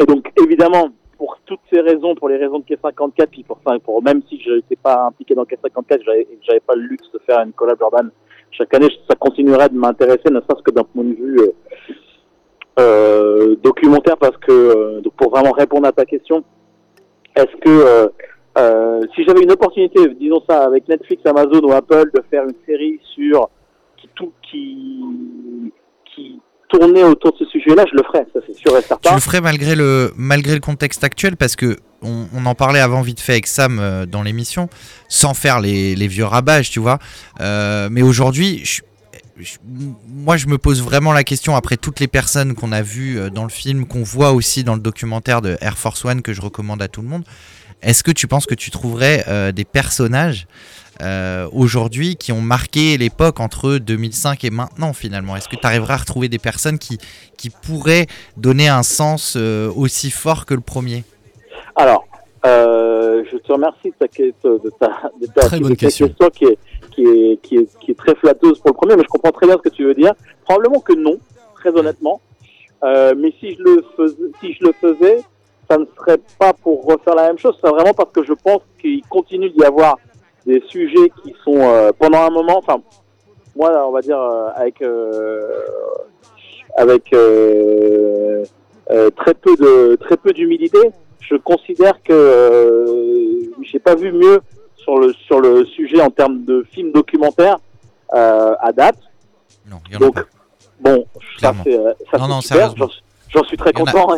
Et 0.00 0.04
donc 0.04 0.30
évidemment, 0.42 0.90
pour 1.18 1.38
toutes 1.44 1.60
ces 1.72 1.80
raisons, 1.80 2.14
pour 2.14 2.28
les 2.28 2.36
raisons 2.36 2.60
de 2.60 2.64
K54, 2.64 3.26
puis 3.30 3.42
pour 3.42 3.58
ça, 3.66 3.78
pour 3.80 4.02
même 4.02 4.22
si 4.28 4.40
je 4.40 4.52
n'étais 4.52 4.76
pas 4.76 5.06
impliqué 5.06 5.34
dans 5.34 5.44
K54, 5.44 6.02
j'avais, 6.04 6.26
j'avais 6.46 6.60
pas 6.60 6.74
le 6.74 6.82
luxe 6.82 7.10
de 7.12 7.20
faire 7.26 7.40
une 7.40 7.52
collab 7.52 7.78
Jordan 7.78 8.10
chaque 8.52 8.74
année, 8.74 8.88
ça 9.08 9.14
continuerait 9.16 9.68
de 9.68 9.76
m'intéresser, 9.76 10.30
ne 10.30 10.40
serait-ce 10.40 10.62
que 10.62 10.70
d'un 10.70 10.84
point 10.84 11.04
de 11.04 11.14
vue 11.14 11.40
euh, 11.40 11.52
euh, 12.78 13.56
documentaire, 13.62 14.16
parce 14.16 14.36
que 14.38 14.52
euh, 14.52 15.00
donc 15.00 15.12
pour 15.14 15.30
vraiment 15.30 15.52
répondre 15.52 15.86
à 15.86 15.92
ta 15.92 16.04
question, 16.04 16.42
est-ce 17.36 17.56
que 17.60 17.68
euh, 17.68 18.08
euh, 18.58 19.00
si 19.14 19.24
j'avais 19.24 19.42
une 19.42 19.52
opportunité, 19.52 20.08
disons 20.14 20.42
ça, 20.48 20.64
avec 20.64 20.88
Netflix, 20.88 21.24
Amazon 21.26 21.60
ou 21.62 21.72
Apple, 21.72 22.10
de 22.12 22.22
faire 22.30 22.44
une 22.44 22.56
série 22.66 22.98
sur 23.14 23.48
qui 24.42 25.04
qui 26.14 26.40
tournait 26.68 27.02
autour 27.04 27.32
de 27.32 27.38
ce 27.38 27.44
sujet-là, 27.46 27.84
je 27.90 27.96
le 27.96 28.02
ferais, 28.04 28.26
ça 28.32 28.40
c'est 28.46 28.54
sûr 28.56 28.76
et 28.76 28.82
Tu 28.82 28.88
certain. 28.88 29.14
le 29.14 29.20
ferais 29.20 29.40
malgré 29.40 29.74
le, 29.74 30.12
malgré 30.16 30.54
le 30.54 30.60
contexte 30.60 31.04
actuel 31.04 31.36
parce 31.36 31.56
que 31.56 31.76
on, 32.02 32.46
en 32.46 32.54
parlait 32.54 32.80
avant 32.80 33.02
vite 33.02 33.20
fait 33.20 33.32
avec 33.32 33.46
Sam 33.46 33.78
euh, 33.78 34.06
dans 34.06 34.22
l'émission, 34.22 34.70
sans 35.08 35.34
faire 35.34 35.60
les, 35.60 35.94
les 35.94 36.08
vieux 36.08 36.24
rabages, 36.24 36.70
tu 36.70 36.80
vois. 36.80 36.98
Euh, 37.40 37.88
mais 37.90 38.00
aujourd'hui, 38.00 38.64
moi 40.08 40.38
je 40.38 40.46
me 40.46 40.56
pose 40.56 40.82
vraiment 40.82 41.12
la 41.12 41.24
question 41.24 41.56
après 41.56 41.76
toutes 41.76 42.00
les 42.00 42.08
personnes 42.08 42.54
qu'on 42.54 42.72
a 42.72 42.80
vues 42.80 43.18
euh, 43.18 43.28
dans 43.28 43.42
le 43.42 43.50
film, 43.50 43.86
qu'on 43.86 44.02
voit 44.02 44.32
aussi 44.32 44.64
dans 44.64 44.74
le 44.76 44.80
documentaire 44.80 45.42
de 45.42 45.58
Air 45.60 45.76
Force 45.76 46.04
One 46.06 46.22
que 46.22 46.32
je 46.32 46.40
recommande 46.40 46.80
à 46.80 46.88
tout 46.88 47.02
le 47.02 47.08
monde. 47.08 47.24
Est-ce 47.82 48.02
que 48.02 48.10
tu 48.12 48.26
penses 48.26 48.46
que 48.46 48.54
tu 48.54 48.70
trouverais 48.70 49.52
des 49.54 49.64
personnages 49.64 50.46
euh, 51.00 51.48
aujourd'hui 51.52 52.16
qui 52.16 52.32
ont 52.32 52.40
marqué 52.40 52.96
l'époque 52.98 53.40
entre 53.40 53.78
2005 53.78 54.44
et 54.44 54.50
maintenant 54.50 54.92
finalement 54.92 55.36
Est-ce 55.36 55.48
que 55.48 55.56
tu 55.56 55.66
arriveras 55.66 55.94
à 55.94 55.96
retrouver 55.98 56.28
des 56.28 56.38
personnes 56.38 56.78
qui, 56.78 56.98
qui 57.36 57.50
pourraient 57.50 58.06
donner 58.36 58.68
un 58.68 58.82
sens 58.82 59.34
euh, 59.36 59.70
aussi 59.74 60.10
fort 60.10 60.46
que 60.46 60.54
le 60.54 60.60
premier? 60.60 61.04
Alors, 61.76 62.06
euh, 62.46 63.24
je 63.30 63.36
te 63.36 63.52
remercie 63.52 63.92
de 64.00 64.06
ta, 64.06 64.06
de 64.06 64.70
ta, 64.78 65.10
de 65.20 65.26
ta, 65.26 65.40
Très 65.42 65.60
bonne 65.60 65.76
ta 65.76 65.86
question. 65.86 66.08
qui, 66.32 66.44
est, 66.44 66.58
qui, 66.90 67.02
est, 67.04 67.42
qui, 67.42 67.56
est, 67.56 67.78
qui 67.80 67.90
est 67.90 67.98
très 67.98 68.14
flatteuse 68.14 68.58
pour 68.60 68.70
le 68.70 68.74
premier, 68.74 68.96
mais 68.96 69.02
je 69.02 69.08
comprends 69.08 69.32
très 69.32 69.46
bien 69.46 69.56
ce 69.56 69.68
que 69.68 69.74
tu 69.74 69.84
veux 69.84 69.94
dire. 69.94 70.12
Probablement 70.44 70.80
que 70.80 70.94
non, 70.94 71.18
très 71.54 71.70
honnêtement. 71.70 72.20
Euh, 72.82 73.14
mais 73.16 73.32
si 73.40 73.54
je 73.54 73.62
le 73.62 73.84
faisais, 73.96 74.30
si 74.40 74.54
je 74.54 74.64
le 74.64 74.72
faisais, 74.80 75.18
ça 75.70 75.78
ne 75.78 75.84
serait 75.98 76.18
pas 76.38 76.52
pour 76.52 76.84
refaire 76.84 77.14
la 77.14 77.28
même 77.28 77.38
chose. 77.38 77.56
C'est 77.62 77.70
vraiment 77.70 77.92
parce 77.92 78.10
que 78.10 78.24
je 78.24 78.32
pense 78.32 78.62
qu'il 78.80 79.02
continue 79.02 79.50
d'y 79.50 79.64
avoir 79.64 79.98
des 80.46 80.62
sujets 80.68 81.10
qui 81.22 81.34
sont 81.44 81.58
euh, 81.60 81.90
pendant 81.98 82.18
un 82.22 82.30
moment. 82.30 82.58
Enfin, 82.58 82.80
moi, 83.56 83.70
on 83.88 83.92
va 83.92 84.00
dire 84.00 84.18
euh, 84.20 84.48
avec 84.54 84.80
euh, 84.82 85.62
avec 86.76 87.12
euh, 87.12 88.44
euh, 88.90 89.10
très 89.10 89.34
peu 89.34 89.56
de 89.56 89.96
très 89.96 90.16
peu 90.16 90.32
d'humilité. 90.32 90.78
Je 91.20 91.36
considère 91.36 92.02
que 92.02 92.12
euh, 92.12 93.50
j'ai 93.62 93.78
pas 93.78 93.94
vu 93.94 94.10
mieux 94.12 94.40
sur 94.76 94.98
le 94.98 95.12
sur 95.12 95.40
le 95.40 95.64
sujet 95.66 96.00
en 96.00 96.10
termes 96.10 96.44
de 96.44 96.64
film 96.72 96.90
documentaire 96.92 97.58
euh, 98.14 98.54
à 98.60 98.72
date. 98.72 98.96
Non, 99.70 99.76
il 99.88 99.92
y 99.94 99.96
en 99.96 99.98
a 99.98 100.00
Donc, 100.00 100.14
pas. 100.14 100.22
bon, 100.80 101.04
ça 101.14 101.20
Clairement. 101.38 101.62
c'est 101.64 101.78
euh, 101.78 101.92
ça 102.10 102.18
Non, 102.18 102.40
super. 102.40 102.74
J'en 103.28 103.44
suis 103.44 103.56
très 103.56 103.70
a. 103.70 103.72
content 103.72 104.16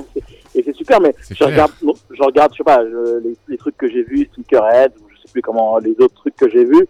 et 0.54 0.62
c'est- 0.62 0.72
super. 0.74 1.00
Mais 1.00 1.14
je 1.30 1.44
regarde, 1.44 1.72
je 1.82 2.22
regarde, 2.22 2.52
je 2.52 2.58
sais 2.58 2.64
pas, 2.64 2.82
je- 2.82 3.18
les, 3.18 3.36
les 3.48 3.58
trucs 3.58 3.76
que 3.76 3.88
j'ai 3.90 4.02
vus, 4.04 4.30
Sneakerhead, 4.34 4.92
ou 5.02 5.08
plus 5.32 5.42
comment 5.42 5.78
les 5.78 5.92
autres 6.00 6.14
trucs 6.14 6.36
que 6.36 6.48
j'ai 6.50 6.64
vus, 6.64 6.86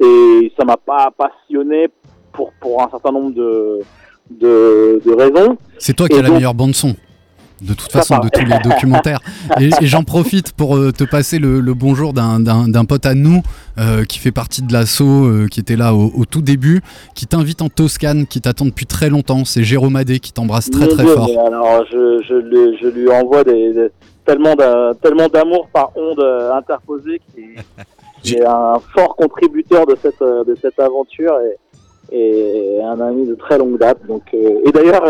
et 0.00 0.52
ça 0.56 0.64
m'a 0.64 0.76
pas 0.76 1.10
passionné 1.16 1.88
pour 2.32 2.52
pour 2.60 2.82
un 2.82 2.88
certain 2.90 3.12
nombre 3.12 3.34
de 3.34 3.80
de, 4.30 5.00
de 5.04 5.12
raisons. 5.14 5.56
C'est 5.78 5.94
toi 5.94 6.08
qui 6.08 6.16
as 6.18 6.22
la 6.22 6.30
meilleure 6.30 6.54
bande 6.54 6.74
son. 6.74 6.94
De 7.60 7.74
toute 7.74 7.92
façon, 7.92 8.18
de 8.18 8.28
tous 8.28 8.44
les 8.44 8.58
documentaires. 8.68 9.20
Et, 9.60 9.66
et 9.80 9.86
j'en 9.86 10.02
profite 10.02 10.52
pour 10.52 10.76
euh, 10.76 10.90
te 10.90 11.04
passer 11.04 11.38
le, 11.38 11.60
le 11.60 11.74
bonjour 11.74 12.12
d'un- 12.12 12.84
pote 12.84 13.06
à 13.06 13.14
nous 13.14 13.40
euh, 13.78 14.04
qui 14.04 14.18
fait 14.18 14.32
partie 14.32 14.62
de 14.62 14.72
l'assaut, 14.72 15.26
euh, 15.26 15.46
qui 15.48 15.60
était 15.60 15.76
là 15.76 15.94
au, 15.94 16.10
au 16.16 16.24
tout 16.24 16.42
début, 16.42 16.80
qui 17.14 17.24
t'invite 17.28 17.62
en 17.62 17.68
Toscane, 17.68 18.26
qui 18.26 18.40
t'attend 18.40 18.64
depuis 18.64 18.86
très 18.86 19.10
longtemps. 19.10 19.44
C'est 19.44 19.62
Jérôme 19.62 19.94
Adé 19.94 20.18
qui 20.18 20.32
t'embrasse 20.32 20.70
très 20.70 20.88
très 20.88 21.04
Dieu, 21.04 21.14
fort. 21.14 21.28
alors, 21.46 21.84
je, 21.88 22.20
je, 22.28 22.34
lui- 22.34 22.78
je 22.82 22.88
lui 22.88 23.08
envoie 23.10 23.44
des, 23.44 23.72
des- 23.72 23.90
tellement 24.24 24.54
d'a- 24.54 24.92
tellement 25.02 25.28
d'amour 25.28 25.68
par 25.72 25.92
onde 25.96 26.20
euh, 26.20 26.52
interposée 26.52 27.20
qui, 27.34 27.44
qui 28.22 28.34
est 28.36 28.44
un 28.44 28.78
fort 28.94 29.16
contributeur 29.16 29.86
de 29.86 29.96
cette 29.96 30.22
euh, 30.22 30.44
de 30.44 30.54
cette 30.60 30.78
aventure 30.80 31.38
et, 32.10 32.76
et 32.76 32.82
un 32.82 33.00
ami 33.00 33.26
de 33.26 33.34
très 33.34 33.58
longue 33.58 33.78
date. 33.78 33.98
Donc 34.06 34.22
euh, 34.34 34.60
et 34.66 34.70
d'ailleurs 34.72 35.04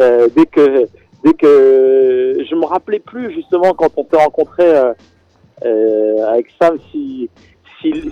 euh, 0.00 0.28
dès 0.36 0.46
que 0.46 0.86
dès 1.24 1.32
que 1.34 2.36
je 2.48 2.54
me 2.54 2.64
rappelais 2.66 3.00
plus 3.00 3.32
justement 3.32 3.72
quand 3.72 3.90
on 3.96 4.04
s'est 4.08 4.22
rencontré 4.22 4.64
euh, 4.64 4.92
euh, 5.64 6.26
avec 6.28 6.46
Sam 6.60 6.78
si 6.92 7.28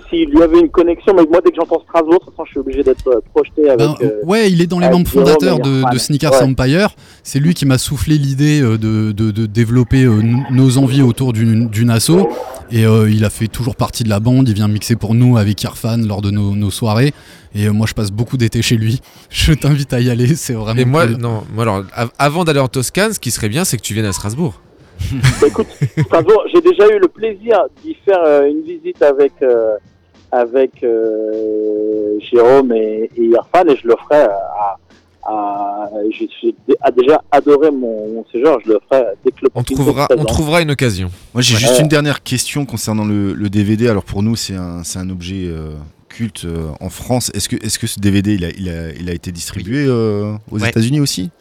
s'il 0.09 0.29
y 0.37 0.41
avait 0.41 0.59
une 0.59 0.69
connexion 0.69 1.13
mais 1.15 1.23
moi 1.29 1.39
dès 1.43 1.51
que 1.51 1.55
j'entends 1.57 1.81
Strasbourg 1.87 2.19
de 2.19 2.25
toute 2.25 2.31
façon 2.33 2.45
je 2.45 2.51
suis 2.51 2.59
obligé 2.59 2.83
d'être 2.83 3.07
euh, 3.07 3.19
projeté 3.33 3.67
avec 3.69 3.79
Ben, 3.79 3.95
euh, 4.01 4.21
ouais, 4.23 4.51
il 4.51 4.61
est 4.61 4.67
dans 4.67 4.79
les 4.79 4.89
membres 4.89 5.07
fondateurs 5.07 5.59
de, 5.59 5.97
Sneakers 5.97 6.31
Ouais. 6.33 6.43
Empire. 6.43 6.89
C'est 7.23 7.39
lui 7.39 7.53
qui 7.53 7.65
m'a 7.65 7.77
soufflé 7.77 8.17
l'idée 8.17 8.61
euh, 8.61 8.77
de, 8.77 9.11
de- 9.11 9.31
de 9.31 9.45
développer 9.45 10.05
nos 10.51 10.77
envies 10.77 11.01
autour 11.01 11.33
d'une 11.33 11.89
asso. 11.89 12.27
Et 12.71 12.85
euh, 12.85 13.09
il 13.09 13.23
a 13.25 13.29
fait 13.29 13.47
toujours 13.47 13.75
partie 13.75 14.03
de 14.03 14.09
la 14.09 14.19
bande. 14.19 14.49
Il 14.49 14.55
vient 14.55 14.67
mixer 14.67 14.95
pour 14.95 15.13
nous 15.15 15.37
avec 15.37 15.61
Irfan 15.63 15.97
lors 16.07 16.21
de 16.21 16.31
nos, 16.31 16.55
nos 16.55 16.71
soirées. 16.71 17.13
Et 17.53 17.67
euh, 17.67 17.71
moi, 17.73 17.85
je 17.87 17.93
passe 17.93 18.11
beaucoup 18.11 18.37
d'été 18.37 18.61
chez 18.61 18.75
lui. 18.75 19.01
Je 19.29 19.53
t'invite 19.53 19.93
à 19.93 19.99
y 20.01 20.09
aller. 20.09 20.35
C'est 20.35 20.53
vraiment. 20.53 20.79
Et 20.81 20.85
moi, 20.85 21.05
cool. 21.07 21.17
non, 21.17 21.43
moi 21.53 21.63
alors, 21.63 21.83
av- 21.95 22.11
avant 22.17 22.43
d'aller 22.43 22.59
en 22.59 22.67
Toscane, 22.67 23.13
ce 23.13 23.19
qui 23.19 23.31
serait 23.31 23.49
bien, 23.49 23.63
c'est 23.65 23.77
que 23.77 23.81
tu 23.83 23.93
viennes 23.93 24.05
à 24.05 24.13
Strasbourg. 24.13 24.59
Bah, 25.41 25.47
écoute, 25.47 25.67
j'ai 26.53 26.61
déjà 26.61 26.87
eu 26.87 26.99
le 26.99 27.07
plaisir 27.07 27.65
d'y 27.83 27.95
faire 28.05 28.21
euh, 28.25 28.47
une 28.49 28.61
visite 28.61 29.01
avec 29.01 29.33
euh, 29.41 29.75
avec 30.31 30.83
euh, 30.83 32.19
Jérôme 32.31 32.71
et, 32.73 33.09
et 33.15 33.23
Irfan 33.25 33.67
et 33.69 33.75
je 33.81 33.87
le 33.87 33.95
ferai 34.07 34.23
à, 34.23 34.77
à 35.25 35.89
j'ai 36.11 36.53
déjà 36.95 37.21
adoré 37.31 37.71
mon, 37.71 38.07
mon 38.13 38.25
séjour, 38.31 38.59
je 38.65 38.71
le 38.73 38.79
ferai 38.89 39.03
dès 39.23 39.31
que 39.31 39.37
le 39.43 39.49
On 39.55 39.63
trouvera, 39.63 40.07
on 40.17 40.23
trouvera 40.25 40.61
une 40.61 40.71
occasion. 40.71 41.09
Moi, 41.33 41.41
j'ai 41.41 41.55
Ouais. 41.55 41.59
juste 41.61 41.79
une 41.79 41.87
dernière 41.87 42.21
question 42.23 42.65
concernant 42.65 43.05
le, 43.05 43.33
le 43.33 43.49
DVD. 43.49 43.87
Alors, 43.87 44.03
pour 44.03 44.21
nous, 44.23 44.35
c'est 44.35 44.55
un, 44.55 44.83
c'est 44.83 44.99
un 44.99 45.09
objet 45.09 45.45
euh, 45.47 45.71
culte 46.09 46.45
euh, 46.45 46.67
en 46.79 46.89
France. 46.89 47.31
Est-ce 47.33 47.49
que, 47.49 47.55
est-ce 47.65 47.79
que 47.79 47.87
ce 47.87 47.99
DVD, 47.99 48.35
il 48.35 48.45
a, 48.45 48.49
il 48.49 48.69
a, 48.69 48.91
il 48.99 49.09
a 49.09 49.13
été 49.13 49.31
distribué 49.31 49.85
euh, 49.87 50.33
aux 50.51 50.59
Ouais. 50.59 50.69
États-unis 50.69 50.99
aussi? 50.99 51.31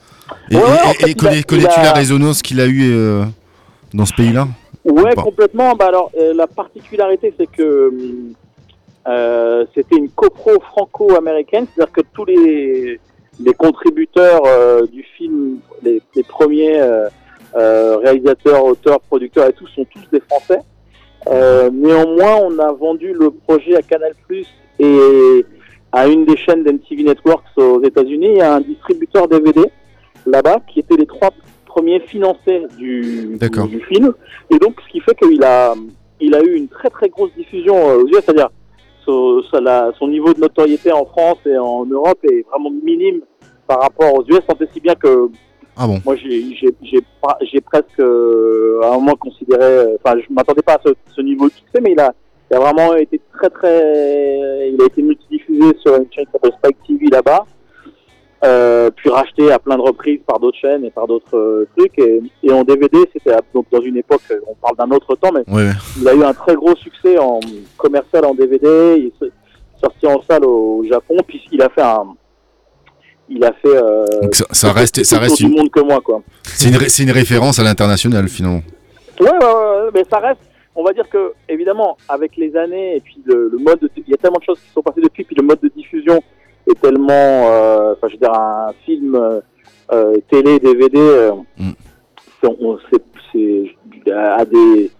Et, 0.50 0.56
Ouais, 0.56 0.62
ouais, 0.62 0.68
en 0.84 0.90
et- 0.92 0.94
fait, 0.94 1.06
et 1.06 1.10
il 1.10 1.16
connais- 1.16 1.38
a- 1.38 1.42
connais-tu 1.42 1.80
a- 1.80 1.82
la 1.82 1.92
résonance 1.92 2.40
qu'il 2.42 2.60
a 2.60 2.66
eue 2.66 2.90
euh, 2.92 3.24
dans 3.94 4.04
ce 4.04 4.12
pays-là 4.12 4.46
Ouais, 4.84 5.14
complètement. 5.14 5.74
Bah 5.74 5.86
alors, 5.86 6.10
euh, 6.18 6.34
la 6.34 6.46
particularité, 6.46 7.32
c'est 7.38 7.50
que 7.50 7.88
hum, 7.88 8.34
euh, 9.06 9.64
c'était 9.74 9.96
une 9.96 10.10
copro 10.10 10.60
franco-américaine, 10.60 11.66
c'est-à-dire 11.74 11.92
que 11.92 12.00
tous 12.12 12.24
les, 12.26 13.00
les 13.40 13.54
contributeurs 13.54 14.42
euh, 14.46 14.86
du 14.86 15.02
film, 15.02 15.58
les, 15.82 16.02
les 16.14 16.22
premiers 16.22 16.80
euh, 16.80 17.08
euh, 17.56 17.96
réalisateurs, 17.98 18.64
auteurs, 18.64 19.00
producteurs 19.00 19.48
et 19.48 19.52
tout, 19.52 19.66
sont 19.68 19.84
tous 19.84 20.06
des 20.12 20.20
Français. 20.20 20.58
Euh, 21.28 21.70
néanmoins, 21.72 22.36
on 22.42 22.58
a 22.58 22.72
vendu 22.72 23.14
le 23.14 23.30
projet 23.30 23.76
à 23.76 23.82
Canal 23.82 24.12
et 24.78 25.46
à 25.92 26.08
une 26.08 26.26
des 26.26 26.36
chaînes 26.36 26.64
d'MTV 26.64 27.04
Networks 27.04 27.44
aux 27.56 27.82
États-Unis. 27.82 28.28
Il 28.32 28.36
y 28.38 28.42
a 28.42 28.54
un 28.54 28.60
distributeur 28.60 29.28
DVD 29.28 29.62
là-bas 30.26 30.58
qui 30.66 30.80
était 30.80 30.96
les 30.96 31.06
trois 31.06 31.30
premiers 31.74 32.00
financés 32.00 32.62
du, 32.78 33.36
film. 33.88 34.14
Et 34.50 34.58
donc, 34.58 34.80
ce 34.86 34.92
qui 34.92 35.00
fait 35.00 35.14
qu'il 35.16 35.42
a, 35.42 35.74
il 36.20 36.34
a 36.34 36.42
eu 36.42 36.54
une 36.54 36.68
très 36.68 36.88
très 36.88 37.08
grosse 37.08 37.32
diffusion 37.36 37.76
euh, 37.76 38.02
aux 38.02 38.06
US, 38.06 38.22
c'est-à-dire 38.24 38.50
son, 39.04 40.08
niveau 40.08 40.32
de 40.32 40.40
notoriété 40.40 40.92
en 40.92 41.04
France 41.04 41.38
et 41.46 41.58
en 41.58 41.84
Europe 41.84 42.18
est 42.30 42.46
vraiment 42.48 42.70
minime 42.70 43.20
par 43.66 43.80
rapport 43.80 44.14
aux 44.14 44.22
US, 44.22 44.40
tant 44.46 44.56
et 44.60 44.68
si 44.72 44.80
bien 44.80 44.94
que 44.94 45.28
Ah 45.76 45.86
bon? 45.86 46.00
moi 46.04 46.14
j'ai 46.16 47.60
presque 47.60 48.00
euh, 48.00 48.80
à 48.82 48.94
un 48.94 48.94
moment 48.94 49.16
considéré, 49.16 49.64
euh, 49.64 49.96
enfin 50.02 50.16
je 50.20 50.32
m'attendais 50.32 50.62
pas 50.62 50.74
à 50.74 50.80
ce, 50.86 50.92
ce 51.14 51.20
niveau 51.20 51.48
de 51.48 51.52
succès, 51.52 51.80
mais 51.82 51.92
il 51.92 52.00
a, 52.00 52.14
il 52.50 52.56
a 52.56 52.60
vraiment 52.60 52.94
été 52.94 53.20
très 53.34 53.50
très, 53.50 54.70
il 54.72 54.80
a 54.80 54.86
été 54.86 55.02
multidiffusé 55.02 55.76
sur 55.82 55.96
une 55.96 56.06
chaîne 56.12 56.26
qui 56.26 56.32
s'appelle 56.32 56.52
Spike 56.58 56.78
TV 56.86 57.06
là-bas. 57.10 57.44
Euh, 58.44 58.90
puis 58.94 59.08
racheté 59.08 59.50
à 59.50 59.58
plein 59.58 59.76
de 59.76 59.80
reprises 59.80 60.20
par 60.26 60.38
d'autres 60.38 60.58
chaînes 60.58 60.84
et 60.84 60.90
par 60.90 61.06
d'autres 61.06 61.34
euh, 61.36 61.66
trucs 61.76 61.98
et, 61.98 62.20
et 62.42 62.52
en 62.52 62.62
DVD 62.62 62.98
c'était 63.12 63.34
donc 63.54 63.64
dans 63.72 63.80
une 63.80 63.96
époque 63.96 64.20
euh, 64.30 64.38
on 64.46 64.54
parle 64.56 64.76
d'un 64.76 64.94
autre 64.94 65.14
temps 65.16 65.30
mais 65.32 65.44
Ouais, 65.50 65.70
il 65.98 66.06
a 66.06 66.14
eu 66.14 66.22
un 66.24 66.34
très 66.34 66.54
gros 66.54 66.76
succès 66.76 67.16
en 67.18 67.40
commercial 67.78 68.24
en 68.26 68.34
DVD. 68.34 68.66
Il 68.98 69.06
est 69.06 69.30
sorti 69.80 70.06
en 70.06 70.20
salle 70.28 70.44
au 70.44 70.84
Japon, 70.90 71.16
puisqu'il 71.26 71.62
a 71.62 71.68
fait 71.70 71.82
un. 71.82 72.14
Il 73.28 73.42
a 73.44 73.52
fait. 73.52 73.68
Euh, 73.76 74.04
Donc 74.22 74.34
ça, 74.34 74.72
reste, 74.72 75.02
ça 75.04 75.18
reste 75.18 75.40
une, 75.40 75.56
monde 75.56 75.70
que 75.70 75.80
moi, 75.80 76.00
quoi. 76.02 76.22
c'est 76.42 76.68
une, 76.68 76.76
ré- 76.76 76.88
c'est 76.88 77.02
une 77.04 77.10
référence 77.10 77.58
à 77.58 77.62
l'international 77.62 78.28
finalement. 78.28 78.62
Ouais, 79.20 79.30
ouais, 79.30 79.38
ouais, 79.38 79.44
ouais, 79.84 79.90
mais 79.94 80.04
ça 80.10 80.18
reste. 80.18 80.40
On 80.76 80.82
va 80.84 80.92
dire 80.92 81.08
que, 81.08 81.32
évidemment, 81.48 81.96
avec 82.08 82.36
les 82.36 82.54
années 82.56 82.96
et 82.96 83.00
puis 83.00 83.16
le, 83.24 83.48
le 83.52 83.58
mode, 83.58 83.78
de- 83.80 83.90
il 83.96 84.10
y 84.10 84.14
a 84.14 84.16
tellement 84.16 84.38
de 84.38 84.44
choses 84.44 84.58
qui 84.60 84.70
sont 84.72 84.82
passées 84.82 85.00
depuis, 85.02 85.24
puis 85.24 85.36
le 85.36 85.42
mode 85.44 85.60
de 85.62 85.70
diffusion 85.74 86.20
est 86.68 86.80
tellement, 86.80 87.12
euh, 87.12 87.92
enfin, 87.92 88.08
je 88.08 88.12
veux 88.14 88.18
dire, 88.18 88.32
un 88.34 88.72
film 88.84 89.14
euh, 89.14 89.40
euh, 89.92 90.16
télé, 90.30 90.58
DVD, 90.58 90.98
euh, 90.98 91.32
Mm. 91.58 91.70
c'est, 93.32 94.12
à 94.12 94.44
des, 94.44 94.90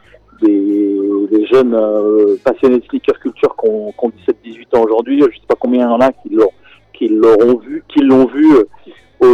des, 0.43 0.99
des 1.31 1.47
jeunes 1.47 1.79
passionnés 2.43 2.81
de 2.81 2.85
sneaker 2.87 3.19
culture 3.21 3.55
qui 3.57 3.69
ont, 3.69 3.93
qui 3.93 4.05
ont 4.07 4.13
17-18 4.45 4.77
ans 4.77 4.83
aujourd'hui, 4.83 5.21
je 5.21 5.39
sais 5.39 5.47
pas 5.47 5.55
combien 5.59 5.87
il 5.87 5.91
y 5.91 5.95
en 5.95 6.01
a 6.01 6.11
qui 6.11 6.31
l'ont, 6.31 6.51
qui 6.93 7.09
l'auront 7.09 7.59
vu, 7.59 7.85
qui 7.89 8.01
l'ont 8.01 8.27
vu 8.27 8.47